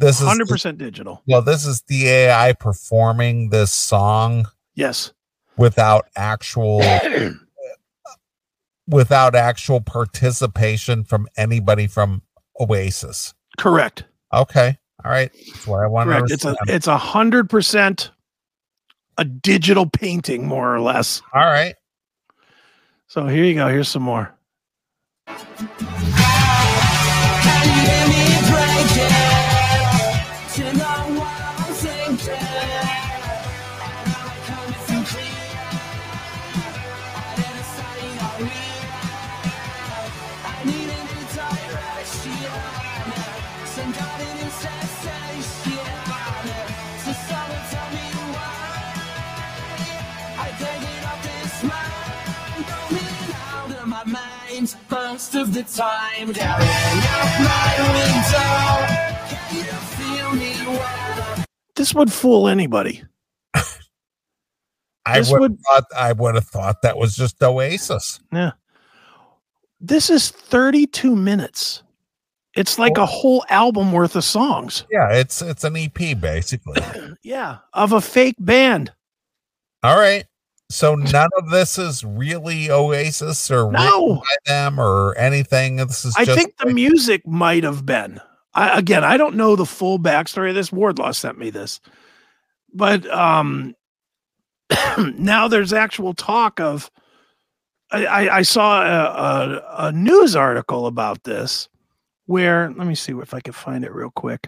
This 0.00 0.20
is 0.20 0.26
100% 0.26 0.78
digital. 0.78 1.22
well, 1.28 1.42
this 1.42 1.64
is 1.66 1.82
the 1.82 2.08
AI 2.08 2.52
performing 2.54 3.50
this 3.50 3.72
song 3.72 4.46
Yes. 4.74 5.12
without 5.56 6.06
actual 6.16 6.82
without 8.88 9.34
actual 9.34 9.80
participation 9.80 11.04
from 11.04 11.28
anybody 11.36 11.86
from 11.86 12.22
Oasis. 12.58 13.34
Correct. 13.58 14.04
Okay, 14.32 14.78
all 15.04 15.10
right, 15.10 15.30
that's 15.32 15.66
what 15.66 15.82
I 15.82 15.86
want 15.86 16.08
to 16.10 16.16
Correct. 16.16 16.32
It's 16.32 16.44
a 16.44 16.56
it's 16.66 16.86
a 16.86 16.98
hundred 16.98 17.50
percent 17.50 18.10
a 19.18 19.24
digital 19.24 19.86
painting, 19.86 20.46
more 20.46 20.74
or 20.74 20.80
less. 20.80 21.20
All 21.34 21.44
right, 21.44 21.74
So 23.08 23.26
here 23.26 23.44
you 23.44 23.54
go. 23.54 23.68
Here's 23.68 23.88
some 23.88 24.02
more. 24.02 24.34
My 54.60 54.66
most 54.90 55.34
of 55.34 55.52
the 55.54 55.62
time. 55.62 56.32
Staring 56.34 56.58
out 56.62 57.30
my 57.40 57.72
window. 57.96 59.36
Can 59.48 59.56
you 59.56 59.64
feel 59.64 60.32
me 60.32 60.52
when 60.78 61.44
This 61.76 61.94
would 61.94 62.12
fool 62.12 62.48
anybody. 62.48 63.02
I 65.06 65.20
would 65.22 65.40
would- 65.40 65.50
have 65.52 65.60
thought 65.66 65.84
I 65.96 66.12
would 66.12 66.34
have 66.34 66.46
thought 66.46 66.82
that 66.82 66.96
was 66.98 67.16
just 67.16 67.42
Oasis. 67.42 68.20
Yeah. 68.32 68.52
This 69.80 70.10
is 70.10 70.30
32 70.30 71.16
minutes. 71.16 71.82
It's 72.54 72.78
like 72.78 72.98
a 72.98 73.06
whole 73.06 73.44
album 73.48 73.92
worth 73.92 74.14
of 74.16 74.24
songs. 74.24 74.84
Yeah, 74.90 75.12
it's 75.12 75.40
it's 75.40 75.64
an 75.64 75.76
EP 75.76 76.20
basically. 76.20 76.82
Yeah. 77.22 77.58
Of 77.72 77.92
a 77.92 78.00
fake 78.00 78.36
band. 78.38 78.92
All 79.82 79.96
right. 79.98 80.24
So 80.70 80.94
none 80.94 81.30
of 81.36 81.50
this 81.50 81.78
is 81.78 82.04
really 82.04 82.70
Oasis 82.70 83.50
or 83.50 83.72
No. 83.72 84.16
by 84.16 84.36
them 84.46 84.78
or 84.78 85.16
anything. 85.16 85.76
This 85.76 86.04
is 86.04 86.14
I 86.16 86.24
think 86.24 86.56
the 86.58 86.72
music 86.72 87.26
might 87.26 87.64
have 87.64 87.84
been. 87.84 88.20
I, 88.54 88.78
again, 88.78 89.02
I 89.02 89.16
don't 89.16 89.34
know 89.34 89.56
the 89.56 89.66
full 89.66 89.98
backstory 89.98 90.50
of 90.50 90.54
this. 90.54 90.70
Wardlaw 90.72 91.10
sent 91.10 91.38
me 91.38 91.50
this, 91.50 91.80
but 92.72 93.04
um, 93.10 93.74
now 95.16 95.48
there's 95.48 95.72
actual 95.72 96.14
talk 96.14 96.60
of. 96.60 96.88
I, 97.90 98.06
I, 98.06 98.36
I 98.38 98.42
saw 98.42 98.82
a, 98.82 99.04
a, 99.04 99.86
a 99.88 99.92
news 99.92 100.36
article 100.36 100.86
about 100.86 101.24
this, 101.24 101.68
where 102.26 102.72
let 102.76 102.86
me 102.86 102.94
see 102.94 103.12
if 103.12 103.34
I 103.34 103.40
can 103.40 103.52
find 103.54 103.84
it 103.84 103.92
real 103.92 104.10
quick. 104.10 104.46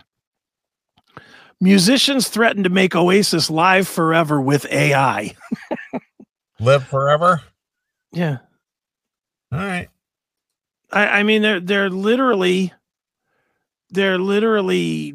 Musicians 1.60 2.28
threaten 2.28 2.62
to 2.62 2.70
make 2.70 2.94
Oasis 2.94 3.50
live 3.50 3.88
forever 3.88 4.40
with 4.40 4.66
AI. 4.66 5.34
live 6.62 6.84
forever. 6.86 7.42
Yeah, 8.12 8.38
All 9.52 9.58
right. 9.58 9.88
I, 10.92 11.06
I 11.20 11.22
mean 11.22 11.42
they're 11.42 11.60
they're 11.60 11.90
literally 11.90 12.72
they're 13.90 14.18
literally 14.18 15.14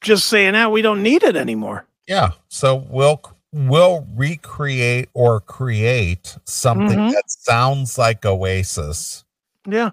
just 0.00 0.26
saying 0.26 0.54
out 0.54 0.70
we 0.70 0.82
don't 0.82 1.02
need 1.02 1.22
it 1.22 1.36
anymore. 1.36 1.86
Yeah. 2.06 2.32
So 2.48 2.76
we'll 2.88 3.20
we'll 3.52 4.06
recreate 4.14 5.08
or 5.14 5.40
create 5.40 6.36
something 6.44 6.98
Mhm. 6.98 7.12
that 7.12 7.24
sounds 7.30 7.96
like 7.98 8.24
Oasis, 8.26 9.24
Yeah. 9.66 9.90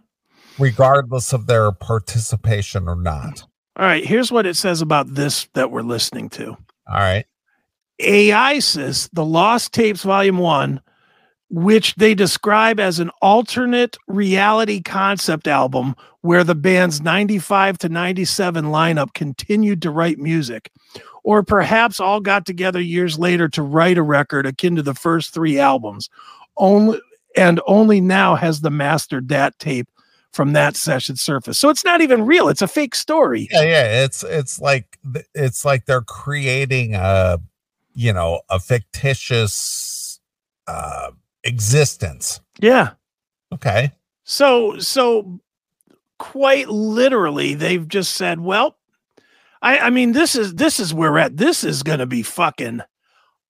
regardless 0.57 1.31
of 1.33 1.45
their 1.47 1.71
participation 1.71 2.87
or 2.87 2.95
not. 2.95 3.43
All 3.77 3.85
right, 3.85 4.05
here's 4.05 4.31
what 4.31 4.45
it 4.45 4.55
says 4.55 4.81
about 4.81 5.13
this 5.15 5.47
that 5.53 5.71
we're 5.71 5.81
listening 5.83 6.29
to. 6.31 6.49
All 6.49 6.57
right. 6.97 7.25
AISIS, 8.01 9.09
the 9.13 9.25
Lost 9.25 9.73
Tapes 9.73 10.03
Volume 10.03 10.37
1, 10.37 10.81
which 11.49 11.95
they 11.95 12.13
describe 12.13 12.79
as 12.79 12.99
an 12.99 13.11
alternate 13.21 13.97
reality 14.07 14.81
concept 14.81 15.47
album 15.47 15.95
where 16.21 16.43
the 16.43 16.55
band's 16.55 17.01
95 17.01 17.77
to 17.79 17.89
97 17.89 18.65
lineup 18.65 19.13
continued 19.13 19.81
to 19.81 19.91
write 19.91 20.19
music, 20.19 20.71
or 21.23 21.43
perhaps 21.43 21.99
all 21.99 22.19
got 22.19 22.45
together 22.45 22.79
years 22.79 23.19
later 23.19 23.49
to 23.49 23.61
write 23.61 23.97
a 23.97 24.03
record 24.03 24.45
akin 24.45 24.75
to 24.75 24.83
the 24.83 24.93
first 24.93 25.33
three 25.33 25.59
albums. 25.59 26.09
Only 26.57 26.99
and 27.35 27.61
only 27.65 28.01
now 28.01 28.35
has 28.35 28.61
the 28.61 28.69
mastered 28.69 29.29
that 29.29 29.57
tape 29.57 29.87
from 30.31 30.53
that 30.53 30.75
session 30.75 31.15
surface. 31.15 31.59
So 31.59 31.69
it's 31.69 31.83
not 31.83 32.01
even 32.01 32.25
real. 32.25 32.49
It's 32.49 32.61
a 32.61 32.67
fake 32.67 32.95
story. 32.95 33.47
Yeah, 33.51 33.63
yeah. 33.63 34.03
It's 34.03 34.23
it's 34.23 34.59
like 34.59 34.97
it's 35.33 35.65
like 35.65 35.85
they're 35.85 36.01
creating 36.01 36.95
a 36.95 37.39
you 37.93 38.13
know 38.13 38.41
a 38.49 38.59
fictitious 38.59 40.19
uh 40.67 41.11
existence. 41.43 42.39
Yeah. 42.59 42.91
Okay. 43.53 43.91
So 44.23 44.77
so 44.79 45.39
quite 46.19 46.69
literally 46.69 47.55
they've 47.55 47.87
just 47.87 48.13
said, 48.13 48.39
well, 48.39 48.77
I 49.61 49.79
I 49.79 49.89
mean 49.89 50.11
this 50.11 50.35
is 50.35 50.55
this 50.55 50.79
is 50.79 50.93
where 50.93 51.11
we're 51.11 51.19
at. 51.19 51.37
This 51.37 51.63
is 51.63 51.83
going 51.83 51.99
to 51.99 52.05
be 52.05 52.23
fucking 52.23 52.81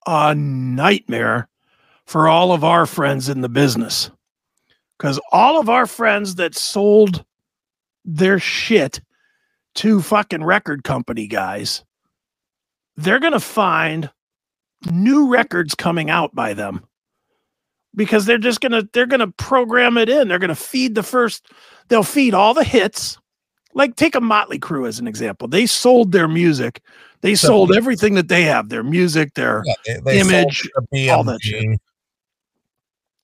a 0.06 0.34
nightmare 0.34 1.48
for 2.06 2.28
all 2.28 2.52
of 2.52 2.64
our 2.64 2.86
friends 2.86 3.28
in 3.28 3.40
the 3.40 3.48
business. 3.48 4.10
Because 4.98 5.20
all 5.32 5.58
of 5.58 5.68
our 5.68 5.86
friends 5.86 6.36
that 6.36 6.54
sold 6.54 7.24
their 8.04 8.38
shit 8.38 9.00
to 9.74 10.00
fucking 10.00 10.44
record 10.44 10.84
company 10.84 11.26
guys, 11.26 11.84
they're 12.96 13.20
going 13.20 13.32
to 13.32 13.40
find 13.40 14.10
new 14.90 15.28
records 15.28 15.74
coming 15.74 16.10
out 16.10 16.34
by 16.34 16.54
them 16.54 16.84
because 17.94 18.24
they're 18.24 18.38
just 18.38 18.60
going 18.60 18.72
to 18.72 18.88
they're 18.92 19.06
going 19.06 19.20
to 19.20 19.28
program 19.32 19.96
it 19.98 20.08
in 20.08 20.28
they're 20.28 20.38
going 20.38 20.48
to 20.48 20.54
feed 20.54 20.94
the 20.94 21.02
first 21.02 21.46
they'll 21.88 22.02
feed 22.02 22.34
all 22.34 22.54
the 22.54 22.64
hits 22.64 23.18
like 23.74 23.96
take 23.96 24.14
a 24.14 24.20
Mötley 24.20 24.58
Crüe 24.58 24.88
as 24.88 24.98
an 24.98 25.06
example 25.06 25.46
they 25.48 25.66
sold 25.66 26.12
their 26.12 26.28
music 26.28 26.80
they 27.20 27.34
So- 27.34 27.48
sold 27.48 27.76
everything 27.76 28.14
that 28.14 28.28
they 28.28 28.42
have 28.44 28.68
their 28.70 28.82
music 28.82 29.34
their 29.34 29.62
Yeah, 29.64 29.74
they, 29.86 30.00
they 30.00 30.20
Image, 30.20 30.68
their 30.90 31.14
all 31.14 31.24
that 31.24 31.40
shit. 31.42 31.62
BMG. 31.62 31.76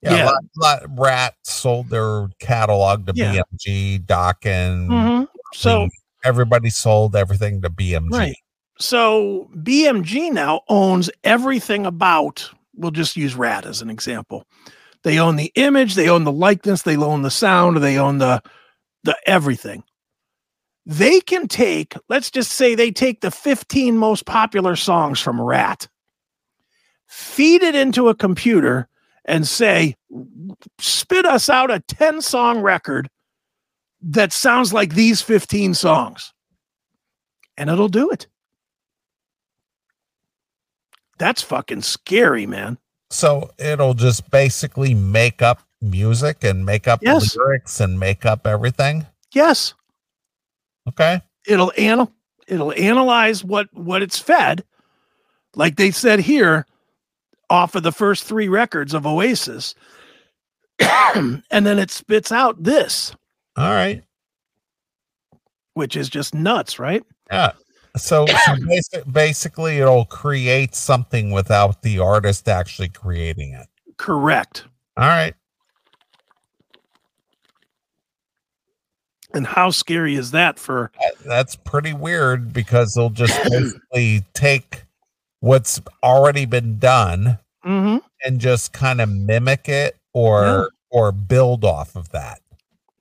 Yeah, 0.02 0.14
Yeah. 0.16 0.24
Lot, 0.26 0.42
lot, 0.56 0.82
Ratt 0.98 1.34
sold 1.42 1.90
their 1.90 2.28
catalog 2.38 3.06
to 3.06 3.12
Yeah. 3.16 3.42
BMG, 3.52 3.98
Dokken. 4.06 4.86
Mhm. 4.88 5.26
so 5.54 5.88
everybody 6.24 6.70
sold 6.70 7.16
everything 7.16 7.60
to 7.62 7.70
BMG. 7.70 8.10
Right. 8.16 8.36
So 8.80 9.50
BMG 9.56 10.32
now 10.32 10.62
owns 10.68 11.10
everything 11.24 11.86
about, 11.86 12.48
we'll 12.74 12.90
just 12.90 13.16
use 13.16 13.34
Ratt 13.34 13.66
as 13.66 13.82
an 13.82 13.90
example. 13.90 14.44
They 15.02 15.18
own 15.18 15.36
the 15.36 15.52
image, 15.54 15.94
they 15.94 16.08
own 16.08 16.24
the 16.24 16.32
likeness, 16.32 16.82
they 16.82 16.96
own 16.96 17.22
the 17.22 17.30
sound, 17.30 17.78
they 17.78 17.98
own 17.98 18.18
the 18.18 18.42
the 19.04 19.16
everything. 19.26 19.84
They 20.86 21.20
can 21.20 21.48
take, 21.48 21.94
let's 22.08 22.30
just 22.30 22.52
say 22.52 22.74
they 22.74 22.90
take 22.90 23.20
the 23.20 23.30
15 23.30 23.96
most 23.96 24.26
popular 24.26 24.74
songs 24.74 25.20
from 25.20 25.40
Ratt, 25.40 25.88
feed 27.06 27.62
it 27.62 27.74
into 27.74 28.08
a 28.08 28.14
computer 28.14 28.88
and 29.24 29.46
say, 29.46 29.96
spit 30.78 31.26
us 31.26 31.50
out 31.50 31.70
a 31.70 31.80
10 31.80 32.22
song 32.22 32.60
record 32.60 33.08
that 34.00 34.32
sounds 34.32 34.72
like 34.72 34.94
these 34.94 35.20
15 35.20 35.74
songs. 35.74 36.32
And 37.56 37.68
it'll 37.68 37.88
do 37.88 38.10
it. 38.10 38.26
That's 41.18 41.42
fucking 41.42 41.82
scary, 41.82 42.46
man. 42.46 42.78
So 43.10 43.50
it'll 43.58 43.94
just 43.94 44.30
basically 44.30 44.94
make 44.94 45.42
up 45.42 45.60
music 45.80 46.44
and 46.44 46.64
make 46.66 46.86
up 46.88 47.00
Yes. 47.02 47.36
lyrics 47.36 47.80
and 47.80 47.98
make 47.98 48.24
up 48.26 48.46
everything. 48.46 49.06
Yes, 49.32 49.74
Okay. 50.88 51.20
it'll 51.46 51.72
anal 51.76 52.12
it'll 52.46 52.72
analyze 52.72 53.44
what 53.44 53.68
what 53.74 54.02
it's 54.02 54.18
fed, 54.18 54.64
like 55.54 55.76
they 55.76 55.90
said 55.90 56.20
here, 56.20 56.66
off 57.50 57.74
of 57.74 57.82
the 57.82 57.92
first 57.92 58.24
three 58.24 58.48
records 58.48 58.94
of 58.94 59.06
Oasis, 59.06 59.74
and 60.80 61.42
then 61.50 61.78
it 61.78 61.90
spits 61.90 62.32
out 62.32 62.62
this, 62.62 63.14
All 63.56 63.70
right. 63.70 64.02
which 65.74 65.96
is 65.96 66.08
just 66.08 66.34
nuts, 66.34 66.78
right? 66.78 67.04
Yeah. 67.30 67.52
So, 67.98 68.26
so 68.26 68.52
basi- 68.54 69.12
basically, 69.12 69.78
it'll 69.78 70.04
create 70.06 70.74
something 70.74 71.30
without 71.30 71.82
the 71.82 71.98
artist 71.98 72.48
actually 72.48 72.88
creating 72.88 73.52
it. 73.52 73.66
Correct. 73.96 74.64
All 74.96 75.04
right. 75.06 75.34
And 79.34 79.46
how 79.46 79.70
scary 79.70 80.14
is 80.14 80.30
that 80.30 80.58
for? 80.58 80.90
That- 81.00 81.18
That's 81.24 81.56
pretty 81.56 81.92
weird 81.92 82.52
because 82.52 82.94
they'll 82.94 83.10
just 83.10 83.38
basically 83.50 84.24
take 84.34 84.84
what's 85.40 85.80
already 86.02 86.46
been 86.46 86.78
done 86.78 87.38
Mhm. 87.64 88.00
and 88.24 88.40
just 88.40 88.72
kind 88.72 89.00
of 89.00 89.08
mimic 89.08 89.68
it 89.68 89.96
or 90.12 90.70
or 90.90 91.12
build 91.12 91.64
off 91.64 91.94
of 91.96 92.08
that. 92.10 92.40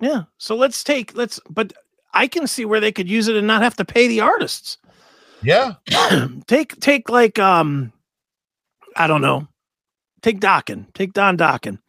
Yeah. 0.02 0.24
So 0.38 0.56
let's 0.56 0.84
take 0.84 1.16
let's, 1.16 1.40
but 1.50 1.72
I 2.14 2.28
can 2.28 2.46
see 2.48 2.66
where 2.66 2.80
they 2.82 2.92
could 2.92 3.10
use 3.10 3.28
it 3.30 3.36
and 3.38 3.48
not 3.48 3.62
have 3.62 3.76
to 3.78 3.86
pay 3.86 4.08
the 4.08 4.20
artists. 4.22 4.78
Yeah. 5.43 5.76
take 6.47 6.80
take 6.80 7.10
like 7.10 7.39
um 7.39 7.91
I 8.95 9.08
don't 9.08 9.21
know. 9.21 9.47
Take 10.21 10.39
Dokken. 10.39 10.91
Take 10.93 11.13
Don 11.13 11.38
Dokken. 11.38 11.80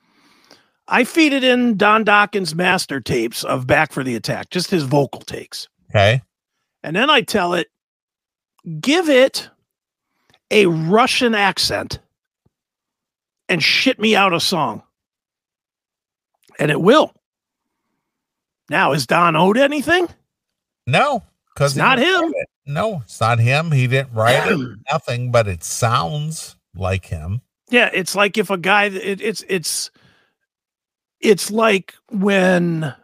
I 0.86 1.04
feed 1.04 1.32
it 1.32 1.44
in 1.44 1.76
Don 1.76 2.04
Dokken's 2.04 2.54
master 2.54 3.00
tapes 3.00 3.44
of 3.44 3.66
Back 3.66 3.92
for 3.92 4.02
the 4.02 4.14
Attack, 4.14 4.50
just 4.50 4.70
his 4.70 4.84
vocal 4.84 5.20
takes. 5.20 5.68
Okay. 5.90 6.22
And 6.82 6.96
then 6.96 7.10
I 7.10 7.20
tell 7.20 7.52
it, 7.54 7.68
give 8.80 9.08
it 9.08 9.50
a 10.50 10.66
Russian 10.66 11.34
accent 11.34 11.98
and 13.48 13.62
shit 13.62 13.98
me 13.98 14.16
out 14.16 14.32
a 14.32 14.40
song. 14.40 14.82
And 16.58 16.70
it 16.70 16.80
will. 16.80 17.12
Now, 18.70 18.92
is 18.92 19.06
Don 19.06 19.36
owed 19.36 19.56
anything? 19.56 20.08
No, 20.86 21.22
because 21.54 21.76
not 21.76 21.98
him. 21.98 22.32
No, 22.68 23.00
it's 23.02 23.20
not 23.20 23.38
him. 23.38 23.72
He 23.72 23.86
didn't 23.86 24.12
write 24.12 24.52
it. 24.52 24.78
Nothing, 24.92 25.32
but 25.32 25.48
it 25.48 25.64
sounds 25.64 26.56
like 26.76 27.06
him. 27.06 27.40
Yeah, 27.70 27.90
it's 27.92 28.14
like 28.14 28.36
if 28.36 28.50
a 28.50 28.58
guy 28.58 28.84
it, 28.84 29.20
it's 29.20 29.42
it's 29.48 29.90
it's 31.20 31.50
like 31.50 31.94
when 32.10 32.94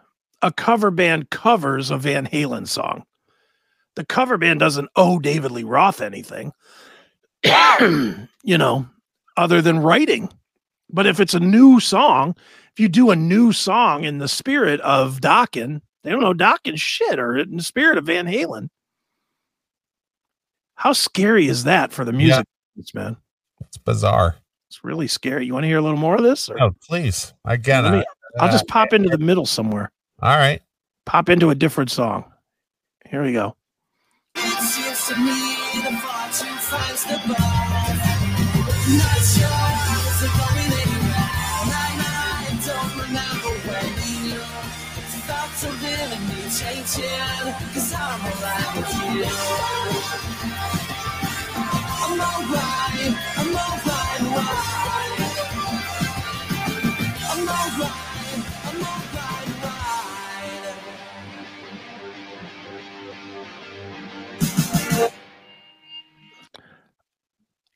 a 0.42 0.52
cover 0.52 0.90
band 0.90 1.30
covers 1.30 1.90
a 1.90 1.96
Van 1.96 2.26
Halen 2.26 2.68
song. 2.68 3.04
The 3.96 4.04
cover 4.04 4.36
band 4.36 4.60
doesn't 4.60 4.90
owe 4.96 5.18
David 5.18 5.50
Lee 5.50 5.64
Roth 5.64 6.02
anything. 6.02 6.52
you 7.80 8.58
know, 8.58 8.86
other 9.36 9.62
than 9.62 9.78
writing. 9.78 10.28
But 10.90 11.06
if 11.06 11.20
it's 11.20 11.34
a 11.34 11.40
new 11.40 11.80
song, 11.80 12.36
if 12.72 12.80
you 12.80 12.88
do 12.88 13.10
a 13.10 13.16
new 13.16 13.52
song 13.52 14.04
in 14.04 14.18
the 14.18 14.28
spirit 14.28 14.80
of 14.80 15.20
Dokken, 15.20 15.80
they 16.02 16.10
don't 16.10 16.20
know 16.20 16.34
Dokken 16.34 16.78
shit 16.78 17.18
or 17.18 17.38
in 17.38 17.56
the 17.56 17.62
spirit 17.62 17.98
of 17.98 18.06
Van 18.06 18.26
Halen. 18.26 18.68
How 20.84 20.92
scary 20.92 21.48
is 21.48 21.64
that 21.64 21.92
for 21.92 22.04
the 22.04 22.12
music, 22.12 22.44
business, 22.76 22.94
man? 22.94 23.16
It's 23.62 23.78
bizarre. 23.78 24.36
It's 24.68 24.84
really 24.84 25.08
scary. 25.08 25.46
You 25.46 25.54
want 25.54 25.64
to 25.64 25.68
hear 25.68 25.78
a 25.78 25.80
little 25.80 25.96
more 25.98 26.14
of 26.14 26.22
this? 26.22 26.50
Or 26.50 26.62
Oh, 26.62 26.72
please. 26.86 27.32
Again, 27.46 27.84
Let 27.84 27.92
me- 27.94 28.04
I, 28.38 28.44
I'll 28.44 28.52
just 28.52 28.68
pop 28.68 28.92
into 28.92 29.08
the 29.08 29.16
middle 29.16 29.46
somewhere. 29.46 29.90
all 30.20 30.36
right. 30.36 30.60
Pop 31.06 31.30
into 31.30 31.48
a 31.48 31.54
different 31.54 31.90
song. 31.90 32.24
Here 33.08 33.22
we 33.22 33.32
go. 33.32 33.56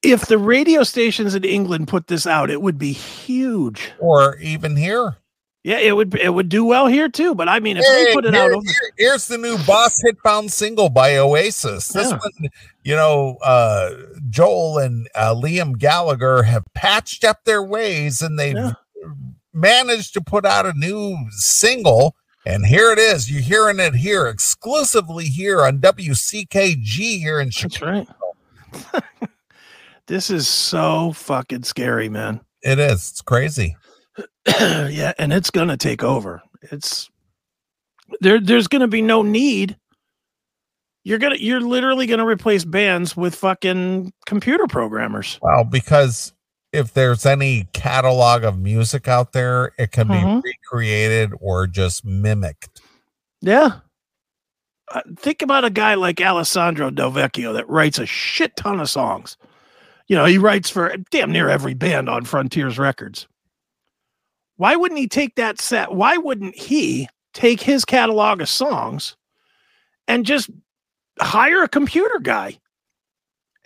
If 0.08 0.26
the 0.26 0.38
radio 0.38 0.82
stations 0.82 1.34
in 1.34 1.44
England 1.44 1.88
put 1.88 2.06
this 2.06 2.26
out, 2.26 2.50
it 2.50 2.62
would 2.62 2.78
be 2.78 2.92
huge. 2.92 3.92
Or 3.98 4.36
even 4.38 4.76
here. 4.76 5.16
Yeah, 5.64 5.78
it 5.78 5.94
would 5.96 6.14
it 6.14 6.30
would 6.32 6.48
do 6.48 6.64
well 6.64 6.86
here 6.86 7.08
too. 7.08 7.34
But 7.34 7.48
I 7.48 7.60
mean, 7.60 7.76
if 7.76 7.84
Hey, 7.84 8.04
they 8.06 8.12
put 8.14 8.24
it 8.24 8.32
here- 8.32 8.42
out 8.44 8.52
over 8.52 8.64
here- 8.64 8.92
here's 8.96 9.26
the 9.28 9.36
new 9.36 9.58
Boss 9.66 10.00
Hit 10.02 10.16
Found 10.24 10.50
single 10.52 10.88
by 10.88 11.16
Oasis. 11.18 11.88
This 11.88 12.10
Yeah. 12.10 12.16
one, 12.18 12.50
you 12.84 12.94
know, 12.96 13.36
uh, 13.42 13.90
Joel 14.30 14.78
and 14.78 15.08
uh, 15.14 15.34
Liam 15.34 15.76
Gallagher 15.78 16.44
have 16.44 16.64
patched 16.74 17.24
up 17.24 17.44
their 17.44 17.62
ways 17.62 18.22
and 18.22 18.38
they've 18.38 18.56
Yeah. 18.56 18.72
managed 19.52 20.14
to 20.14 20.20
put 20.22 20.46
out 20.46 20.64
a 20.64 20.72
new 20.72 21.16
single. 21.30 22.14
And 22.46 22.64
here 22.64 22.90
it 22.92 22.98
is. 22.98 23.30
You're 23.30 23.42
hearing 23.42 23.78
it 23.80 23.96
here 23.96 24.26
exclusively 24.26 25.26
here 25.26 25.62
on 25.66 25.80
WCKG 25.80 27.18
here 27.18 27.40
in 27.40 27.48
That's 27.48 27.56
Chicago. 27.58 28.06
right. 28.94 29.02
this 30.08 30.30
is 30.30 30.48
so 30.48 31.12
fucking 31.12 31.62
scary, 31.62 32.08
man. 32.08 32.40
It 32.62 32.78
is. 32.80 33.10
It's 33.10 33.22
crazy. 33.22 33.76
yeah, 34.46 35.12
and 35.18 35.32
it's 35.32 35.50
gonna 35.50 35.76
take 35.76 36.02
over. 36.02 36.42
It's 36.72 37.08
there. 38.20 38.40
There's 38.40 38.66
gonna 38.66 38.88
be 38.88 39.02
no 39.02 39.22
need. 39.22 39.76
You're 41.04 41.18
gonna. 41.18 41.36
You're 41.38 41.60
literally 41.60 42.06
gonna 42.06 42.26
replace 42.26 42.64
bands 42.64 43.16
with 43.16 43.34
fucking 43.36 44.12
computer 44.26 44.66
programmers. 44.66 45.38
Well, 45.40 45.64
because 45.64 46.32
if 46.72 46.92
there's 46.94 47.24
any 47.24 47.68
catalog 47.72 48.42
of 48.42 48.58
music 48.58 49.06
out 49.08 49.32
there, 49.32 49.72
it 49.78 49.92
can 49.92 50.08
Mhm. 50.08 50.42
be 50.42 50.50
recreated 50.72 51.30
or 51.40 51.66
just 51.66 52.04
mimicked. 52.04 52.80
Yeah. 53.40 53.80
Uh, 54.92 55.02
think 55.16 55.42
about 55.42 55.64
a 55.64 55.70
guy 55.70 55.94
like 55.94 56.20
Alessandro 56.20 56.90
Del 56.90 57.12
Vecchio 57.12 57.52
that 57.54 57.68
writes 57.68 57.98
a 57.98 58.06
shit 58.06 58.56
ton 58.56 58.80
of 58.80 58.90
songs. 58.90 59.36
You 60.08 60.16
know, 60.16 60.24
he 60.24 60.38
writes 60.38 60.70
for 60.70 60.94
damn 61.10 61.30
near 61.30 61.48
every 61.48 61.74
band 61.74 62.08
on 62.08 62.24
Frontiers 62.24 62.78
Records. 62.78 63.28
Why 64.56 64.74
wouldn't 64.74 64.98
he 64.98 65.06
take 65.06 65.36
that 65.36 65.60
set? 65.60 65.94
Why 65.94 66.16
wouldn't 66.16 66.56
he 66.56 67.08
take 67.34 67.60
his 67.60 67.84
catalog 67.84 68.40
of 68.40 68.48
songs 68.48 69.16
and 70.08 70.26
just 70.26 70.50
hire 71.20 71.62
a 71.62 71.68
computer 71.68 72.18
guy 72.20 72.58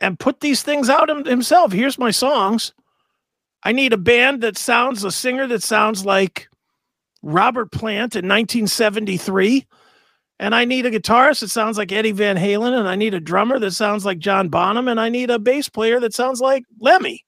and 0.01 0.19
put 0.19 0.41
these 0.41 0.63
things 0.63 0.91
out 0.91 1.09
himself? 1.27 1.73
Here's 1.73 1.99
my 1.99 2.11
songs. 2.11 2.73
I 3.63 3.73
need 3.73 3.93
a 3.93 3.99
band 3.99 4.43
that 4.43 4.59
sounds, 4.59 5.05
a 5.05 5.13
singer 5.13 5.47
that 5.47 5.63
sounds 5.63 6.05
like 6.05 6.49
Robert 7.23 7.71
Plant 7.71 8.17
in 8.17 8.27
1973. 8.29 9.65
And 10.43 10.57
I 10.57 10.65
need 10.65 10.87
a 10.87 10.91
guitarist 10.91 11.39
that 11.41 11.51
sounds 11.51 11.79
like 11.79 11.93
Eddie 11.93 12.11
Van 12.11 12.37
Halen. 12.37 12.77
And 12.77 12.89
I 12.89 12.97
need 12.97 13.15
a 13.15 13.21
drummer 13.21 13.61
that 13.61 13.71
sounds 13.71 14.05
like 14.05 14.19
John 14.19 14.49
Bonham. 14.49 14.89
And 14.89 14.99
I 14.99 15.09
need 15.09 15.31
a 15.31 15.39
bass 15.39 15.69
player 15.69 16.01
that 16.01 16.13
sounds 16.13 16.41
like 16.41 16.65
Lemmy. 16.81 17.25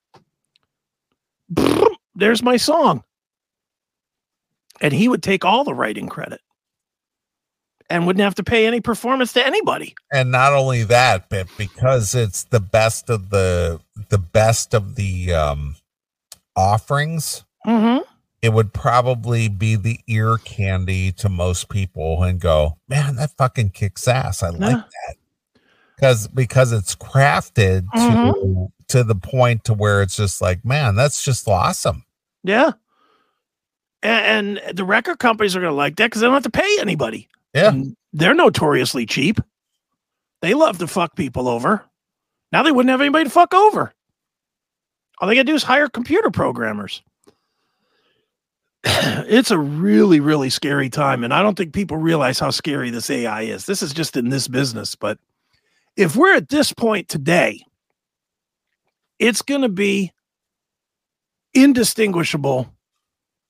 There's 2.16 2.42
my 2.42 2.56
song. 2.56 3.04
And 4.80 4.92
he 4.92 5.08
would 5.08 5.22
take 5.22 5.44
all 5.44 5.62
the 5.62 5.74
writing 5.74 6.08
credit 6.08 6.40
and 7.88 8.04
wouldn't 8.04 8.24
have 8.24 8.34
to 8.34 8.42
pay 8.42 8.66
any 8.66 8.80
performance 8.80 9.32
to 9.34 9.46
anybody. 9.46 9.94
and 10.12 10.32
not 10.32 10.52
only 10.52 10.82
that 10.82 11.28
but 11.28 11.46
because 11.56 12.14
it's 12.14 12.44
the 12.44 12.58
best 12.58 13.10
of 13.10 13.28
the 13.30 13.78
the 14.08 14.18
best 14.18 14.74
of 14.74 14.94
the 14.96 15.32
um 15.32 15.76
offerings 16.56 17.44
Mm-hmm. 17.66 18.02
It 18.44 18.52
would 18.52 18.72
probably 18.74 19.48
be 19.48 19.74
the 19.74 19.98
ear 20.06 20.36
candy 20.44 21.10
to 21.12 21.28
most 21.28 21.68
people 21.70 22.22
and 22.22 22.40
go 22.40 22.76
man 22.88 23.16
that 23.16 23.30
fucking 23.38 23.70
kicks 23.70 24.06
ass 24.06 24.42
i 24.42 24.50
like 24.50 24.60
Yeah. 24.76 24.82
that 25.06 25.16
because 25.96 26.28
because 26.28 26.72
it's 26.72 26.94
crafted 26.94 27.90
to 27.92 27.98
Mhm. 27.98 28.72
to 28.88 29.02
the 29.04 29.14
point 29.14 29.64
to 29.64 29.72
where 29.74 30.02
it's 30.02 30.16
just 30.16 30.42
like 30.42 30.64
man 30.64 30.94
that's 30.94 31.24
just 31.24 31.48
awesome 31.48 32.04
Yeah. 32.42 32.72
And, 34.02 34.58
and 34.58 34.76
the 34.76 34.84
record 34.84 35.18
companies 35.18 35.56
are 35.56 35.60
going 35.60 35.70
to 35.70 35.74
like 35.76 35.96
that 35.96 36.08
because 36.08 36.20
they 36.20 36.26
don't 36.26 36.34
have 36.34 36.42
to 36.42 36.50
pay 36.50 36.76
anybody. 36.78 37.26
Yeah. 37.54 37.68
And 37.70 37.96
they're 38.12 38.34
notoriously 38.34 39.06
cheap. 39.06 39.40
They 40.42 40.52
love 40.52 40.76
to 40.80 40.86
fuck 40.86 41.16
people 41.16 41.48
over. 41.48 41.82
Now 42.52 42.62
they 42.62 42.70
wouldn't 42.70 42.90
have 42.90 43.00
anybody 43.00 43.24
to 43.24 43.30
fuck 43.30 43.54
over. 43.54 43.94
All 45.18 45.26
they 45.28 45.34
got 45.34 45.40
to 45.40 45.44
do 45.46 45.54
is 45.54 45.62
hire 45.62 45.88
computer 45.88 46.30
programmers. 46.30 47.02
it's 49.26 49.50
a 49.50 49.58
really, 49.58 50.20
really 50.20 50.50
scary 50.50 50.90
time. 50.90 51.24
And 51.24 51.32
I 51.32 51.42
don't 51.42 51.56
think 51.56 51.72
people 51.72 51.96
realize 51.96 52.38
how 52.38 52.50
scary 52.50 52.90
this 52.90 53.08
AI 53.08 53.42
is. 53.42 53.64
This 53.64 53.82
is 53.82 53.94
just 53.94 54.16
in 54.16 54.28
this 54.28 54.46
business. 54.46 54.94
But 54.94 55.18
if 55.96 56.16
we're 56.16 56.36
at 56.36 56.50
this 56.50 56.72
point 56.72 57.08
today, 57.08 57.64
it's 59.18 59.42
going 59.42 59.62
to 59.62 59.68
be 59.68 60.12
indistinguishable 61.54 62.68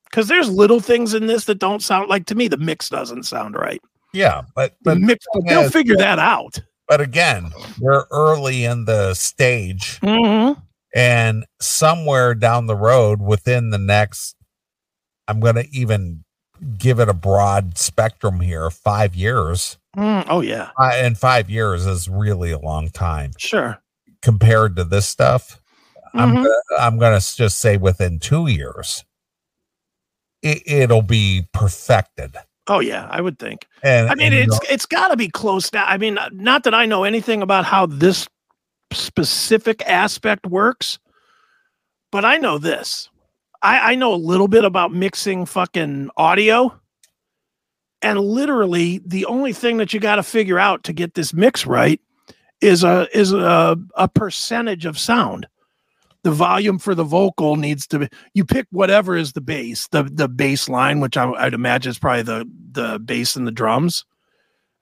because 0.05 0.29
there's 0.29 0.49
little 0.49 0.79
things 0.79 1.15
in 1.15 1.27
this 1.27 1.47
that 1.47 1.59
don't 1.59 1.83
sound 1.83 2.09
like 2.09 2.27
to 2.27 2.35
me 2.35 2.49
the 2.49 2.57
mix 2.59 2.89
doesn't 2.91 3.23
sound 3.25 3.55
right 3.57 3.81
yeah 4.13 4.43
but 4.55 4.73
the 4.83 4.91
but 4.91 4.99
mix 4.99 5.25
thing 5.33 5.43
they'll 5.47 5.71
figure 5.71 5.97
that 5.97 6.19
out 6.19 6.59
but 6.87 7.01
again 7.01 7.51
we're 7.81 8.05
early 8.11 8.65
in 8.65 8.85
the 8.85 9.15
stage 9.15 9.99
mm-hmm. 10.01 10.61
and 10.95 11.47
somewhere 11.61 12.35
down 12.35 12.67
the 12.67 12.77
road 12.77 13.23
within 13.23 13.71
the 13.71 13.79
next 13.79 14.37
i'm 15.29 15.41
going 15.41 15.55
to 15.57 15.69
even 15.73 16.25
give 16.79 17.01
it 17.01 17.09
a 17.09 17.15
broad 17.15 17.77
spectrum 17.77 18.41
here. 18.41 18.71
Five 18.71 19.15
years. 19.15 19.77
Mm, 19.97 20.25
oh 20.29 20.41
yeah. 20.41 20.71
Uh, 20.79 20.93
and 20.95 21.19
five 21.19 21.51
years 21.51 21.85
is 21.87 22.09
really 22.09 22.53
a 22.53 22.59
long 22.59 22.91
time. 22.91 23.33
Sure. 23.39 23.79
Compared 24.23 24.77
to 24.77 24.85
this 24.85 25.07
stuff 25.09 25.61
i'm 26.17 26.31
Mhm. 26.31 26.45
gonna, 26.45 26.81
i'm 26.81 26.99
gonna 26.99 27.19
just 27.21 27.59
say 27.59 27.77
within 27.77 28.21
two 28.21 28.47
years 28.47 29.05
it, 30.43 30.63
it'll 30.65 31.03
be 31.03 31.45
perfected. 31.53 32.37
Oh 32.69 32.79
yeah 32.81 33.09
i 33.11 33.21
would 33.21 33.39
think. 33.39 33.67
And 33.83 34.09
i 34.09 34.15
mean 34.15 34.27
and, 34.29 34.35
you 34.37 34.41
it's 34.43 34.53
know, 34.53 34.61
it's 34.71 34.87
got 34.87 35.09
to 35.09 35.17
be 35.17 35.29
close 35.29 35.73
now 35.73 35.85
i 35.87 35.99
mean 35.99 36.17
not 36.33 36.63
that 36.65 36.73
i 36.75 36.87
know 36.87 37.03
anything 37.05 37.43
about 37.43 37.65
how 37.65 37.85
this 37.87 38.29
specific 38.93 39.83
aspect 39.89 40.47
works 40.47 40.99
but 42.13 42.25
i 42.25 42.37
know 42.37 42.59
this 42.59 43.11
i 43.65 43.93
i 43.93 43.95
know 43.97 44.15
a 44.15 44.17
little 44.17 44.47
bit 44.47 44.65
about 44.65 44.93
mixing 44.93 45.47
fucking 45.47 46.11
audio. 46.17 46.81
And 48.03 48.21
literally 48.21 49.01
the 49.05 49.25
only 49.25 49.55
thing 49.55 49.79
that 49.79 49.95
you 49.95 49.99
got 49.99 50.17
to 50.17 50.23
figure 50.23 50.59
out 50.59 50.85
to 50.85 50.93
get 50.93 51.15
this 51.15 51.33
mix 51.33 51.67
right 51.67 52.01
is 52.61 52.85
a 52.85 53.09
is 53.17 53.33
a, 53.33 53.77
a 53.97 54.09
percentage 54.09 54.85
of 54.85 54.99
sound. 54.99 55.47
The 56.23 56.31
volume 56.31 56.79
for 56.79 56.95
the 56.95 57.05
vocal 57.05 57.57
needs 57.57 57.87
to 57.89 58.01
be 58.01 58.09
you 58.35 58.45
pick 58.45 58.67
whatever 58.71 59.17
is 59.17 59.33
the 59.33 59.41
bass 59.41 59.89
the 59.89 60.05
the 60.05 60.29
bass 60.29 60.69
line 60.69 61.01
which 61.01 61.17
I, 61.17 61.31
i'd 61.33 61.55
imagine 61.55 61.91
is 61.91 61.99
probably 61.99 62.23
the 62.23 62.51
the 62.73 62.99
bass 62.99 63.37
and 63.37 63.47
the 63.47 63.53
drums. 63.53 64.05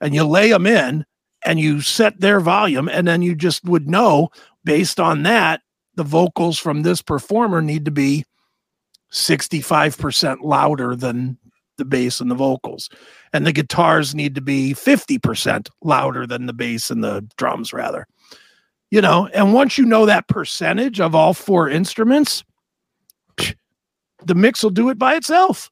And 0.01 0.15
you 0.15 0.25
lay 0.25 0.51
them 0.51 0.67
in 0.67 1.05
and 1.45 1.61
you 1.61 1.81
set 1.81 2.21
their 2.21 2.41
volume 2.41 2.89
and 2.89 3.07
then 3.07 3.23
you 3.23 3.37
just 3.37 3.65
would 3.65 3.89
know 3.89 4.31
based 4.65 4.99
on 4.99 5.23
that 5.23 5.61
the 5.95 6.05
vocals 6.05 6.59
from 6.59 6.83
this 6.83 7.03
performer 7.03 7.63
need 7.63 7.85
to 7.85 7.91
be 7.91 8.25
65% 9.13 10.39
louder 10.43 10.97
than 10.97 11.39
the 11.79 11.85
bass 11.85 12.21
and 12.21 12.31
the 12.31 12.35
vocals. 12.35 12.89
And 13.33 13.47
the 13.47 13.53
guitars 13.53 14.15
need 14.15 14.35
to 14.35 14.41
be 14.41 14.75
50% 14.75 15.69
louder 15.83 16.27
than 16.27 16.47
the 16.47 16.53
bass 16.53 16.91
and 16.91 17.03
the 17.03 17.27
drums 17.37 17.73
rather. 17.73 18.07
You 18.91 19.01
know 19.01 19.27
and 19.33 19.55
once 19.55 19.79
you 19.79 19.87
know 19.87 20.05
that 20.05 20.29
percentage 20.29 21.01
of 21.01 21.15
all 21.15 21.33
four 21.33 21.67
instruments 21.69 22.45
the 24.27 24.35
mix 24.35 24.63
will 24.63 24.71
do 24.71 24.91
it 24.91 24.99
by 24.99 25.15
itself. 25.15 25.71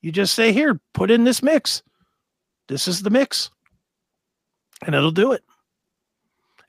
You 0.00 0.10
just 0.10 0.34
say 0.34 0.52
here 0.52 0.80
put 0.94 1.10
in 1.10 1.24
this 1.24 1.42
mix. 1.42 1.82
This 2.68 2.88
is 2.88 3.02
the 3.02 3.10
mix. 3.10 3.50
And 4.86 4.94
it'll 4.94 5.10
do 5.10 5.32
it 5.32 5.42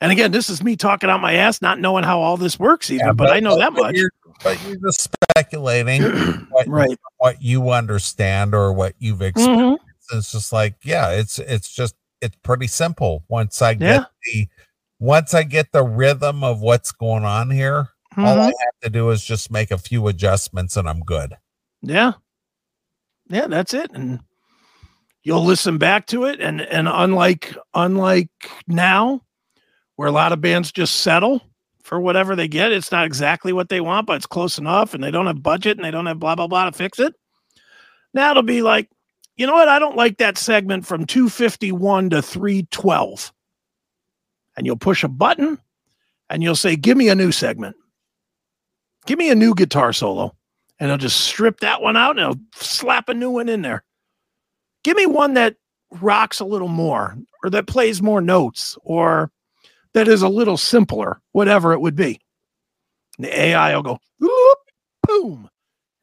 and 0.01 0.11
again 0.11 0.31
this 0.31 0.49
is 0.49 0.63
me 0.63 0.75
talking 0.75 1.09
out 1.09 1.21
my 1.21 1.33
ass 1.33 1.61
not 1.61 1.79
knowing 1.79 2.03
how 2.03 2.19
all 2.19 2.37
this 2.37 2.59
works 2.59 2.89
even 2.91 3.05
yeah, 3.07 3.13
but, 3.13 3.31
i 3.31 3.39
know 3.39 3.57
that 3.57 3.71
much 3.73 3.95
you're, 3.95 4.11
but 4.43 4.61
you're 4.67 4.77
just 4.77 5.09
speculating 5.33 6.01
what, 6.49 6.67
right 6.67 6.97
what 7.17 7.41
you 7.41 7.69
understand 7.69 8.53
or 8.53 8.73
what 8.73 8.93
you've 8.99 9.21
experienced 9.21 9.83
Mhm. 10.11 10.17
it's 10.17 10.31
just 10.31 10.51
like 10.51 10.75
yeah 10.83 11.11
it's 11.11 11.39
it's 11.39 11.69
just 11.73 11.95
it's 12.21 12.35
pretty 12.43 12.67
simple 12.67 13.23
once 13.29 13.61
i 13.61 13.73
get 13.73 14.01
Yeah. 14.01 14.05
the 14.33 14.47
once 14.99 15.33
i 15.33 15.43
get 15.43 15.71
the 15.71 15.83
rhythm 15.83 16.43
of 16.43 16.61
what's 16.61 16.91
going 16.91 17.23
on 17.23 17.49
here 17.49 17.89
all 18.17 18.35
Mhm. 18.35 18.39
i 18.39 18.45
have 18.47 18.79
to 18.83 18.89
do 18.89 19.09
is 19.11 19.23
just 19.23 19.51
make 19.51 19.71
a 19.71 19.77
few 19.77 20.07
adjustments 20.07 20.75
and 20.77 20.89
i'm 20.89 20.99
good 21.01 21.35
Yeah. 21.81 22.13
Yeah, 23.29 23.47
that's 23.47 23.73
it. 23.73 23.89
And 23.93 24.19
you'll 25.23 25.45
listen 25.45 25.77
back 25.77 26.05
to 26.07 26.25
it. 26.25 26.41
And 26.41 26.59
and 26.59 26.89
unlike 26.89 27.55
unlike 27.73 28.29
now, 28.67 29.21
where 29.95 30.07
a 30.07 30.11
lot 30.11 30.31
of 30.31 30.41
bands 30.41 30.71
just 30.71 30.97
settle 30.97 31.41
for 31.83 31.99
whatever 31.99 32.35
they 32.35 32.47
get, 32.47 32.71
it's 32.71 32.91
not 32.91 33.05
exactly 33.05 33.53
what 33.53 33.69
they 33.69 33.81
want, 33.81 34.07
but 34.07 34.15
it's 34.15 34.27
close 34.27 34.57
enough 34.57 34.93
and 34.93 35.03
they 35.03 35.11
don't 35.11 35.27
have 35.27 35.43
budget 35.43 35.77
and 35.77 35.85
they 35.85 35.91
don't 35.91 36.05
have 36.05 36.19
blah 36.19 36.35
blah 36.35 36.47
blah 36.47 36.65
to 36.65 36.71
fix 36.71 36.99
it. 36.99 37.13
Now 38.13 38.31
it'll 38.31 38.43
be 38.43 38.61
like, 38.61 38.89
you 39.37 39.47
know 39.47 39.53
what? 39.53 39.69
I 39.69 39.79
don't 39.79 39.95
like 39.95 40.17
that 40.17 40.37
segment 40.37 40.85
from 40.85 41.05
251 41.05 42.11
to 42.11 42.21
312. 42.21 43.31
And 44.57 44.65
you'll 44.65 44.75
push 44.75 45.03
a 45.03 45.07
button 45.07 45.57
and 46.29 46.43
you'll 46.43 46.55
say, 46.55 46.75
Give 46.75 46.97
me 46.97 47.09
a 47.09 47.15
new 47.15 47.31
segment. 47.31 47.75
Give 49.05 49.17
me 49.17 49.31
a 49.31 49.35
new 49.35 49.55
guitar 49.55 49.93
solo 49.93 50.35
and 50.79 50.89
he'll 50.89 50.97
just 50.97 51.21
strip 51.21 51.59
that 51.61 51.81
one 51.81 51.95
out 51.95 52.17
and 52.17 52.19
he'll 52.19 52.45
slap 52.55 53.07
a 53.07 53.13
new 53.13 53.29
one 53.29 53.49
in 53.49 53.61
there. 53.61 53.83
Give 54.83 54.97
me 54.97 55.05
one 55.05 55.35
that 55.35 55.55
rocks 56.01 56.39
a 56.39 56.45
little 56.45 56.67
more 56.67 57.17
or 57.43 57.49
that 57.51 57.67
plays 57.67 58.01
more 58.01 58.21
notes 58.21 58.77
or 58.83 59.31
that 59.93 60.07
is 60.07 60.21
a 60.21 60.29
little 60.29 60.57
simpler, 60.57 61.21
whatever 61.33 61.73
it 61.73 61.81
would 61.81 61.95
be. 61.95 62.19
And 63.17 63.25
the 63.25 63.39
AI 63.39 63.75
will 63.75 63.83
go, 63.83 63.99
"Whoop," 64.19 64.57
boom. 65.07 65.49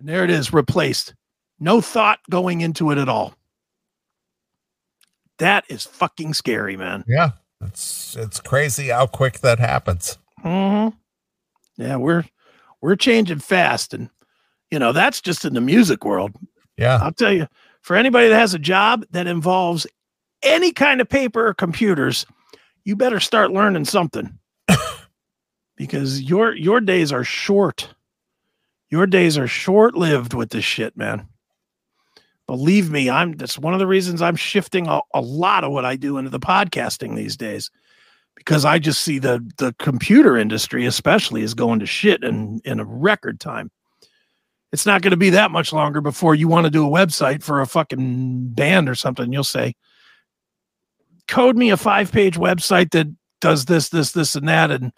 And 0.01 0.09
there 0.09 0.25
it 0.25 0.31
is, 0.31 0.53
replaced. 0.53 1.15
No 1.59 1.81
thought 1.81 2.21
going 2.31 2.61
into 2.61 2.91
it 2.93 2.99
at 2.99 3.09
all. 3.09 3.35
That 5.39 5.65
is 5.69 5.85
fucking 5.85 6.35
scary, 6.35 6.77
man. 6.77 7.05
yeah 7.07 7.31
it's 7.61 8.15
it's 8.17 8.39
crazy 8.39 8.89
how 8.89 9.05
quick 9.07 9.41
that 9.41 9.59
happens 9.59 10.17
hmm 10.43 10.89
Yeah, 11.77 11.97
we're 11.97 12.25
we're 12.81 12.95
changing 12.95 13.41
fast, 13.41 13.93
and 13.95 14.11
you 14.71 14.79
know 14.79 14.93
that's 14.93 15.21
just 15.21 15.45
in 15.45 15.55
the 15.55 15.61
music 15.61 16.05
world. 16.05 16.37
yeah 16.77 16.99
I'll 17.03 17.13
tell 17.13 17.33
you, 17.33 17.49
for 17.83 17.97
anybody 17.97 18.29
that 18.29 18.39
has 18.39 18.55
a 18.55 18.59
job 18.61 19.05
that 19.11 19.27
involves 19.27 19.87
any 20.45 20.71
kind 20.73 21.01
of 21.01 21.09
paper 21.09 21.49
or 21.49 21.55
computers, 21.55 22.25
you 22.89 22.97
better 22.97 23.21
start 23.21 23.53
learning 23.53 23.85
something 23.85 24.39
because 25.77 26.23
your 26.23 26.57
your 26.57 26.81
days 26.81 27.13
are 27.13 27.23
short. 27.23 27.91
Your 28.89 29.07
days 29.07 29.37
are 29.37 29.47
short 29.47 29.95
lived 29.95 30.33
with 30.33 30.49
this 30.49 30.65
shit, 30.65 30.97
man. 30.97 31.29
Believe 32.47 32.91
me, 32.91 33.11
I'm 33.11 33.33
that's 33.33 33.59
one 33.59 33.75
of 33.75 33.79
the 33.79 33.87
reasons 33.87 34.23
I'm 34.23 34.37
shifting 34.37 34.87
a, 34.87 35.03
a 35.13 35.21
lot 35.21 35.65
of 35.65 35.73
what 35.73 35.85
I 35.85 35.97
do 35.97 36.17
into 36.17 36.31
the 36.31 36.41
podcasting 36.41 37.15
these 37.15 37.37
days 37.37 37.71
because 38.35 38.65
I 38.65 38.79
just 38.79 39.03
see 39.03 39.19
the 39.19 39.47
the 39.59 39.75
computer 39.79 40.39
industry, 40.39 40.87
especially, 40.87 41.43
is 41.43 41.53
going 41.53 41.81
to 41.81 41.87
shit 41.87 42.25
in 42.25 42.63
in 42.65 42.81
a 42.81 42.87
record 42.87 43.39
time. 43.39 43.71
It's 44.73 44.87
not 44.87 45.03
going 45.03 45.11
to 45.11 45.19
be 45.19 45.31
that 45.31 45.51
much 45.51 45.75
longer 45.75 46.01
before 46.01 46.35
you 46.35 46.49
want 46.49 46.65
to 46.65 46.71
do 46.71 46.87
a 46.87 46.91
website 46.91 47.43
for 47.43 47.61
a 47.61 47.67
fucking 47.67 48.49
band 48.55 48.89
or 48.89 48.95
something. 48.95 49.31
You'll 49.31 49.45
say, 49.45 49.75
code 51.29 51.57
me 51.57 51.71
a 51.71 51.77
five 51.77 52.11
page 52.11 52.37
website 52.37 52.91
that 52.91 53.07
does 53.41 53.67
this, 53.67 53.91
this, 53.91 54.13
this, 54.13 54.35
and 54.35 54.49
that, 54.49 54.71
and 54.71 54.93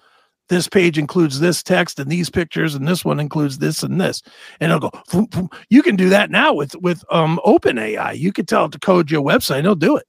this 0.48 0.68
page 0.68 0.98
includes 0.98 1.40
this 1.40 1.62
text 1.62 1.98
and 2.00 2.10
these 2.10 2.28
pictures, 2.28 2.74
and 2.74 2.86
this 2.86 3.04
one 3.04 3.20
includes 3.20 3.58
this 3.58 3.82
and 3.82 4.00
this, 4.00 4.20
and 4.58 4.72
it'll 4.72 4.90
go. 4.90 5.02
Vroom, 5.08 5.28
vroom. 5.28 5.48
You 5.70 5.82
can 5.82 5.96
do 5.96 6.08
that 6.08 6.30
now 6.30 6.52
with 6.52 6.74
with 6.76 7.04
um 7.10 7.40
OpenAI. 7.46 8.18
You 8.18 8.32
could 8.32 8.48
tell 8.48 8.64
it 8.64 8.72
to 8.72 8.78
code 8.78 9.10
your 9.10 9.22
website, 9.22 9.60
it'll 9.60 9.76
do 9.76 9.96
it. 9.96 10.06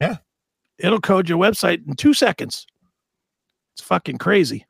Yeah. 0.00 0.16
it'll 0.78 1.00
code 1.00 1.28
your 1.28 1.38
website 1.38 1.86
in 1.88 1.94
two 1.94 2.14
seconds. 2.14 2.66
It's 3.74 3.82
fucking 3.82 4.18
crazy. 4.18 4.66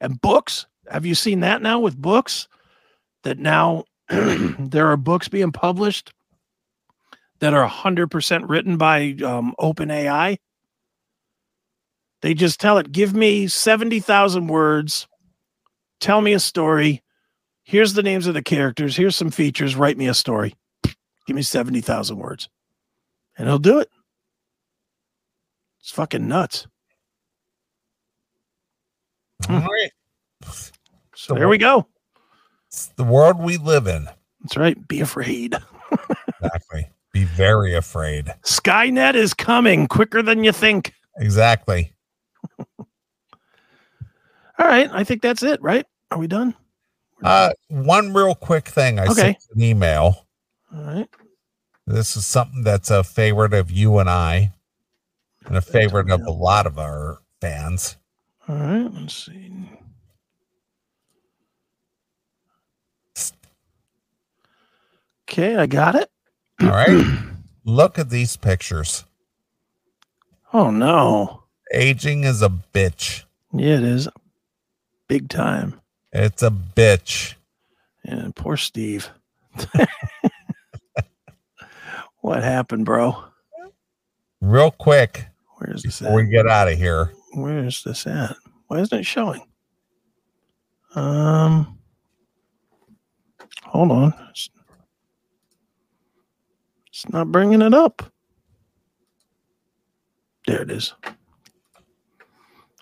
And 0.00 0.20
books, 0.20 0.66
have 0.88 1.04
you 1.04 1.14
seen 1.14 1.40
that 1.40 1.60
now 1.60 1.80
with 1.80 2.00
books? 2.00 2.48
That 3.24 3.38
now 3.38 3.84
there 4.08 4.86
are 4.86 4.96
books 4.96 5.28
being 5.28 5.52
published 5.52 6.12
that 7.40 7.54
are 7.54 7.68
100% 7.68 8.48
written 8.48 8.76
by 8.76 9.16
um, 9.24 9.54
OpenAI. 9.58 10.38
They 12.22 12.34
just 12.34 12.60
tell 12.60 12.78
it, 12.78 12.92
give 12.92 13.14
me 13.14 13.48
70,000 13.48 14.46
words, 14.46 15.08
tell 16.00 16.20
me 16.20 16.34
a 16.34 16.40
story. 16.40 17.02
Here's 17.62 17.94
the 17.94 18.02
names 18.02 18.26
of 18.26 18.34
the 18.34 18.42
characters. 18.42 18.96
Here's 18.96 19.16
some 19.16 19.30
features. 19.30 19.76
Write 19.76 19.96
me 19.96 20.06
a 20.08 20.14
story. 20.14 20.54
Give 21.26 21.36
me 21.36 21.42
70,000 21.42 22.18
words. 22.18 22.48
And 23.38 23.48
he'll 23.48 23.58
do 23.58 23.78
it. 23.78 23.88
It's 25.80 25.92
fucking 25.92 26.28
nuts. 26.28 26.66
All 29.48 29.60
right. 29.60 29.90
So 31.14 31.34
there 31.34 31.48
we 31.48 31.58
go. 31.58 31.86
It's 32.68 32.88
the 32.96 33.04
world 33.04 33.38
we 33.38 33.56
live 33.56 33.86
in. 33.86 34.08
That's 34.42 34.56
right. 34.56 34.88
Be 34.88 35.00
afraid. 35.00 35.56
Be 37.12 37.24
very 37.24 37.74
afraid. 37.74 38.32
Skynet 38.42 39.14
is 39.14 39.34
coming 39.34 39.86
quicker 39.88 40.22
than 40.22 40.44
you 40.44 40.52
think. 40.52 40.92
Exactly. 41.18 41.92
All 42.78 42.86
right. 44.58 44.88
I 44.92 45.02
think 45.04 45.22
that's 45.22 45.42
it, 45.42 45.60
right? 45.62 45.84
Are 46.10 46.18
we 46.18 46.26
done? 46.28 46.54
Uh, 47.22 47.50
one 47.68 48.14
real 48.14 48.34
quick 48.34 48.68
thing. 48.68 48.98
I 48.98 49.04
Okay. 49.06 49.14
sent 49.14 49.38
an 49.54 49.62
email. 49.62 50.26
All 50.74 50.82
right. 50.82 51.08
This 51.86 52.16
is 52.16 52.26
something 52.26 52.62
that's 52.62 52.90
a 52.90 53.02
favorite 53.02 53.52
of 53.54 53.70
you 53.70 53.98
and 53.98 54.08
I, 54.08 54.52
and 55.46 55.56
a 55.56 55.60
favorite 55.60 56.10
of 56.10 56.20
a 56.24 56.30
lot 56.30 56.66
of 56.66 56.78
our 56.78 57.18
fans. 57.40 57.96
All 58.48 58.54
right. 58.54 58.88
Let's 58.94 59.14
see. 59.26 59.68
Okay, 65.28 65.56
I 65.56 65.66
got 65.66 65.94
it. 65.94 66.09
All 66.62 66.68
right. 66.68 67.18
Look 67.64 67.98
at 67.98 68.10
these 68.10 68.36
pictures. 68.36 69.04
Oh 70.52 70.70
no. 70.70 71.44
Aging 71.72 72.24
is 72.24 72.42
a 72.42 72.50
bitch. 72.50 73.24
Yeah, 73.52 73.76
it 73.76 73.84
is. 73.84 74.08
Big 75.08 75.28
time. 75.28 75.80
It's 76.12 76.42
a 76.42 76.50
bitch. 76.50 77.34
Yeah, 78.04 78.28
poor 78.34 78.56
Steve. 78.56 79.08
what 82.20 82.42
happened, 82.42 82.84
bro? 82.84 83.24
Real 84.40 84.70
quick 84.70 85.26
Where's 85.58 85.82
this 85.82 86.00
before 86.00 86.16
we 86.16 86.26
get 86.26 86.46
out 86.46 86.68
of 86.68 86.78
here. 86.78 87.12
Where's 87.34 87.82
this 87.84 88.06
at? 88.06 88.36
Why 88.66 88.80
isn't 88.80 88.98
it 88.98 89.06
showing? 89.06 89.42
Um 90.94 91.78
hold 93.64 93.92
on. 93.92 94.14
It's, 94.30 94.50
it's 97.04 97.12
not 97.12 97.32
bringing 97.32 97.62
it 97.62 97.72
up. 97.72 98.02
There 100.46 100.62
it 100.62 100.70
is. 100.70 100.92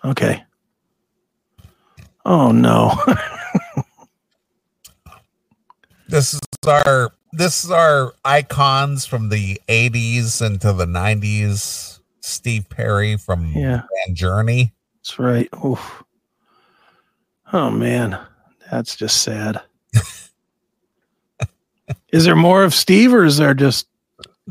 Okay. 0.03 0.43
Oh 2.25 2.51
no. 2.51 2.91
This 6.09 6.33
is 6.33 6.39
our 6.65 7.11
this 7.33 7.63
is 7.63 7.69
our 7.69 8.15
icons 8.25 9.05
from 9.05 9.29
the 9.29 9.61
80s 9.69 10.43
into 10.43 10.73
the 10.73 10.87
90s. 10.87 11.99
Steve 12.21 12.67
Perry 12.67 13.15
from 13.15 13.51
yeah, 13.55 13.83
Band 14.05 14.17
Journey. 14.17 14.73
that's 14.97 15.19
right. 15.19 15.47
Oof. 15.63 16.03
Oh 17.53 17.69
man, 17.69 18.19
that's 18.71 18.95
just 18.95 19.21
sad. 19.21 19.61
is 22.11 22.25
there 22.25 22.35
more 22.35 22.63
of 22.63 22.73
Steve 22.73 23.13
or 23.13 23.23
is 23.23 23.37
there 23.37 23.53
just 23.53 23.87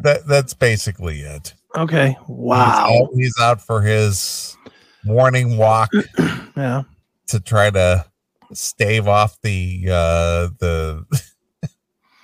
That 0.03 0.27
that's 0.27 0.55
basically 0.55 1.21
it. 1.21 1.55
okay? 1.77 2.11
He's 2.11 2.29
Wow. 2.29 2.87
out, 3.03 3.09
he's 3.15 3.35
out 3.41 3.61
for 3.61 3.83
his 3.83 4.57
morning 5.05 5.57
walk 5.59 5.91
Yeah. 6.57 6.83
to 7.29 7.41
try 7.41 7.71
to 7.71 8.05
stave 8.53 9.07
off 9.09 9.39
the 9.43 9.85
uh 9.91 10.49
the 10.59 11.05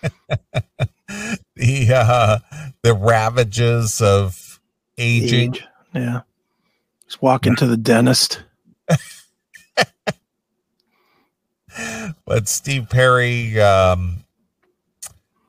the 1.56 1.88
uh 1.94 2.38
the 2.82 2.94
ravages 2.94 4.00
of 4.00 4.60
aging. 4.98 5.54
Age. 5.56 5.64
Yeah. 5.94 6.20
He's 7.04 7.20
walking 7.20 7.56
to 7.56 7.66
the 7.66 7.76
dentist. 7.76 8.42
but 12.24 12.48
Steve 12.48 12.88
Perry 12.88 13.58
um 13.60 14.23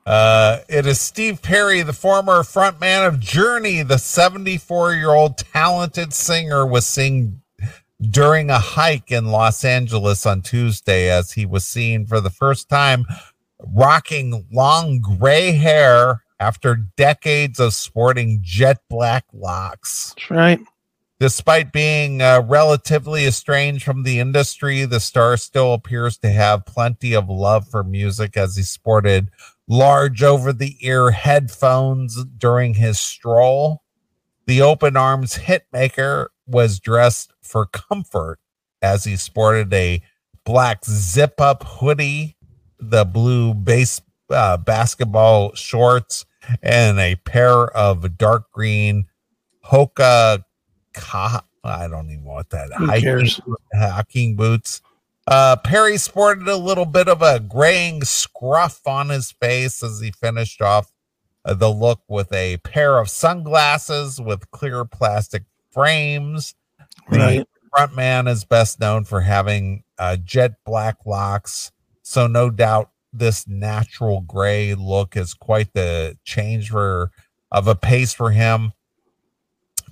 uh 0.06 0.58
it 0.68 0.86
is 0.86 1.00
Steve 1.00 1.42
Perry 1.42 1.82
the 1.82 1.92
former 1.92 2.42
frontman 2.42 3.06
of 3.06 3.18
Journey 3.20 3.82
the 3.82 3.96
74-year-old 3.96 5.36
talented 5.38 6.12
singer 6.12 6.64
was 6.64 6.86
seen 6.86 7.42
during 8.00 8.48
a 8.48 8.58
hike 8.58 9.10
in 9.10 9.26
Los 9.26 9.64
Angeles 9.64 10.24
on 10.24 10.42
Tuesday 10.42 11.10
as 11.10 11.32
he 11.32 11.44
was 11.44 11.64
seen 11.64 12.06
for 12.06 12.20
the 12.20 12.30
first 12.30 12.68
time 12.68 13.04
rocking 13.74 14.46
long 14.52 15.00
gray 15.00 15.52
hair 15.52 16.22
after 16.38 16.76
decades 16.96 17.58
of 17.58 17.74
sporting 17.74 18.38
jet 18.42 18.78
black 18.88 19.24
locks 19.32 20.14
That's 20.16 20.30
right. 20.30 20.60
Despite 21.18 21.72
being 21.72 22.20
uh, 22.20 22.42
relatively 22.46 23.24
estranged 23.24 23.82
from 23.84 24.02
the 24.02 24.18
industry, 24.18 24.84
the 24.84 25.00
star 25.00 25.38
still 25.38 25.72
appears 25.72 26.18
to 26.18 26.28
have 26.28 26.66
plenty 26.66 27.14
of 27.14 27.30
love 27.30 27.66
for 27.66 27.82
music 27.82 28.36
as 28.36 28.56
he 28.56 28.62
sported 28.62 29.30
large 29.68 30.22
over 30.22 30.52
the 30.52 30.76
ear 30.80 31.10
headphones 31.10 32.24
during 32.24 32.74
his 32.74 33.00
stroll. 33.00 33.82
The 34.46 34.62
open 34.62 34.96
arms 34.96 35.38
hitmaker 35.38 36.28
was 36.46 36.78
dressed 36.78 37.32
for 37.42 37.66
comfort 37.66 38.38
as 38.80 39.04
he 39.04 39.16
sported 39.16 39.72
a 39.74 40.02
black 40.44 40.84
zip 40.84 41.40
up 41.40 41.64
hoodie, 41.64 42.36
the 42.78 43.04
blue 43.04 43.54
base 43.54 44.00
uh, 44.30 44.56
basketball 44.56 45.54
shorts, 45.54 46.24
and 46.62 47.00
a 47.00 47.16
pair 47.16 47.66
of 47.76 48.16
dark 48.16 48.50
green 48.52 49.06
Hoka 49.64 50.44
Ka- 50.94 51.44
I 51.64 51.88
don't 51.88 52.08
even 52.10 52.24
know 52.24 52.30
what 52.32 52.50
that 52.50 52.70
hiking, 52.72 53.02
hiking 53.74 54.36
boots. 54.36 54.80
Uh, 55.26 55.56
Perry 55.56 55.96
sported 55.96 56.46
a 56.46 56.56
little 56.56 56.84
bit 56.86 57.08
of 57.08 57.20
a 57.20 57.40
graying 57.40 58.04
scruff 58.04 58.86
on 58.86 59.08
his 59.08 59.32
face 59.32 59.82
as 59.82 60.00
he 60.00 60.12
finished 60.12 60.62
off 60.62 60.92
uh, 61.44 61.54
the 61.54 61.68
look 61.68 62.00
with 62.08 62.32
a 62.32 62.58
pair 62.58 62.98
of 62.98 63.10
sunglasses 63.10 64.20
with 64.20 64.50
clear 64.52 64.84
plastic 64.84 65.44
frames. 65.70 66.54
The 67.10 67.18
Right. 67.18 67.46
front 67.74 67.94
man 67.96 68.28
is 68.28 68.44
best 68.44 68.78
known 68.78 69.04
for 69.04 69.20
having 69.22 69.82
uh, 69.98 70.16
jet 70.16 70.52
black 70.64 70.98
locks, 71.04 71.72
so 72.02 72.26
no 72.26 72.50
doubt 72.50 72.90
this 73.12 73.48
natural 73.48 74.20
gray 74.20 74.74
look 74.74 75.16
is 75.16 75.34
quite 75.34 75.72
the 75.72 76.16
change 76.24 76.70
for 76.70 77.10
of 77.50 77.66
a 77.66 77.74
pace 77.74 78.12
for 78.12 78.30
him. 78.30 78.72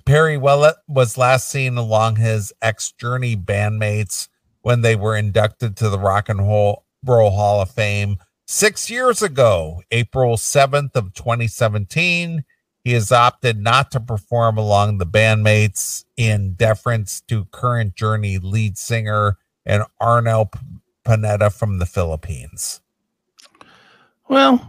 Perry 0.05 0.37
Willett 0.37 0.75
was 0.87 1.17
last 1.17 1.49
seen 1.49 1.77
along 1.77 2.17
his 2.17 2.53
ex 2.61 2.91
Journey 2.91 3.35
bandmates 3.35 4.27
when 4.65 4.81
they 4.81 4.95
were 4.95 5.15
inducted 5.15 5.77
to 5.77 5.89
the 5.91 5.99
Rock 5.99 6.27
and 6.27 6.39
Roll 6.39 6.83
Hall 7.05 7.61
of 7.61 7.69
Fame 7.69 8.17
six 8.47 8.89
years 8.89 9.21
ago, 9.21 9.83
April 9.91 10.37
7th 10.37 10.95
of 10.95 11.13
2017. 11.13 12.43
He 12.83 12.91
has 12.93 13.11
opted 13.11 13.59
not 13.59 13.91
to 13.91 13.99
perform 13.99 14.57
along 14.57 14.97
the 14.97 15.05
bandmates 15.05 16.05
in 16.17 16.53
deference 16.53 17.21
to 17.27 17.45
current 17.51 17.93
Journey 17.93 18.39
lead 18.39 18.75
singer 18.79 19.37
and 19.67 19.83
Arnel 20.01 20.51
Pineda 21.03 21.51
from 21.51 21.77
the 21.77 21.85
Philippines. 21.85 22.81
Well, 24.29 24.67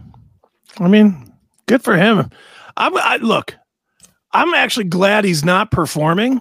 I 0.77 0.87
mean, 0.87 1.33
good 1.65 1.83
for 1.83 1.97
him. 1.97 2.29
I'm 2.77 2.95
I, 2.97 3.17
look. 3.17 3.55
I'm 4.31 4.53
actually 4.53 4.85
glad 4.85 5.25
he's 5.25 5.43
not 5.43 5.71
performing 5.71 6.39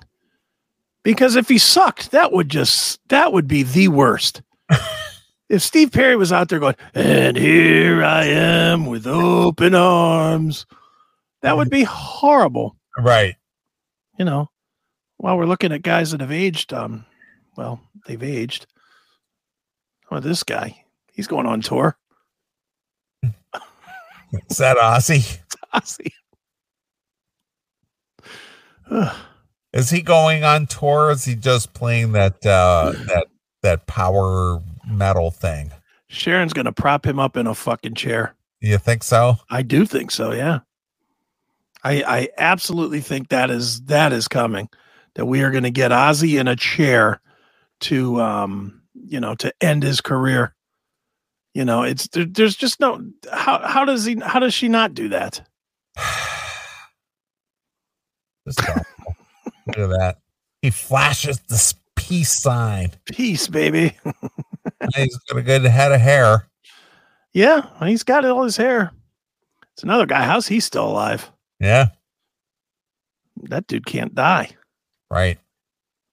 Because 1.06 1.36
if 1.36 1.48
he 1.48 1.56
sucked, 1.56 2.10
that 2.10 2.32
would 2.32 2.48
just 2.48 2.98
that 3.10 3.32
would 3.32 3.46
be 3.46 3.62
the 3.62 3.86
worst. 3.86 4.42
if 5.48 5.62
Steve 5.62 5.92
Perry 5.92 6.16
was 6.16 6.32
out 6.32 6.48
there 6.48 6.58
going, 6.58 6.74
and 6.96 7.36
here 7.36 8.02
I 8.02 8.24
am 8.24 8.86
with 8.86 9.06
open 9.06 9.72
arms, 9.76 10.66
that 11.42 11.56
would 11.56 11.70
be 11.70 11.84
horrible. 11.84 12.74
Right. 12.98 13.36
You 14.18 14.24
know, 14.24 14.50
while 15.18 15.38
we're 15.38 15.46
looking 15.46 15.70
at 15.70 15.82
guys 15.82 16.10
that 16.10 16.20
have 16.20 16.32
aged, 16.32 16.72
um, 16.72 17.04
well, 17.56 17.80
they've 18.08 18.20
aged. 18.20 18.66
Oh, 20.10 20.18
this 20.18 20.42
guy, 20.42 20.82
he's 21.12 21.28
going 21.28 21.46
on 21.46 21.60
tour. 21.60 21.96
Is 24.50 24.58
that 24.58 24.76
Ozzy? 24.76 25.38
Ozzy. 25.72 26.10
Is 29.76 29.90
he 29.90 30.00
going 30.00 30.42
on 30.42 30.66
tour? 30.66 31.06
Or 31.06 31.10
is 31.10 31.24
he 31.24 31.34
just 31.34 31.74
playing 31.74 32.12
that 32.12 32.44
uh 32.46 32.92
that 33.06 33.26
that 33.62 33.86
power 33.86 34.62
metal 34.88 35.30
thing? 35.30 35.70
Sharon's 36.08 36.54
gonna 36.54 36.72
prop 36.72 37.06
him 37.06 37.18
up 37.18 37.36
in 37.36 37.46
a 37.46 37.54
fucking 37.54 37.94
chair. 37.94 38.34
You 38.60 38.78
think 38.78 39.04
so? 39.04 39.36
I 39.50 39.62
do 39.62 39.84
think 39.84 40.10
so. 40.10 40.32
Yeah. 40.32 40.60
I 41.84 42.02
I 42.02 42.28
absolutely 42.38 43.00
think 43.00 43.28
that 43.28 43.50
is 43.50 43.82
that 43.82 44.12
is 44.12 44.28
coming. 44.28 44.68
That 45.14 45.26
we 45.26 45.42
are 45.42 45.50
going 45.50 45.64
to 45.64 45.70
get 45.70 45.92
Ozzy 45.92 46.38
in 46.38 46.48
a 46.48 46.56
chair 46.56 47.20
to 47.80 48.20
um 48.20 48.82
you 48.94 49.20
know 49.20 49.34
to 49.36 49.52
end 49.60 49.82
his 49.82 50.00
career. 50.00 50.54
You 51.54 51.64
know, 51.64 51.82
it's 51.82 52.08
there, 52.08 52.24
there's 52.24 52.56
just 52.56 52.80
no 52.80 53.00
how 53.32 53.66
how 53.66 53.84
does 53.84 54.04
he 54.04 54.18
how 54.20 54.40
does 54.40 54.54
she 54.54 54.68
not 54.68 54.94
do 54.94 55.10
that? 55.10 55.46
Look 59.66 59.78
at 59.78 59.88
that. 59.90 60.18
He 60.62 60.70
flashes 60.70 61.40
this 61.48 61.74
peace 61.96 62.40
sign. 62.42 62.92
Peace, 63.06 63.48
baby. 63.48 63.96
He's 64.96 65.16
got 65.28 65.38
a 65.38 65.42
good 65.42 65.62
head 65.62 65.92
of 65.92 66.00
hair. 66.00 66.46
yeah, 67.32 67.66
he's 67.86 68.02
got 68.02 68.24
all 68.24 68.42
his 68.44 68.56
hair. 68.56 68.92
It's 69.74 69.82
another 69.82 70.06
guy. 70.06 70.22
How's 70.24 70.48
he 70.48 70.58
still 70.60 70.86
alive? 70.88 71.30
Yeah, 71.60 71.88
That 73.44 73.66
dude 73.66 73.86
can't 73.86 74.14
die. 74.14 74.50
right. 75.10 75.38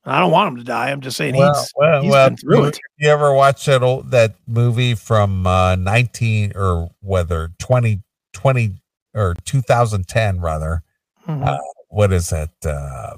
I 0.05 0.19
don't 0.19 0.31
want 0.31 0.49
him 0.49 0.57
to 0.57 0.63
die. 0.65 0.91
I'm 0.91 0.99
just 0.99 1.15
saying 1.15 1.35
Well, 1.37 1.53
he's 1.53 1.71
well, 1.77 2.01
he's 2.01 2.11
well, 2.11 2.27
been 2.29 2.37
through 2.37 2.57
you, 2.57 2.63
it. 2.65 2.79
you 2.97 3.09
ever 3.09 3.33
watch 3.33 3.65
that 3.67 3.81
old 3.83 4.11
that 4.11 4.35
movie 4.47 4.95
from 4.95 5.47
uh 5.47 5.77
19 5.77 6.51
or 6.55 6.89
whether 6.99 7.51
2020 7.59 8.75
or 9.15 9.33
2010 9.45 10.41
rather? 10.41 10.83
Mhm. 11.25 11.47
uh, 11.47 11.57
What 11.87 12.11
is 12.11 12.29
that? 12.31 12.49
Uh 12.65 13.15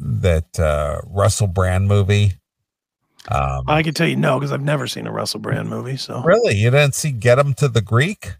that 0.00 0.58
uh 0.58 1.00
Russell 1.06 1.46
Brand 1.46 1.86
movie? 1.88 2.32
Um 3.28 3.64
I 3.68 3.82
can 3.82 3.94
tell 3.94 4.08
you 4.08 4.16
no 4.16 4.38
because 4.38 4.52
I've 4.52 4.62
never 4.62 4.86
seen 4.86 5.06
a 5.06 5.12
Russell 5.12 5.40
Brand 5.40 5.68
movie. 5.68 5.96
So 5.96 6.22
really 6.22 6.56
you 6.56 6.70
didn't 6.70 6.94
see 6.94 7.12
Get 7.12 7.38
Him 7.38 7.54
to 7.54 7.68
the 7.68 7.82
Greek? 7.82 8.36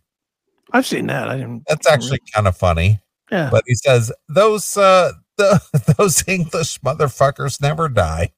I've 0.73 0.87
seen 0.87 1.07
that. 1.09 1.29
I 1.29 1.37
didn't. 1.37 1.65
That's 1.69 1.87
actually 1.89 2.21
kind 2.35 2.47
of 2.49 2.57
funny. 2.57 3.01
yeah. 3.31 3.51
But 3.51 3.65
he 3.67 3.75
says 3.75 4.13
those 4.29 4.77
uh 4.77 5.13
the, 5.37 5.95
those 5.99 6.27
English 6.29 6.81
motherfuckers 6.81 7.61
never 7.61 7.89
die. 7.89 8.31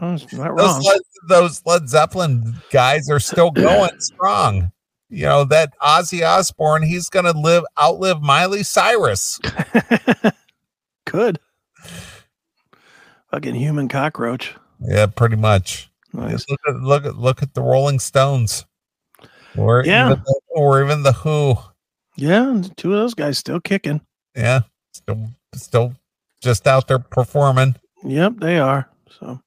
I 0.00 0.12
was 0.12 0.32
not 0.32 0.56
Those 0.56 0.70
wrong. 0.70 0.82
Led, 0.82 1.00
those 1.28 1.62
Led 1.66 1.88
Zeppelin 1.88 2.54
guys 2.70 3.10
are 3.10 3.20
still 3.20 3.50
going 3.50 4.00
strong. 4.00 4.72
You 5.10 5.24
know 5.26 5.44
that 5.44 5.74
Ozzy 5.82 6.26
Osbourne, 6.26 6.82
he's 6.84 7.08
gonna 7.08 7.38
live 7.38 7.64
outlive 7.78 8.22
Miley 8.22 8.62
Cyrus. 8.62 9.40
Could. 11.06 11.40
Fucking 13.30 13.54
human 13.54 13.88
cockroach. 13.88 14.54
Yeah, 14.80 15.06
pretty 15.06 15.36
much. 15.36 15.90
Nice. 16.12 16.44
Look 16.48 16.60
at 16.68 16.76
look 16.76 17.04
at 17.06 17.16
look 17.16 17.42
at 17.42 17.54
the 17.54 17.62
Rolling 17.62 18.00
Stones, 18.00 18.64
or 19.56 19.84
Yeah. 19.84 20.06
even 20.06 20.22
the, 20.24 20.40
or 20.48 20.82
even 20.82 21.02
the 21.02 21.12
Who. 21.12 21.56
Yeah, 22.16 22.62
two 22.76 22.92
of 22.92 22.98
those 22.98 23.14
guys 23.14 23.38
still 23.38 23.60
kicking. 23.60 24.00
Yeah, 24.34 24.62
still 24.92 25.30
still 25.54 25.94
just 26.40 26.66
out 26.66 26.88
there 26.88 26.98
performing. 26.98 27.76
Yep, 28.02 28.34
they 28.38 28.58
are. 28.58 28.88
So, 29.20 29.40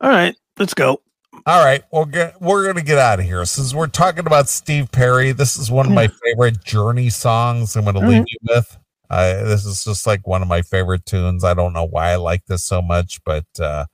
all 0.00 0.10
right, 0.10 0.36
let's 0.58 0.74
go. 0.74 1.00
All 1.46 1.64
right, 1.64 1.82
we'll 1.92 2.04
get, 2.04 2.40
we're 2.42 2.64
going 2.64 2.76
to 2.76 2.82
get 2.82 2.98
out 2.98 3.20
of 3.20 3.24
here. 3.24 3.44
Since 3.46 3.72
we're 3.72 3.86
talking 3.86 4.26
about 4.26 4.48
Steve 4.48 4.92
Perry, 4.92 5.32
this 5.32 5.56
is 5.56 5.70
one 5.70 5.86
of 5.86 5.92
my 5.92 6.08
favorite 6.24 6.62
Journey 6.62 7.08
songs. 7.08 7.74
I'm 7.74 7.84
going 7.84 7.94
to 7.94 8.00
leave 8.00 8.18
right. 8.18 8.26
you 8.28 8.38
with. 8.54 8.78
Uh, 9.10 9.42
this 9.44 9.64
is 9.64 9.84
just 9.84 10.06
like 10.06 10.26
one 10.26 10.42
of 10.42 10.48
my 10.48 10.62
favorite 10.62 11.06
tunes. 11.06 11.44
I 11.44 11.54
don't 11.54 11.72
know 11.72 11.86
why 11.86 12.10
I 12.10 12.16
like 12.16 12.44
this 12.46 12.64
so 12.64 12.82
much, 12.82 13.20
but 13.24 13.46
uh, 13.60 13.86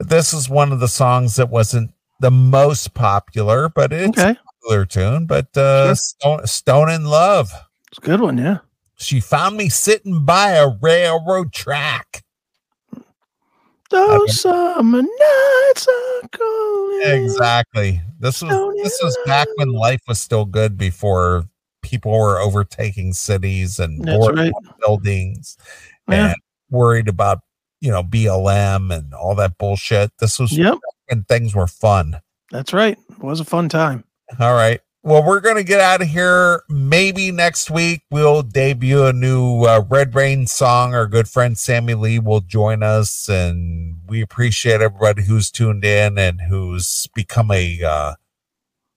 this 0.00 0.32
is 0.34 0.48
one 0.48 0.72
of 0.72 0.80
the 0.80 0.88
songs 0.88 1.36
that 1.36 1.50
wasn't 1.50 1.92
the 2.20 2.30
most 2.30 2.94
popular, 2.94 3.68
but 3.68 3.92
it's 3.92 4.18
Okay, 4.18 4.30
a 4.30 4.36
popular 4.62 4.86
tune. 4.86 5.26
But 5.26 5.56
uh, 5.56 5.86
Sure. 5.88 5.94
Stone, 5.94 6.46
Stone 6.46 6.90
in 6.90 7.04
Love. 7.04 7.52
it's 7.90 7.98
a 7.98 8.00
good 8.00 8.20
one. 8.20 8.38
Yeah. 8.38 8.58
She 8.96 9.20
found 9.20 9.56
me 9.56 9.68
sitting 9.68 10.24
by 10.24 10.50
a 10.52 10.68
railroad 10.80 11.52
track. 11.52 12.22
Those 13.90 14.40
summer 14.40 15.02
nights 15.02 15.86
are 15.88 16.28
calling. 16.32 17.02
Exactly. 17.24 18.00
This 18.18 18.42
was 18.42 18.74
this 18.82 18.98
was 19.02 19.16
back 19.26 19.46
when 19.56 19.68
life 19.68 20.00
was 20.08 20.18
still 20.20 20.44
good 20.44 20.76
before 20.78 21.44
people 21.84 22.10
were 22.12 22.38
overtaking 22.40 23.12
cities 23.12 23.78
and 23.78 24.04
right. 24.08 24.52
buildings 24.80 25.56
Yeah. 26.08 26.28
and 26.30 26.36
worried 26.70 27.06
about 27.08 27.40
you 27.80 27.90
know 27.92 28.02
BLM 28.02 28.92
and 28.92 29.14
all 29.14 29.34
that 29.36 29.58
bullshit. 29.58 30.10
This 30.18 30.38
was 30.38 30.52
Yep, 30.56 30.78
and 31.10 31.28
things 31.28 31.54
were 31.54 31.66
fun. 31.68 32.20
that's 32.50 32.72
right. 32.72 32.98
It 33.10 33.22
was 33.22 33.40
a 33.40 33.44
fun 33.44 33.68
time. 33.68 34.04
All 34.40 34.54
right. 34.54 34.80
Well, 35.02 35.22
we're 35.22 35.40
going 35.40 35.56
to 35.56 35.62
get 35.64 35.80
out 35.80 36.00
of 36.00 36.08
here. 36.08 36.62
Maybe 36.70 37.30
next 37.30 37.70
week 37.70 38.04
we'll 38.10 38.40
debut 38.40 39.04
a 39.04 39.12
new 39.12 39.64
uh, 39.64 39.84
Red 39.90 40.14
Rain 40.14 40.46
song. 40.46 40.94
Our 40.94 41.06
good 41.06 41.28
friend 41.28 41.58
Sammy 41.58 41.92
Lee 41.92 42.18
will 42.18 42.40
join 42.40 42.82
us, 42.82 43.28
and 43.28 43.98
we 44.08 44.22
appreciate 44.22 44.80
everybody 44.80 45.24
who's 45.24 45.50
tuned 45.50 45.84
in 45.84 46.16
and 46.16 46.40
who's 46.48 47.06
become 47.14 47.50
a 47.50 47.82
uh, 47.84 48.14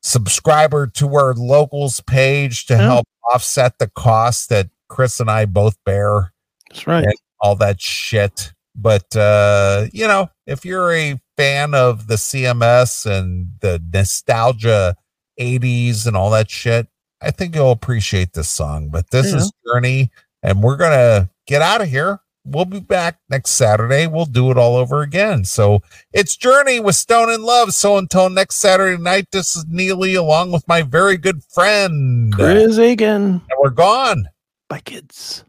subscriber 0.07 0.87
to 0.87 1.15
our 1.15 1.33
locals 1.33 1.99
page 2.01 2.65
to 2.67 2.77
help 2.77 3.05
offset 3.33 3.77
the 3.77 3.87
cost 3.89 4.49
that 4.49 4.69
Chris 4.89 5.19
and 5.19 5.29
I 5.29 5.45
both 5.45 5.75
bear 5.85 6.31
That's 6.69 6.87
right. 6.87 7.05
all 7.41 7.55
that 7.57 7.81
shit. 7.81 8.53
But 8.73 9.15
uh, 9.15 9.87
you 9.91 10.07
know, 10.07 10.29
if 10.45 10.63
you're 10.63 10.93
a 10.93 11.19
fan 11.35 11.73
of 11.73 12.07
the 12.07 12.15
CMS 12.15 13.05
and 13.05 13.47
the 13.61 13.81
nostalgia 13.93 14.95
80s 15.39 16.07
and 16.07 16.15
all 16.15 16.29
that 16.31 16.49
shit, 16.49 16.87
I 17.21 17.31
think 17.31 17.53
you'll 17.55 17.71
appreciate 17.71 18.33
this 18.33 18.49
song. 18.49 18.89
But 18.89 19.09
this 19.11 19.31
Yeah. 19.31 19.37
is 19.37 19.51
Journey, 19.65 20.11
and 20.43 20.63
we're 20.63 20.77
gonna 20.77 21.29
get 21.47 21.61
out 21.61 21.81
of 21.81 21.89
here. 21.89 22.19
We'll 22.49 22.65
be 22.65 22.79
back 22.79 23.19
next 23.29 23.51
Saturday. 23.51 24.07
We'll 24.07 24.25
do 24.25 24.49
it 24.51 24.57
all 24.57 24.77
over 24.77 25.01
again. 25.01 25.43
So 25.43 25.81
it's 26.13 26.37
Journey 26.37 26.79
with 26.79 26.95
Stone 26.95 27.29
in 27.29 27.43
Love. 27.43 27.73
So 27.73 27.97
until 27.97 28.29
next 28.29 28.55
Saturday 28.55 29.01
night, 29.01 29.27
this 29.31 29.55
is 29.55 29.65
Neeley 29.65 30.17
along 30.17 30.51
with 30.51 30.67
my 30.67 30.81
very 30.81 31.17
good 31.17 31.43
friend. 31.43 32.33
Chris 32.33 32.77
Aiken. 32.77 33.41
And 33.49 33.59
we're 33.59 33.69
gone. 33.69 34.29
Bye, 34.69 34.79
kids. 34.79 35.43